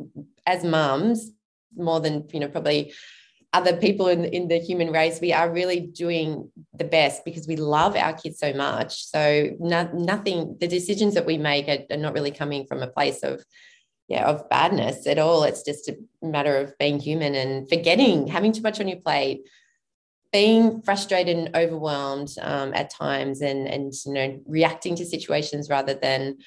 as 0.46 0.64
mums 0.64 1.32
more 1.76 2.00
than 2.00 2.28
you 2.32 2.40
know 2.40 2.48
probably 2.48 2.94
other 3.54 3.78
people 3.78 4.08
in, 4.08 4.26
in 4.26 4.48
the 4.48 4.58
human 4.58 4.92
race 4.92 5.22
we 5.22 5.32
are 5.32 5.52
really 5.52 5.80
doing 5.80 6.50
the 6.74 6.84
best 6.84 7.24
because 7.24 7.48
we 7.48 7.56
love 7.56 7.96
our 7.96 8.14
kids 8.14 8.40
so 8.40 8.52
much. 8.54 9.06
So 9.06 9.52
no, 9.60 9.90
nothing 9.94 10.58
the 10.60 10.68
decisions 10.68 11.14
that 11.14 11.28
we 11.28 11.38
make 11.38 11.68
are, 11.68 11.86
are, 11.92 11.98
not 11.98 12.14
really 12.14 12.32
coming 12.32 12.66
from 12.66 12.82
a 12.82 12.88
place 12.88 13.22
of 13.22 13.44
yeah 14.08 14.28
of 14.28 14.50
badness 14.50 15.06
at 15.06 15.20
all. 15.20 15.44
It's 15.44 15.64
just 15.64 15.88
a 15.88 15.98
matter 16.22 16.58
of 16.58 16.78
being 16.80 17.00
human 17.00 17.36
and 17.36 17.70
forgetting 17.70 18.28
having 18.28 18.52
too 18.52 18.62
much 18.62 18.80
on 18.80 18.88
your 18.88 19.00
plate 19.00 19.44
being 20.34 20.82
frustrated 20.82 21.38
and 21.38 21.56
overwhelmed 21.56 22.36
um, 22.42 22.74
at 22.74 22.90
times 22.90 23.42
and 23.42 23.68
and 23.68 23.94
you 24.06 24.14
know 24.14 24.42
reacting 24.48 24.96
to 24.96 25.06
situations 25.06 25.70
rather 25.70 25.94
than 25.94 26.38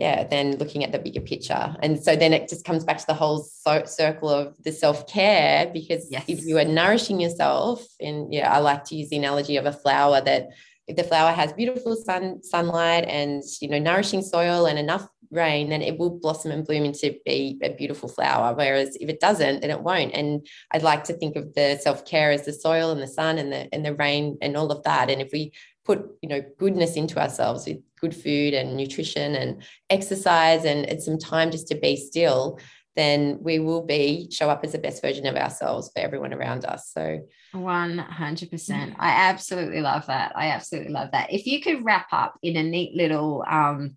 yeah, 0.00 0.24
then 0.24 0.56
looking 0.56 0.82
at 0.82 0.92
the 0.92 0.98
bigger 0.98 1.20
picture. 1.20 1.76
And 1.82 2.02
so 2.02 2.16
then 2.16 2.32
it 2.32 2.48
just 2.48 2.64
comes 2.64 2.84
back 2.84 2.96
to 3.00 3.06
the 3.06 3.12
whole 3.12 3.42
so- 3.42 3.84
circle 3.84 4.30
of 4.30 4.56
the 4.64 4.72
self 4.72 5.06
care 5.06 5.70
because 5.70 6.08
yes. 6.10 6.24
if 6.26 6.42
you 6.42 6.56
are 6.56 6.64
nourishing 6.64 7.20
yourself, 7.20 7.86
and 8.00 8.32
yeah, 8.32 8.50
I 8.50 8.60
like 8.60 8.84
to 8.84 8.96
use 8.96 9.10
the 9.10 9.18
analogy 9.18 9.58
of 9.58 9.66
a 9.66 9.74
flower 9.74 10.22
that 10.22 10.48
if 10.88 10.96
the 10.96 11.04
flower 11.04 11.32
has 11.32 11.52
beautiful 11.52 11.96
sun 11.96 12.42
sunlight 12.42 13.04
and 13.08 13.42
you 13.60 13.68
know 13.68 13.78
nourishing 13.78 14.22
soil 14.22 14.64
and 14.64 14.78
enough 14.78 15.06
rain, 15.30 15.68
then 15.68 15.82
it 15.82 15.98
will 15.98 16.18
blossom 16.18 16.50
and 16.50 16.66
bloom 16.66 16.86
into 16.86 17.14
be 17.26 17.58
a 17.62 17.68
beautiful 17.74 18.08
flower. 18.08 18.54
Whereas 18.54 18.96
if 18.96 19.08
it 19.10 19.20
doesn't, 19.20 19.60
then 19.60 19.70
it 19.70 19.82
won't. 19.82 20.14
And 20.14 20.46
I'd 20.72 20.82
like 20.82 21.04
to 21.04 21.12
think 21.12 21.36
of 21.36 21.54
the 21.54 21.76
self 21.76 22.06
care 22.06 22.30
as 22.30 22.46
the 22.46 22.54
soil 22.54 22.90
and 22.90 23.02
the 23.02 23.06
sun 23.06 23.36
and 23.36 23.52
the 23.52 23.68
and 23.74 23.84
the 23.84 23.94
rain 23.94 24.38
and 24.40 24.56
all 24.56 24.72
of 24.72 24.82
that. 24.84 25.10
And 25.10 25.20
if 25.20 25.30
we 25.30 25.52
put 25.84 26.06
you 26.22 26.28
know 26.28 26.42
goodness 26.58 26.96
into 26.96 27.18
ourselves 27.18 27.66
with 27.66 27.78
good 28.00 28.14
food 28.14 28.54
and 28.54 28.76
nutrition 28.76 29.34
and 29.34 29.62
exercise 29.90 30.64
and, 30.64 30.86
and 30.86 31.02
some 31.02 31.18
time 31.18 31.50
just 31.50 31.68
to 31.68 31.74
be 31.74 31.96
still 31.96 32.58
then 32.96 33.38
we 33.40 33.58
will 33.58 33.84
be 33.84 34.28
show 34.30 34.50
up 34.50 34.64
as 34.64 34.72
the 34.72 34.78
best 34.78 35.00
version 35.00 35.26
of 35.26 35.36
ourselves 35.36 35.90
for 35.94 36.00
everyone 36.00 36.34
around 36.34 36.64
us. 36.64 36.90
So 36.92 37.20
100% 37.54 38.94
i 38.98 39.10
absolutely 39.10 39.80
love 39.80 40.06
that. 40.06 40.32
I 40.36 40.48
absolutely 40.48 40.92
love 40.92 41.10
that. 41.12 41.32
If 41.32 41.46
you 41.46 41.60
could 41.60 41.84
wrap 41.84 42.08
up 42.12 42.38
in 42.42 42.56
a 42.56 42.62
neat 42.62 42.94
little 42.94 43.44
um 43.48 43.96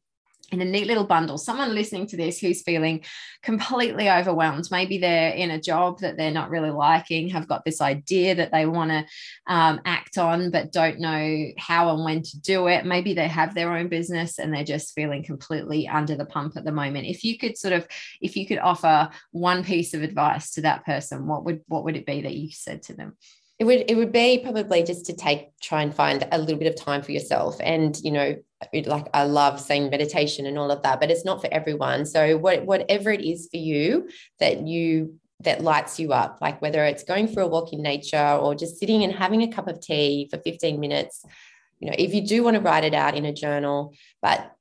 in 0.54 0.62
a 0.62 0.66
neat 0.66 0.88
little 0.88 1.04
bundle. 1.04 1.38
Someone 1.38 1.74
listening 1.74 2.06
to 2.08 2.18
this 2.18 2.40
who's 2.40 2.62
feeling 2.62 3.04
completely 3.42 4.10
overwhelmed. 4.10 4.70
Maybe 4.70 5.00
they're 5.00 5.32
in 5.32 5.50
a 5.52 5.60
job 5.60 6.00
that 6.00 6.16
they're 6.16 6.32
not 6.32 6.52
really 6.52 6.70
liking, 6.70 7.30
have 7.30 7.48
got 7.48 7.66
this 7.66 7.82
idea 7.82 8.36
that 8.36 8.52
they 8.52 8.66
want 8.68 8.92
to 8.92 9.06
um, 9.48 9.82
act 9.86 10.18
on, 10.18 10.52
but 10.52 10.72
don't 10.72 11.00
know 11.00 11.48
how 11.58 11.94
and 11.94 12.06
when 12.06 12.22
to 12.22 12.40
do 12.40 12.68
it. 12.68 12.86
Maybe 12.86 13.14
they 13.14 13.28
have 13.28 13.56
their 13.56 13.76
own 13.76 13.88
business 13.88 14.38
and 14.38 14.54
they're 14.54 14.64
just 14.64 14.94
feeling 14.94 15.24
completely 15.24 15.88
under 15.88 16.16
the 16.16 16.26
pump 16.26 16.56
at 16.56 16.64
the 16.64 16.72
moment. 16.72 17.08
If 17.08 17.24
you 17.24 17.38
could 17.38 17.58
sort 17.58 17.74
of, 17.74 17.88
if 18.22 18.38
you 18.38 18.46
could 18.46 18.60
offer 18.60 19.10
one 19.32 19.64
piece 19.64 19.94
of 19.94 20.04
advice 20.04 20.52
to 20.52 20.62
that 20.62 20.86
person, 20.86 21.26
what 21.26 21.44
would 21.46 21.62
what 21.68 21.84
would 21.84 21.98
it 21.98 22.06
be 22.06 22.22
that 22.22 22.36
you 22.36 22.52
said 22.52 22.84
to 22.84 22.94
them? 22.94 23.18
It 23.60 23.66
would 23.66 23.86
it 23.88 23.96
would 23.96 24.12
be 24.12 24.40
probably 24.40 24.84
just 24.84 25.06
to 25.06 25.14
take 25.14 25.58
try 25.62 25.82
and 25.84 25.94
find 25.94 26.28
a 26.32 26.38
little 26.38 26.58
bit 26.58 26.68
of 26.68 26.76
time 26.76 27.02
for 27.02 27.12
yourself 27.12 27.56
and 27.62 28.00
you 28.04 28.12
know 28.12 28.36
like 28.86 29.08
I 29.14 29.24
love 29.26 29.60
saying 29.60 29.90
meditation 29.90 30.46
and 30.46 30.58
all 30.58 30.72
of 30.72 30.84
that 30.84 31.00
but 31.00 31.12
it's 31.12 31.26
not 31.26 31.42
for 31.42 31.50
everyone. 31.52 32.06
So 32.06 32.38
what, 32.38 32.66
whatever 32.66 33.12
it 33.12 33.22
is 33.22 33.50
for 33.52 33.58
you 33.58 34.10
that 34.40 34.66
you 34.66 35.20
that 35.42 35.62
lights 35.62 36.00
you 36.00 36.14
up 36.14 36.38
like 36.42 36.62
whether 36.62 36.84
it's 36.86 37.04
going 37.04 37.28
for 37.28 37.42
a 37.42 37.48
walk 37.48 37.74
in 37.74 37.82
nature 37.82 38.38
or 38.40 38.56
just 38.56 38.80
sitting 38.80 39.04
and 39.04 39.14
having 39.14 39.42
a 39.42 39.52
cup 39.52 39.68
of 39.68 39.82
tea 39.82 40.28
for 40.32 40.38
15 40.38 40.80
minutes 40.80 41.26
you 41.80 41.90
know 41.90 41.96
if 41.98 42.14
you 42.14 42.26
do 42.26 42.44
want 42.44 42.56
to 42.56 42.62
write 42.62 42.86
it 42.86 42.94
out 42.94 43.16
in 43.16 43.26
a 43.26 43.34
journal 43.34 43.94
but 44.22 44.56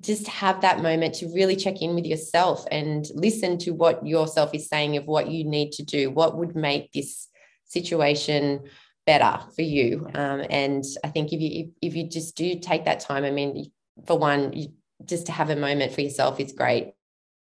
just 0.00 0.26
have 0.28 0.62
that 0.62 0.80
moment 0.80 1.14
to 1.14 1.32
really 1.34 1.56
check 1.56 1.82
in 1.82 1.94
with 1.94 2.06
yourself 2.06 2.64
and 2.70 3.06
listen 3.14 3.58
to 3.58 3.72
what 3.72 4.06
yourself 4.06 4.54
is 4.54 4.68
saying 4.68 4.96
of 4.96 5.04
what 5.06 5.28
you 5.28 5.44
need 5.44 5.72
to 5.72 5.82
do 5.82 6.10
what 6.10 6.38
would 6.38 6.56
make 6.56 6.90
this 6.92 7.28
situation 7.66 8.62
better 9.06 9.38
for 9.54 9.62
you. 9.62 10.08
Um, 10.14 10.44
and 10.50 10.84
I 11.04 11.08
think 11.08 11.32
if 11.32 11.40
you 11.40 11.64
if, 11.64 11.90
if 11.90 11.96
you 11.96 12.08
just 12.08 12.36
do 12.36 12.58
take 12.58 12.84
that 12.84 13.00
time, 13.00 13.24
I 13.24 13.30
mean, 13.30 13.70
for 14.06 14.18
one, 14.18 14.52
you, 14.52 14.68
just 15.04 15.26
to 15.26 15.32
have 15.32 15.50
a 15.50 15.56
moment 15.56 15.92
for 15.92 16.00
yourself 16.00 16.40
is 16.40 16.52
great. 16.52 16.92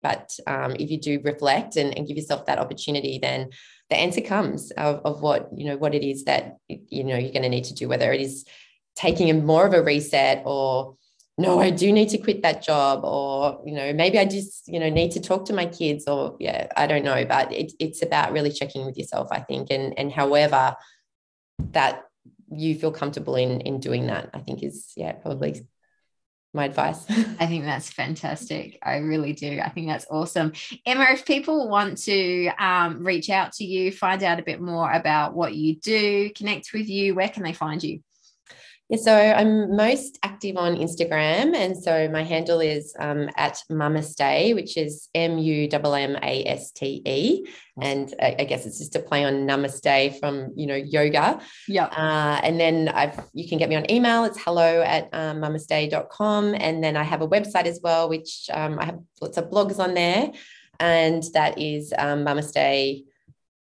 But 0.02 0.38
um, 0.46 0.76
if 0.78 0.90
you 0.90 1.00
do 1.00 1.20
reflect 1.24 1.76
and, 1.76 1.96
and 1.96 2.07
give 2.07 2.16
yourself 2.16 2.46
that 2.46 2.61
opportunity, 2.61 3.18
then 3.20 3.50
the 3.90 3.96
answer 3.96 4.20
comes 4.20 4.70
of, 4.72 5.00
of 5.04 5.22
what 5.22 5.48
you 5.57 5.66
know 5.66 5.76
what 5.76 5.94
it 5.94 6.09
is 6.09 6.24
that 6.24 6.59
you 6.68 7.04
know 7.04 7.16
you're 7.16 7.33
going 7.33 7.42
to 7.42 7.48
need 7.48 7.64
to 7.64 7.74
do, 7.74 7.88
whether 7.88 8.12
it 8.12 8.20
is 8.20 8.44
taking 8.94 9.31
a 9.31 9.35
more 9.35 9.66
of 9.66 9.72
a 9.74 9.83
reset 9.83 10.42
or 10.44 10.96
no, 11.38 11.61
I 11.61 11.70
do 11.70 11.92
need 11.92 12.09
to 12.11 12.18
quit 12.18 12.42
that 12.42 12.62
job, 12.62 13.05
or 13.05 13.62
you 13.64 13.72
know, 13.72 13.92
maybe 13.92 14.18
I 14.18 14.24
just 14.24 14.66
you 14.66 14.81
know 14.81 14.90
need 14.90 15.12
to 15.12 15.20
talk 15.20 15.44
to 15.46 15.53
my 15.53 15.66
kids, 15.66 16.09
or 16.09 16.37
yeah, 16.40 16.66
I 16.77 16.88
don't 16.88 17.05
know. 17.05 17.24
But 17.24 17.53
it, 17.53 17.72
it's 17.79 18.03
about 18.03 18.33
really 18.33 18.51
checking 18.51 18.85
with 18.85 18.98
yourself, 18.98 19.29
I 19.31 19.40
think, 19.40 19.68
and 19.70 19.96
and 19.96 20.11
however 20.11 20.74
that 21.70 22.05
you 22.51 22.74
feel 22.74 22.90
comfortable 22.90 23.37
in 23.37 23.61
in 23.61 23.79
doing 23.79 24.09
that, 24.09 24.31
I 24.35 24.40
think 24.40 24.64
is 24.64 24.92
yeah 24.96 25.12
probably 25.12 25.64
my 26.53 26.64
advice. 26.64 27.05
I 27.09 27.46
think 27.46 27.64
that's 27.64 27.88
fantastic. 27.88 28.79
I 28.83 28.96
really 28.96 29.33
do. 29.33 29.61
I 29.61 29.68
think 29.68 29.87
that's 29.87 30.07
awesome. 30.11 30.53
Emma, 30.85 31.07
if 31.11 31.24
people 31.24 31.68
want 31.68 31.98
to 31.98 32.48
um, 32.59 33.05
reach 33.05 33.31
out 33.31 33.53
to 33.55 33.64
you, 33.64 33.92
find 33.92 34.24
out 34.24 34.40
a 34.40 34.42
bit 34.42 34.61
more 34.61 34.90
about 34.90 35.35
what 35.35 35.55
you 35.55 35.77
do, 35.77 36.31
connect 36.31 36.72
with 36.72 36.88
you, 36.88 37.14
where 37.14 37.29
can 37.29 37.44
they 37.44 37.53
find 37.53 37.83
you? 37.83 38.01
Yeah, 38.88 38.96
so 38.96 39.14
I'm 39.14 39.77
most 39.77 40.18
active 40.22 40.57
on 40.57 40.77
Instagram. 40.77 41.55
And 41.55 41.77
so 41.77 42.09
my 42.09 42.22
handle 42.22 42.61
is 42.61 42.94
um, 42.98 43.29
at 43.37 43.62
Mummaste, 43.70 44.55
which 44.55 44.79
is 44.79 45.09
M 45.14 45.37
U 45.37 45.68
M 45.70 45.85
M 45.85 46.16
A 46.22 46.44
S 46.46 46.72
T 46.72 47.03
E. 47.05 47.46
And 47.81 48.14
I, 48.20 48.37
I, 48.38 48.44
guess 48.44 48.64
it's 48.66 48.79
just 48.79 48.96
a 48.96 49.01
play 49.01 49.24
on 49.24 49.46
Namaste 49.46 50.18
from, 50.18 50.53
you 50.57 50.66
know, 50.66 50.74
yoga. 50.74 51.38
Yeah. 51.68 51.85
Uh, 51.85 52.40
and 52.42 52.59
then 52.59 52.88
I've, 52.88 53.20
you 53.35 53.46
can 53.46 53.59
get 53.59 53.68
me 53.68 53.77
on 53.77 53.88
email. 53.90 54.24
It's 54.24 54.38
hello 54.40 54.81
at 54.81 55.09
um, 55.12 55.42
mummaste.com. 55.42 56.55
And 56.59 56.83
then 56.83 56.96
I 56.96 57.03
have 57.03 57.20
a 57.20 57.29
website 57.29 57.66
as 57.66 57.81
well, 57.83 58.09
which 58.09 58.48
um, 58.53 58.79
I 58.79 58.87
have 58.87 58.98
lots 59.20 59.37
of 59.37 59.51
blogs 59.51 59.79
on 59.79 59.92
there. 59.94 60.33
And 60.81 61.22
that 61.35 61.59
is 61.59 61.92
um, 61.98 62.24
mummaste.com. 62.24 63.05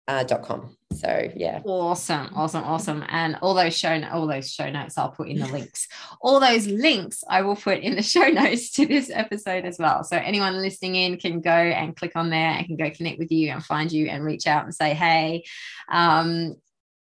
Uh, 0.08 0.22
.com. 0.22 0.75
So 1.00 1.30
yeah. 1.34 1.60
Awesome, 1.64 2.30
awesome, 2.34 2.64
awesome. 2.64 3.04
And 3.08 3.36
all 3.42 3.54
those 3.54 3.76
show 3.76 4.00
all 4.12 4.26
those 4.26 4.50
show 4.50 4.70
notes 4.70 4.98
I'll 4.98 5.10
put 5.10 5.28
in 5.28 5.38
the 5.38 5.46
links. 5.46 5.88
All 6.20 6.40
those 6.40 6.66
links 6.66 7.22
I 7.28 7.42
will 7.42 7.56
put 7.56 7.78
in 7.80 7.96
the 7.96 8.02
show 8.14 8.28
notes 8.28 8.70
to 8.72 8.86
this 8.86 9.10
episode 9.12 9.64
as 9.64 9.78
well. 9.78 10.04
So 10.04 10.16
anyone 10.16 10.60
listening 10.60 10.96
in 10.96 11.18
can 11.18 11.40
go 11.40 11.50
and 11.50 11.96
click 11.96 12.12
on 12.16 12.30
there 12.30 12.50
and 12.50 12.66
can 12.66 12.76
go 12.76 12.90
connect 12.90 13.18
with 13.18 13.30
you 13.30 13.50
and 13.50 13.64
find 13.64 13.92
you 13.92 14.06
and 14.06 14.24
reach 14.24 14.46
out 14.46 14.64
and 14.64 14.74
say, 14.74 14.94
hey, 14.94 15.44
um, 15.90 16.56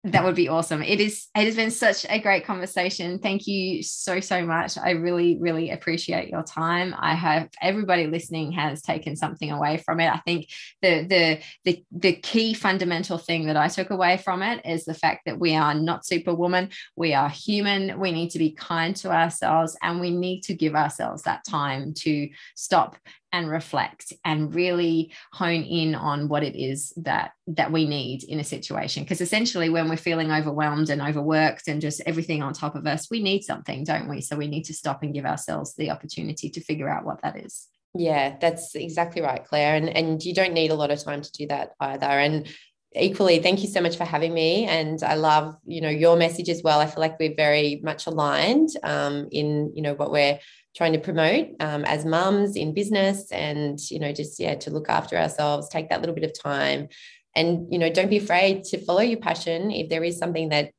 that 0.05 0.25
would 0.25 0.37
be 0.37 0.49
awesome. 0.49 0.81
It 0.81 1.01
is 1.01 1.27
it 1.37 1.45
has 1.45 1.57
been 1.57 1.73
such 1.73 2.07
a 2.09 2.21
great 2.21 2.45
conversation. 2.45 3.19
Thank 3.19 3.49
you 3.49 3.83
so 3.83 4.21
so 4.21 4.47
much. 4.47 4.79
I 4.79 4.91
really 4.91 5.39
really 5.41 5.71
appreciate 5.71 6.29
your 6.29 6.45
time. 6.45 6.95
I 6.97 7.17
hope 7.17 7.51
everybody 7.61 8.07
listening 8.07 8.53
has 8.53 8.81
taken 8.81 9.17
something 9.17 9.51
away 9.51 9.79
from 9.79 9.99
it. 9.99 10.09
I 10.09 10.19
think 10.19 10.49
the 10.83 11.03
the 11.03 11.41
the 11.65 11.85
the 11.91 12.13
key 12.13 12.55
fundamental 12.55 13.19
thing 13.19 13.47
that 13.47 13.57
I 13.57 13.67
took 13.67 13.91
away 13.91 14.19
from 14.19 14.41
it 14.43 14.65
is 14.65 14.85
the 14.85 14.95
fact 14.95 15.23
that 15.27 15.41
we 15.41 15.57
are 15.57 15.75
not 15.75 16.07
superwoman. 16.07 16.71
We 16.95 17.15
are 17.15 17.29
human. 17.29 17.99
We 17.99 18.13
need 18.13 18.31
to 18.31 18.39
be 18.39 18.53
kind 18.53 18.95
to 18.97 19.11
ourselves 19.11 19.77
and 19.83 20.01
we 20.01 20.11
need 20.11 20.43
to 20.43 20.55
give 20.55 20.77
ourselves 20.77 21.23
that 21.23 21.45
time 21.45 21.93
to 21.95 22.29
stop 22.55 22.97
and 23.33 23.51
reflect 23.51 24.13
and 24.25 24.55
really 24.55 25.13
hone 25.33 25.63
in 25.63 25.95
on 25.95 26.29
what 26.29 26.43
it 26.43 26.57
is 26.57 26.93
that 26.97 27.33
that 27.47 27.73
we 27.73 27.87
need 27.87 28.25
in 28.25 28.41
a 28.41 28.45
situation. 28.45 29.03
Because 29.03 29.21
essentially 29.21 29.69
when 29.69 29.89
we're 29.89 29.97
feeling 29.97 30.31
overwhelmed 30.31 30.91
and 30.91 31.03
overworked 31.03 31.69
and 31.69 31.81
just 31.81 32.01
everything 32.07 32.43
on 32.43 32.53
top 32.53 32.75
of 32.75 32.87
us 32.87 33.11
we 33.11 33.23
need 33.23 33.43
something 33.43 33.85
don't 33.85 34.09
we? 34.09 34.21
So 34.21 34.37
we 34.37 34.49
need 34.49 34.65
to 34.65 34.75
stop 34.75 35.03
and 35.03 35.15
give 35.15 35.27
ourselves 35.27 35.75
the 35.75 35.91
opportunity 35.91 36.51
to 36.51 36.61
figure 36.61 36.89
out 36.89 37.05
what 37.05 37.23
that 37.23 37.37
is. 37.37 37.69
Yeah 37.95 38.37
that's 38.41 38.75
exactly 38.75 39.23
right 39.23 39.45
claire. 39.45 39.75
And 39.77 39.89
and 39.89 40.23
you 40.23 40.35
don't 40.35 40.55
need 40.55 40.71
a 40.71 40.77
lot 40.77 40.91
of 40.91 41.03
time 41.03 41.23
to 41.23 41.33
do 41.33 41.47
that 41.49 41.73
either. 41.81 42.07
And 42.07 42.49
equally 42.95 43.39
thank 43.41 43.63
you 43.63 43.69
so 43.69 43.83
much 43.83 43.97
for 43.97 44.05
having 44.05 44.33
me. 44.33 44.65
And 44.65 45.03
i 45.03 45.15
love 45.15 45.55
you 45.67 45.81
know 45.81 45.91
your 45.91 46.17
message 46.17 46.49
as 46.49 46.63
well. 46.63 46.81
I 46.81 46.87
feel 46.87 47.01
like 47.01 47.19
we're 47.19 47.35
very 47.37 47.81
much 47.83 48.07
aligned 48.07 48.71
um, 48.83 49.29
in 49.31 49.73
you 49.75 49.83
know 49.83 49.95
what 49.95 50.11
we're 50.11 50.39
trying 50.79 50.93
to 50.93 51.01
promote 51.01 51.49
um, 51.59 51.85
as 51.85 52.05
mums 52.05 52.55
in 52.55 52.73
business 52.73 53.33
and 53.33 53.81
you 53.91 53.99
know 53.99 54.13
just 54.13 54.39
yeah 54.39 54.55
to 54.55 54.71
look 54.71 54.89
after 54.89 55.19
ourselves 55.19 55.69
take 55.69 55.89
that 55.91 56.01
little 56.01 56.15
bit 56.15 56.25
of 56.25 56.41
time. 56.41 56.89
And 57.35 57.71
you 57.73 57.79
know 57.79 57.91
don't 57.91 58.09
be 58.09 58.17
afraid 58.19 58.65
to 58.71 58.85
follow 58.85 59.01
your 59.01 59.19
passion. 59.19 59.73
If 59.73 59.91
there 59.91 60.05
is 60.05 60.19
something 60.19 60.51
that 60.51 60.71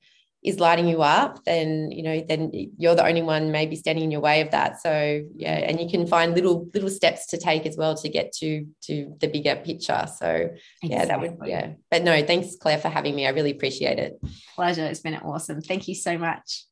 is 0.42 0.58
lighting 0.58 0.88
you 0.88 1.02
up 1.02 1.44
then 1.44 1.92
you 1.92 2.02
know 2.02 2.24
then 2.26 2.50
you're 2.78 2.96
the 2.96 3.06
only 3.06 3.22
one 3.22 3.52
maybe 3.52 3.76
standing 3.76 4.06
in 4.06 4.12
your 4.12 4.22
way 4.22 4.40
of 4.40 4.52
that. 4.52 4.82
So 4.82 5.22
yeah 5.36 5.58
and 5.68 5.82
you 5.82 5.90
can 5.90 6.08
find 6.08 6.34
little 6.34 6.70
little 6.74 6.90
steps 6.90 7.26
to 7.28 7.38
take 7.38 7.66
as 7.66 7.76
well 7.76 7.96
to 7.96 8.08
get 8.08 8.32
to 8.40 8.66
to 8.84 9.18
the 9.20 9.28
bigger 9.28 9.58
picture. 9.58 10.08
So 10.18 10.50
yeah 10.82 11.04
that 11.04 11.20
would 11.20 11.38
yeah. 11.46 11.74
But 11.92 12.04
no 12.04 12.24
thanks 12.24 12.56
claire 12.56 12.80
for 12.80 12.90
having 12.90 13.16
me. 13.16 13.28
I 13.28 13.32
really 13.32 13.52
appreciate 13.52 14.00
it. 14.00 14.18
Pleasure. 14.56 14.86
It's 14.86 15.02
been 15.02 15.16
awesome. 15.16 15.62
Thank 15.62 15.90
you 15.90 15.96
so 15.96 16.18
much 16.18 16.64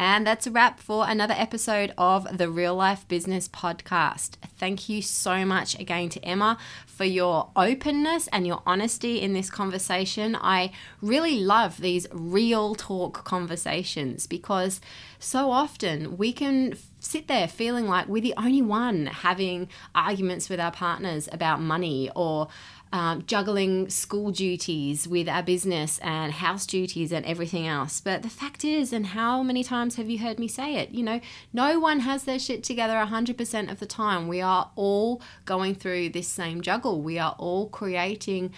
and 0.00 0.26
that's 0.26 0.46
a 0.46 0.50
wrap 0.50 0.80
for 0.80 1.04
another 1.06 1.34
episode 1.36 1.92
of 1.98 2.38
the 2.38 2.48
Real 2.48 2.74
Life 2.74 3.06
Business 3.06 3.46
Podcast. 3.48 4.36
Thank 4.56 4.88
you 4.88 5.02
so 5.02 5.44
much 5.44 5.78
again 5.78 6.08
to 6.08 6.24
Emma 6.24 6.56
for 6.86 7.04
your 7.04 7.50
openness 7.54 8.26
and 8.28 8.46
your 8.46 8.62
honesty 8.64 9.20
in 9.20 9.34
this 9.34 9.50
conversation. 9.50 10.38
I 10.40 10.72
really 11.02 11.40
love 11.40 11.82
these 11.82 12.06
real 12.12 12.74
talk 12.74 13.24
conversations 13.24 14.26
because 14.26 14.80
so 15.18 15.50
often 15.50 16.16
we 16.16 16.32
can 16.32 16.78
sit 16.98 17.28
there 17.28 17.46
feeling 17.46 17.86
like 17.86 18.08
we're 18.08 18.22
the 18.22 18.34
only 18.38 18.62
one 18.62 19.04
having 19.04 19.68
arguments 19.94 20.48
with 20.48 20.60
our 20.60 20.72
partners 20.72 21.28
about 21.30 21.60
money 21.60 22.10
or 22.16 22.48
um, 22.92 23.24
juggling 23.26 23.88
school 23.88 24.30
duties 24.30 25.06
with 25.06 25.28
our 25.28 25.42
business 25.42 25.98
and 25.98 26.32
house 26.32 26.66
duties 26.66 27.12
and 27.12 27.24
everything 27.24 27.66
else. 27.66 28.00
But 28.00 28.22
the 28.22 28.28
fact 28.28 28.64
is, 28.64 28.92
and 28.92 29.06
how 29.06 29.42
many 29.42 29.62
times 29.62 29.94
have 29.96 30.10
you 30.10 30.18
heard 30.18 30.38
me 30.38 30.48
say 30.48 30.74
it? 30.76 30.90
You 30.90 31.04
know, 31.04 31.20
no 31.52 31.78
one 31.78 32.00
has 32.00 32.24
their 32.24 32.38
shit 32.38 32.64
together 32.64 32.94
100% 32.94 33.70
of 33.70 33.78
the 33.78 33.86
time. 33.86 34.26
We 34.26 34.40
are 34.40 34.70
all 34.74 35.22
going 35.44 35.74
through 35.74 36.10
this 36.10 36.28
same 36.28 36.60
juggle. 36.60 37.00
We 37.00 37.18
are 37.18 37.36
all 37.38 37.68
creating 37.68 38.52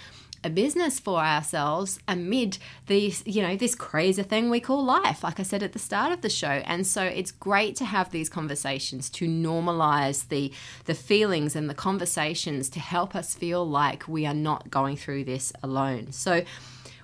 a 0.45 0.51
business 0.51 0.99
for 0.99 1.19
ourselves 1.21 1.99
amid 2.09 2.59
these, 2.87 3.23
you 3.27 3.43
know, 3.43 3.57
this 3.57 3.75
crazy 3.75 4.23
thing 4.23 4.51
we 4.51 4.61
call 4.61 4.85
life, 4.85 5.23
like 5.23 5.39
I 5.39 5.43
said 5.43 5.63
at 5.63 5.73
the 5.73 5.79
start 5.79 6.13
of 6.13 6.21
the 6.21 6.31
show. 6.31 6.63
And 6.65 6.87
so 6.87 7.03
it's 7.03 7.31
great 7.31 7.77
to 7.77 7.85
have 7.85 8.11
these 8.11 8.29
conversations 8.29 9.09
to 9.11 9.27
normalize 9.27 10.29
the 10.29 10.53
the 10.85 10.95
feelings 10.95 11.55
and 11.55 11.71
the 11.71 11.75
conversations 11.75 12.69
to 12.71 12.81
help 12.81 13.15
us 13.15 13.35
feel 13.35 13.69
like 13.69 14.09
we 14.09 14.27
are 14.27 14.35
not 14.35 14.71
going 14.71 14.97
through 14.97 15.25
this 15.25 15.53
alone. 15.63 16.13
So 16.13 16.43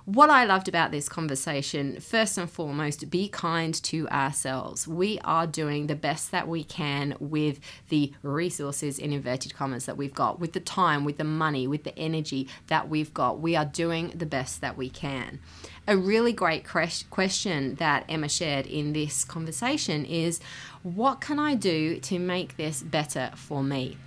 what 0.08 0.30
I 0.30 0.46
loved 0.46 0.68
about 0.68 0.90
this 0.90 1.06
conversation, 1.06 2.00
first 2.00 2.38
and 2.38 2.50
foremost, 2.50 3.10
be 3.10 3.28
kind 3.28 3.74
to 3.84 4.08
ourselves. 4.08 4.88
We 4.88 5.18
are 5.22 5.46
doing 5.46 5.86
the 5.86 5.94
best 5.94 6.30
that 6.30 6.48
we 6.48 6.64
can 6.64 7.14
with 7.20 7.60
the 7.90 8.14
resources, 8.22 8.98
in 8.98 9.12
inverted 9.12 9.54
commas, 9.54 9.84
that 9.84 9.98
we've 9.98 10.14
got, 10.14 10.40
with 10.40 10.54
the 10.54 10.60
time, 10.60 11.04
with 11.04 11.18
the 11.18 11.24
money, 11.24 11.66
with 11.66 11.84
the 11.84 11.96
energy 11.98 12.48
that 12.68 12.88
we've 12.88 13.12
got. 13.12 13.40
We 13.40 13.54
are 13.54 13.66
doing 13.66 14.14
the 14.14 14.24
best 14.24 14.62
that 14.62 14.78
we 14.78 14.88
can. 14.88 15.40
A 15.86 15.94
really 15.94 16.32
great 16.32 16.66
question 16.66 17.74
that 17.74 18.06
Emma 18.08 18.30
shared 18.30 18.66
in 18.66 18.94
this 18.94 19.26
conversation 19.26 20.06
is 20.06 20.40
what 20.82 21.20
can 21.20 21.38
I 21.38 21.54
do 21.54 22.00
to 22.00 22.18
make 22.18 22.56
this 22.56 22.82
better 22.82 23.32
for 23.34 23.62
me? 23.62 23.98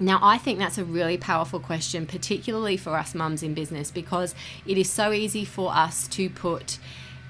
Now, 0.00 0.18
I 0.22 0.38
think 0.38 0.58
that's 0.58 0.78
a 0.78 0.84
really 0.84 1.16
powerful 1.16 1.60
question, 1.60 2.06
particularly 2.06 2.76
for 2.76 2.96
us 2.96 3.14
mums 3.14 3.42
in 3.42 3.54
business, 3.54 3.90
because 3.90 4.34
it 4.66 4.76
is 4.76 4.90
so 4.90 5.12
easy 5.12 5.44
for 5.44 5.72
us 5.72 6.08
to 6.08 6.28
put 6.28 6.78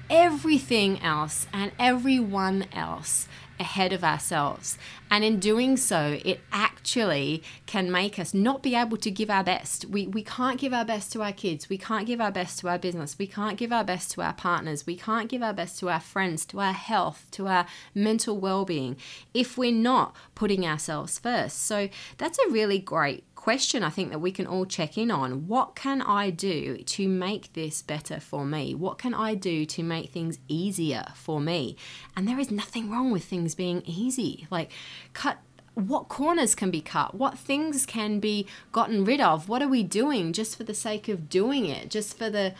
everything 0.09 1.01
else 1.01 1.47
and 1.53 1.71
everyone 1.79 2.65
else 2.73 3.27
ahead 3.63 3.93
of 3.93 4.03
ourselves. 4.03 4.77
And 5.09 5.23
in 5.23 5.39
doing 5.39 5.77
so, 5.77 6.19
it 6.25 6.41
actually 6.51 7.43
can 7.65 7.89
make 7.89 8.19
us 8.19 8.33
not 8.33 8.61
be 8.61 8.75
able 8.75 8.97
to 8.97 9.09
give 9.09 9.29
our 9.29 9.43
best. 9.43 9.85
We, 9.85 10.07
we 10.07 10.23
can't 10.23 10.59
give 10.59 10.73
our 10.73 10.83
best 10.83 11.13
to 11.13 11.23
our 11.23 11.31
kids. 11.31 11.69
We 11.69 11.77
can't 11.77 12.05
give 12.05 12.19
our 12.19 12.31
best 12.31 12.59
to 12.59 12.67
our 12.67 12.77
business. 12.77 13.17
We 13.17 13.27
can't 13.27 13.57
give 13.57 13.71
our 13.71 13.83
best 13.83 14.11
to 14.11 14.21
our 14.21 14.33
partners. 14.33 14.85
We 14.85 14.97
can't 14.97 15.29
give 15.29 15.41
our 15.41 15.53
best 15.53 15.79
to 15.79 15.89
our 15.89 15.99
friends, 15.99 16.45
to 16.47 16.59
our 16.59 16.73
health, 16.73 17.27
to 17.31 17.47
our 17.47 17.65
mental 17.95 18.37
well 18.37 18.65
being 18.65 18.97
if 19.33 19.57
we're 19.57 19.71
not 19.71 20.15
putting 20.35 20.65
ourselves 20.65 21.19
first. 21.19 21.63
So 21.63 21.89
that's 22.17 22.39
a 22.39 22.51
really 22.51 22.79
great 22.79 23.23
question 23.43 23.83
I 23.83 23.89
think 23.89 24.09
that 24.11 24.19
we 24.19 24.31
can 24.31 24.47
all 24.47 24.65
check 24.65 24.97
in 24.97 25.11
on. 25.11 25.49
What 25.49 25.75
can 25.75 26.01
I 26.01 26.29
do 26.29 26.77
to 26.77 27.09
make 27.09 27.51
this 27.51 27.81
better 27.81 28.21
for 28.21 28.45
me? 28.45 28.73
What 28.73 28.97
can 28.97 29.13
I 29.13 29.35
do 29.35 29.65
to 29.65 29.83
make 29.83 30.11
things 30.11 30.39
easier 30.47 31.03
for 31.13 31.41
me? 31.41 31.75
And 32.15 32.25
there 32.25 32.39
is 32.39 32.49
nothing 32.49 32.89
wrong 32.89 33.11
with 33.11 33.25
things 33.25 33.53
being 33.53 33.83
easy. 33.85 34.47
Like, 34.49 34.71
cut 35.11 35.39
what 35.73 36.07
corners 36.07 36.53
can 36.53 36.69
be 36.69 36.81
cut 36.81 37.15
what 37.15 37.35
things 37.35 37.83
can 37.87 38.19
be 38.19 38.45
gotten 38.71 39.03
rid 39.03 39.19
of 39.19 39.49
what 39.49 39.59
are 39.59 39.67
we 39.67 39.81
doing 39.81 40.31
just 40.31 40.55
for 40.55 40.63
the 40.63 40.73
sake 40.75 41.09
of 41.09 41.27
doing 41.27 41.65
it 41.65 41.89
just 41.89 42.15
for 42.15 42.29
the 42.29 42.53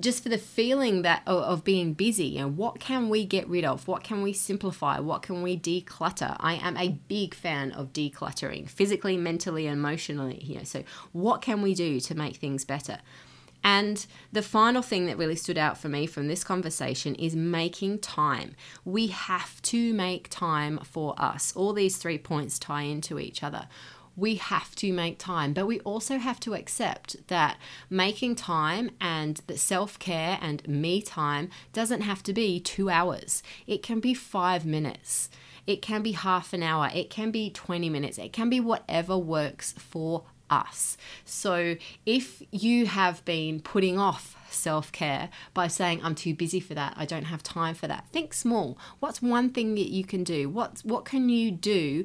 just 0.00 0.22
for 0.22 0.28
the 0.28 0.38
feeling 0.38 1.02
that 1.02 1.22
of, 1.26 1.42
of 1.42 1.64
being 1.64 1.94
busy 1.94 2.38
and 2.38 2.56
what 2.56 2.80
can 2.80 3.08
we 3.08 3.24
get 3.24 3.48
rid 3.48 3.64
of? 3.64 3.86
What 3.88 4.04
can 4.04 4.22
we 4.22 4.32
simplify? 4.32 4.98
What 4.98 5.22
can 5.22 5.42
we 5.42 5.58
declutter? 5.58 6.36
I 6.40 6.54
am 6.54 6.76
a 6.76 6.90
big 7.08 7.34
fan 7.34 7.72
of 7.72 7.92
decluttering 7.92 8.68
physically 8.68 9.16
mentally 9.16 9.66
emotionally 9.66 10.40
you 10.42 10.56
know 10.56 10.64
so 10.64 10.84
what 11.12 11.42
can 11.42 11.62
we 11.62 11.74
do 11.74 12.00
to 12.00 12.14
make 12.14 12.36
things 12.36 12.64
better? 12.64 12.98
And 13.64 14.06
the 14.30 14.42
final 14.42 14.82
thing 14.82 15.06
that 15.06 15.16
really 15.16 15.36
stood 15.36 15.56
out 15.56 15.78
for 15.78 15.88
me 15.88 16.06
from 16.06 16.28
this 16.28 16.44
conversation 16.44 17.14
is 17.14 17.34
making 17.34 18.00
time. 18.00 18.54
We 18.84 19.06
have 19.06 19.62
to 19.62 19.94
make 19.94 20.28
time 20.28 20.78
for 20.84 21.14
us. 21.16 21.54
All 21.56 21.72
these 21.72 21.96
three 21.96 22.18
points 22.18 22.58
tie 22.58 22.82
into 22.82 23.18
each 23.18 23.42
other 23.42 23.66
we 24.16 24.36
have 24.36 24.74
to 24.76 24.92
make 24.92 25.18
time, 25.18 25.52
but 25.52 25.66
we 25.66 25.80
also 25.80 26.18
have 26.18 26.40
to 26.40 26.54
accept 26.54 27.16
that 27.28 27.58
making 27.90 28.36
time 28.36 28.90
and 29.00 29.40
the 29.46 29.58
self 29.58 29.98
care 29.98 30.38
and 30.40 30.66
me 30.68 31.02
time 31.02 31.50
doesn't 31.72 32.02
have 32.02 32.22
to 32.24 32.32
be 32.32 32.60
two 32.60 32.90
hours. 32.90 33.42
It 33.66 33.82
can 33.82 34.00
be 34.00 34.14
five 34.14 34.64
minutes. 34.64 35.30
It 35.66 35.80
can 35.80 36.02
be 36.02 36.12
half 36.12 36.52
an 36.52 36.62
hour. 36.62 36.90
It 36.94 37.10
can 37.10 37.30
be 37.30 37.50
20 37.50 37.88
minutes. 37.88 38.18
It 38.18 38.32
can 38.32 38.50
be 38.50 38.60
whatever 38.60 39.16
works 39.16 39.72
for 39.72 40.24
us. 40.50 40.96
So 41.24 41.76
if 42.04 42.42
you 42.50 42.86
have 42.86 43.24
been 43.24 43.60
putting 43.60 43.98
off 43.98 44.36
self 44.50 44.92
care 44.92 45.30
by 45.52 45.68
saying, 45.68 46.00
I'm 46.02 46.14
too 46.14 46.34
busy 46.34 46.60
for 46.60 46.74
that, 46.74 46.94
I 46.96 47.06
don't 47.06 47.24
have 47.24 47.42
time 47.42 47.74
for 47.74 47.86
that, 47.88 48.06
think 48.12 48.34
small. 48.34 48.78
What's 49.00 49.20
one 49.22 49.50
thing 49.50 49.74
that 49.74 49.90
you 49.90 50.04
can 50.04 50.22
do? 50.22 50.48
What, 50.48 50.80
what 50.84 51.04
can 51.04 51.28
you 51.28 51.50
do 51.50 52.04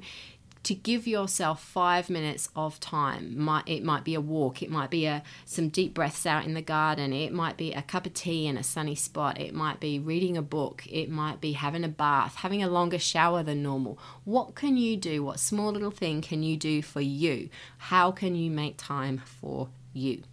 to 0.64 0.76
give 0.76 1.07
yourself 1.07 1.64
five 1.64 2.10
minutes 2.10 2.49
of 2.55 2.80
time. 2.80 3.49
It 3.66 3.84
might 3.84 4.03
be 4.03 4.14
a 4.14 4.22
walk, 4.22 4.62
it 4.62 4.70
might 4.70 4.89
be 4.89 5.05
a 5.05 5.24
some 5.45 5.70
deep 5.70 5.93
breaths 5.93 6.26
out 6.26 6.45
in 6.45 6.53
the 6.53 6.62
garden, 6.62 7.14
it 7.14 7.34
might 7.34 7.57
be 7.57 7.74
a 7.74 7.82
cup 7.82 8.05
of 8.05 8.14
tea 8.14 8.47
in 8.47 8.57
a 8.57 8.64
sunny 8.64 8.95
spot, 8.95 9.39
it 9.39 9.53
might 9.53 9.80
be 9.80 9.99
reading 9.99 10.38
a 10.38 10.41
book, 10.41 10.84
it 10.89 11.10
might 11.10 11.39
be 11.39 11.53
having 11.53 11.84
a 11.84 11.89
bath, 11.89 12.36
having 12.36 12.62
a 12.62 12.70
longer 12.70 12.99
shower 12.99 13.41
than 13.41 13.64
normal. 13.64 13.97
What 14.26 14.55
can 14.55 14.78
you 14.78 14.97
do? 14.97 15.24
What 15.24 15.39
small 15.39 15.72
little 15.72 15.91
thing 15.91 16.22
can 16.22 16.43
you 16.43 16.57
do 16.57 16.82
for 16.82 17.01
you? 17.01 17.49
How 17.78 18.12
can 18.12 18.36
you 18.36 18.51
make 18.51 18.76
time 18.78 19.22
for 19.26 19.70
you? 19.93 20.24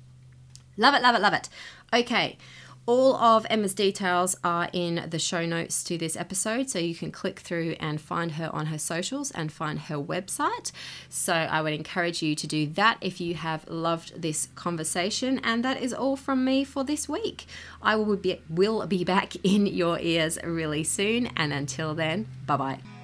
Love 0.76 0.94
it, 0.94 1.02
love 1.02 1.14
it, 1.14 1.22
love 1.22 1.34
it. 1.34 1.48
Okay 1.92 2.36
All 2.86 3.16
of 3.16 3.44
Emma's 3.50 3.74
details 3.74 4.36
are 4.44 4.68
in 4.72 5.06
the 5.10 5.18
show 5.18 5.44
notes 5.44 5.82
to 5.84 5.98
this 5.98 6.16
episode, 6.16 6.70
so 6.70 6.78
you 6.78 6.94
can 6.94 7.10
click 7.10 7.40
through 7.40 7.74
and 7.80 8.00
find 8.00 8.32
her 8.32 8.48
on 8.52 8.66
her 8.66 8.78
socials 8.78 9.32
and 9.32 9.50
find 9.50 9.80
her 9.80 9.96
website. 9.96 10.70
So 11.08 11.32
I 11.34 11.62
would 11.62 11.72
encourage 11.72 12.22
you 12.22 12.36
to 12.36 12.46
do 12.46 12.68
that 12.68 12.98
if 13.00 13.20
you 13.20 13.34
have 13.34 13.68
loved 13.68 14.22
this 14.22 14.50
conversation. 14.54 15.40
And 15.42 15.64
that 15.64 15.82
is 15.82 15.92
all 15.92 16.14
from 16.14 16.44
me 16.44 16.62
for 16.62 16.84
this 16.84 17.08
week. 17.08 17.46
I 17.82 17.96
will 17.96 18.16
be, 18.16 18.40
will 18.48 18.86
be 18.86 19.02
back 19.02 19.34
in 19.42 19.66
your 19.66 19.98
ears 19.98 20.38
really 20.44 20.84
soon. 20.84 21.26
And 21.36 21.52
until 21.52 21.92
then, 21.92 22.28
bye 22.46 22.56
bye. 22.56 22.95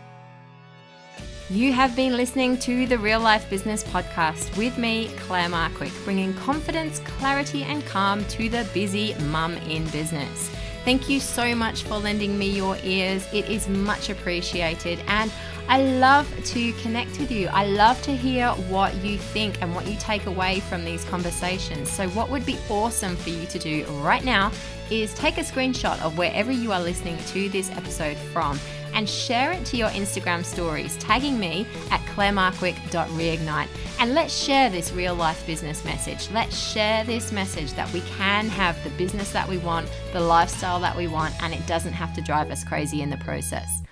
You 1.50 1.72
have 1.72 1.96
been 1.96 2.16
listening 2.16 2.56
to 2.58 2.86
the 2.86 2.96
Real 2.96 3.20
Life 3.20 3.50
Business 3.50 3.82
Podcast 3.84 4.56
with 4.56 4.78
me, 4.78 5.10
Claire 5.18 5.48
Markwick, 5.48 5.92
bringing 6.04 6.32
confidence, 6.34 7.00
clarity, 7.00 7.64
and 7.64 7.84
calm 7.84 8.24
to 8.26 8.48
the 8.48 8.66
busy 8.72 9.14
mum 9.24 9.56
in 9.68 9.84
business. 9.88 10.50
Thank 10.84 11.08
you 11.08 11.20
so 11.20 11.54
much 11.54 11.82
for 11.82 11.96
lending 11.98 12.38
me 12.38 12.48
your 12.48 12.78
ears. 12.82 13.26
It 13.32 13.48
is 13.48 13.68
much 13.68 14.08
appreciated. 14.08 15.00
And 15.08 15.32
I 15.68 15.82
love 15.82 16.32
to 16.44 16.72
connect 16.74 17.18
with 17.18 17.30
you. 17.30 17.48
I 17.48 17.66
love 17.66 18.00
to 18.02 18.16
hear 18.16 18.48
what 18.68 18.94
you 18.96 19.18
think 19.18 19.60
and 19.62 19.74
what 19.74 19.86
you 19.86 19.96
take 19.98 20.26
away 20.26 20.60
from 20.60 20.84
these 20.84 21.04
conversations. 21.04 21.90
So, 21.90 22.08
what 22.10 22.30
would 22.30 22.46
be 22.46 22.58
awesome 22.68 23.14
for 23.16 23.30
you 23.30 23.46
to 23.46 23.58
do 23.58 23.84
right 24.00 24.24
now 24.24 24.50
is 24.90 25.12
take 25.14 25.38
a 25.38 25.42
screenshot 25.42 26.00
of 26.02 26.18
wherever 26.18 26.50
you 26.50 26.72
are 26.72 26.80
listening 26.80 27.16
to 27.28 27.48
this 27.48 27.70
episode 27.70 28.16
from 28.16 28.58
and 28.94 29.08
share 29.08 29.52
it 29.52 29.64
to 29.66 29.76
your 29.76 29.88
Instagram 29.90 30.44
stories, 30.44 30.96
tagging 30.96 31.38
me 31.38 31.66
at 31.90 32.00
clairemarkwick.reignite. 32.14 33.68
And 34.00 34.14
let's 34.14 34.36
share 34.36 34.70
this 34.70 34.92
real 34.92 35.14
life 35.14 35.46
business 35.46 35.84
message. 35.84 36.30
Let's 36.30 36.56
share 36.56 37.04
this 37.04 37.32
message 37.32 37.72
that 37.74 37.92
we 37.92 38.00
can 38.02 38.48
have 38.48 38.82
the 38.84 38.90
business 38.90 39.32
that 39.32 39.48
we 39.48 39.58
want, 39.58 39.88
the 40.12 40.20
lifestyle 40.20 40.80
that 40.80 40.96
we 40.96 41.06
want, 41.06 41.40
and 41.42 41.54
it 41.54 41.66
doesn't 41.66 41.92
have 41.92 42.14
to 42.14 42.20
drive 42.20 42.50
us 42.50 42.64
crazy 42.64 43.02
in 43.02 43.10
the 43.10 43.16
process. 43.18 43.82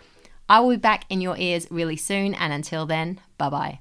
I 0.49 0.59
will 0.59 0.71
be 0.71 0.77
back 0.77 1.05
in 1.09 1.21
your 1.21 1.37
ears 1.37 1.69
really 1.71 1.97
soon, 1.97 2.35
and 2.35 2.53
until 2.53 2.85
then, 2.85 3.21
bye 3.39 3.51
bye. 3.51 3.79